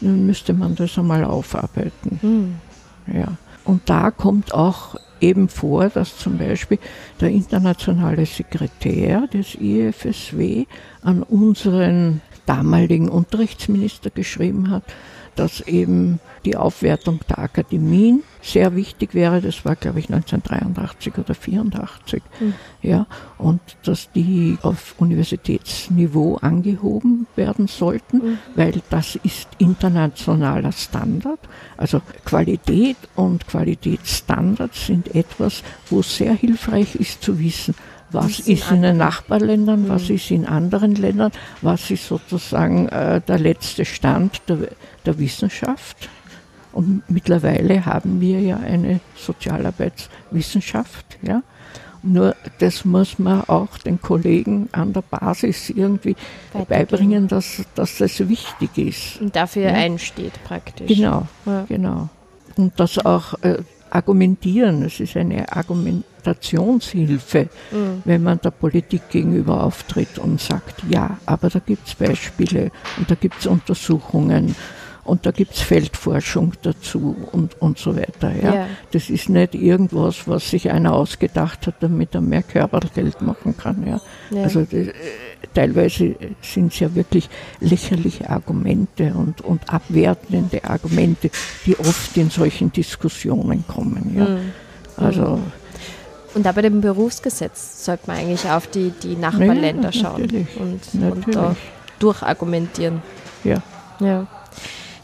Nun 0.00 0.26
müsste 0.26 0.52
man 0.52 0.74
das 0.74 0.98
einmal 0.98 1.24
aufarbeiten. 1.24 2.18
Mhm. 2.22 3.14
Ja. 3.14 3.36
Und 3.64 3.88
da 3.88 4.10
kommt 4.10 4.54
auch 4.54 4.96
eben 5.20 5.48
vor, 5.48 5.88
dass 5.88 6.16
zum 6.16 6.38
Beispiel 6.38 6.78
der 7.20 7.30
internationale 7.30 8.26
Sekretär 8.26 9.26
des 9.26 9.54
IFSW 9.54 10.66
an 11.02 11.22
unseren 11.22 12.20
damaligen 12.46 13.08
Unterrichtsminister 13.08 14.10
geschrieben 14.10 14.70
hat, 14.70 14.84
dass 15.38 15.60
eben 15.60 16.20
die 16.44 16.56
Aufwertung 16.56 17.20
der 17.28 17.38
Akademien 17.38 18.22
sehr 18.42 18.74
wichtig 18.74 19.14
wäre. 19.14 19.40
Das 19.40 19.64
war, 19.64 19.76
glaube 19.76 19.98
ich, 19.98 20.06
1983 20.06 21.14
oder 21.14 21.34
1984. 21.34 22.22
Mhm. 22.40 22.54
Ja, 22.82 23.06
und 23.36 23.60
dass 23.84 24.10
die 24.12 24.58
auf 24.62 24.94
Universitätsniveau 24.98 26.36
angehoben 26.36 27.26
werden 27.36 27.66
sollten, 27.66 28.16
mhm. 28.18 28.38
weil 28.54 28.82
das 28.90 29.16
ist 29.16 29.48
internationaler 29.58 30.72
Standard. 30.72 31.40
Also 31.76 32.00
Qualität 32.24 32.96
und 33.14 33.46
Qualitätsstandards 33.46 34.86
sind 34.86 35.14
etwas, 35.14 35.62
wo 35.90 36.02
sehr 36.02 36.34
hilfreich 36.34 36.94
ist 36.94 37.22
zu 37.22 37.38
wissen, 37.38 37.74
was 38.10 38.40
ist 38.40 38.70
in 38.70 38.82
den 38.82 38.96
Nachbarländern, 38.96 39.88
was 39.88 40.08
mhm. 40.08 40.14
ist 40.14 40.30
in 40.30 40.46
anderen 40.46 40.94
Ländern, 40.94 41.32
was 41.62 41.90
ist 41.90 42.06
sozusagen 42.06 42.88
äh, 42.88 43.20
der 43.20 43.38
letzte 43.38 43.84
Stand 43.84 44.42
der, 44.48 44.68
der 45.04 45.18
Wissenschaft. 45.18 46.08
Und 46.72 47.02
mittlerweile 47.08 47.86
haben 47.86 48.20
wir 48.20 48.40
ja 48.40 48.58
eine 48.58 49.00
Sozialarbeitswissenschaft. 49.16 51.18
Ja? 51.22 51.42
Nur 52.02 52.36
das 52.58 52.84
muss 52.84 53.18
man 53.18 53.42
auch 53.48 53.78
den 53.78 54.00
Kollegen 54.00 54.68
an 54.72 54.92
der 54.92 55.02
Basis 55.02 55.70
irgendwie 55.70 56.14
beibringen, 56.68 57.26
dass, 57.26 57.64
dass 57.74 57.98
das 57.98 58.28
wichtig 58.28 58.78
ist. 58.78 59.20
Und 59.20 59.34
dafür 59.34 59.64
ja? 59.64 59.72
einsteht 59.72 60.32
praktisch. 60.44 60.86
Genau, 60.86 61.26
ja. 61.46 61.64
genau. 61.68 62.08
Und 62.56 62.78
das 62.78 63.04
auch 63.04 63.34
äh, 63.42 63.58
argumentieren, 63.90 64.82
es 64.82 65.00
ist 65.00 65.16
eine 65.16 65.52
Argumentationshilfe, 66.28 67.48
mhm. 67.70 68.02
wenn 68.04 68.22
man 68.22 68.40
der 68.40 68.50
Politik 68.50 69.08
gegenüber 69.10 69.64
auftritt 69.64 70.18
und 70.18 70.40
sagt, 70.40 70.82
ja, 70.88 71.18
aber 71.26 71.48
da 71.48 71.58
gibt 71.58 71.88
es 71.88 71.94
Beispiele 71.94 72.70
und 72.96 73.10
da 73.10 73.14
gibt 73.14 73.40
es 73.40 73.46
Untersuchungen 73.46 74.54
und 75.04 75.24
da 75.24 75.30
gibt 75.30 75.54
es 75.54 75.60
Feldforschung 75.60 76.52
dazu 76.60 77.16
und, 77.32 77.60
und 77.62 77.78
so 77.78 77.96
weiter. 77.96 78.30
Ja? 78.30 78.54
ja? 78.54 78.66
Das 78.90 79.08
ist 79.08 79.30
nicht 79.30 79.54
irgendwas, 79.54 80.28
was 80.28 80.50
sich 80.50 80.70
einer 80.70 80.92
ausgedacht 80.92 81.66
hat, 81.66 81.76
damit 81.80 82.14
er 82.14 82.20
mehr 82.20 82.42
Körpergeld 82.42 83.22
machen 83.22 83.56
kann. 83.56 83.86
Ja? 83.86 84.00
ja. 84.30 84.42
Also 84.42 84.62
das, 84.62 84.72
äh, 84.72 84.92
teilweise 85.54 86.14
sind 86.42 86.74
es 86.74 86.80
ja 86.80 86.94
wirklich 86.94 87.30
lächerliche 87.60 88.28
Argumente 88.28 89.14
und, 89.14 89.40
und 89.40 89.72
abwertende 89.72 90.62
Argumente, 90.64 91.30
die 91.64 91.78
oft 91.78 92.14
in 92.18 92.28
solchen 92.28 92.70
Diskussionen 92.70 93.64
kommen. 93.66 94.14
Ja? 94.14 94.28
Mhm. 94.28 94.52
Also 94.98 95.40
und 96.34 96.46
aber 96.46 96.62
dem 96.62 96.80
Berufsgesetz 96.80 97.84
sollte 97.84 98.04
man 98.06 98.18
eigentlich 98.18 98.48
auf 98.48 98.66
die, 98.66 98.90
die 98.90 99.16
Nachbarländer 99.16 99.90
ja, 99.90 99.92
schauen 99.92 100.22
und, 100.22 100.94
natürlich. 100.94 101.26
und 101.26 101.34
da 101.34 101.56
durchargumentieren. 101.98 103.02
Ja. 103.44 103.62
ja. 104.00 104.26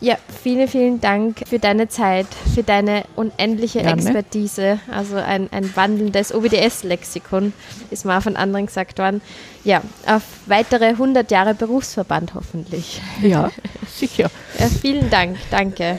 Ja, 0.01 0.19
vielen, 0.43 0.69
vielen 0.69 1.01
Dank 1.01 1.49
für 1.49 1.59
deine 1.59 1.89
Zeit, 1.89 2.27
für 2.55 2.63
deine 2.63 3.05
unendliche 3.17 3.81
Gerne. 3.81 4.03
Expertise. 4.03 4.79
Also 4.91 5.17
ein, 5.17 5.49
ein 5.51 5.75
wandelndes 5.75 6.35
OBDS-Lexikon, 6.35 7.55
ist 7.91 8.05
mal 8.05 8.21
von 8.21 8.37
anderen 8.37 8.67
gesagt 8.67 8.99
worden. 8.99 9.23
Ja, 9.65 9.81
auf 10.07 10.23
weitere 10.45 10.89
100 10.89 11.31
Jahre 11.31 11.55
Berufsverband 11.55 12.35
hoffentlich. 12.35 13.01
Ja, 13.23 13.51
sicher. 13.89 14.31
Ja, 14.59 14.67
vielen 14.67 15.09
Dank, 15.09 15.39
danke. 15.51 15.99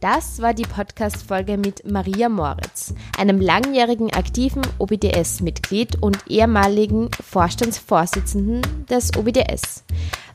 Das 0.00 0.40
war 0.40 0.54
die 0.54 0.62
Podcast-Folge 0.62 1.58
mit 1.58 1.86
Maria 1.90 2.30
Moritz, 2.30 2.94
einem 3.18 3.38
langjährigen 3.38 4.10
aktiven 4.14 4.62
OBDS-Mitglied 4.78 6.02
und 6.02 6.16
ehemaligen 6.26 7.10
Vorstandsvorsitzenden 7.22 8.62
des 8.88 9.14
OBDS. 9.14 9.84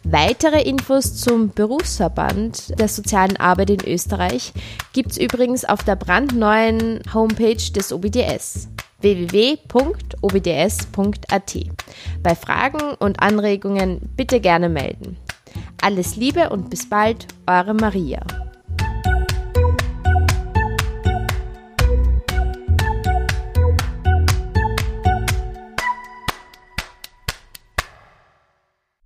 Weitere 0.03 0.61
Infos 0.61 1.15
zum 1.15 1.49
Berufsverband 1.49 2.79
der 2.79 2.87
sozialen 2.87 3.37
Arbeit 3.37 3.71
in 3.71 3.83
Österreich 3.83 4.53
gibt 4.93 5.13
es 5.13 5.17
übrigens 5.17 5.65
auf 5.65 5.83
der 5.83 5.95
brandneuen 5.95 7.01
Homepage 7.11 7.55
des 7.55 7.91
OBDS 7.91 8.67
www.obds.at. 9.01 9.65
Bei 12.21 12.35
Fragen 12.35 12.93
und 12.99 13.19
Anregungen 13.19 14.13
bitte 14.15 14.39
gerne 14.39 14.69
melden. 14.69 15.17
Alles 15.81 16.17
Liebe 16.17 16.51
und 16.51 16.69
bis 16.69 16.87
bald, 16.87 17.25
eure 17.47 17.73
Maria. 17.73 18.21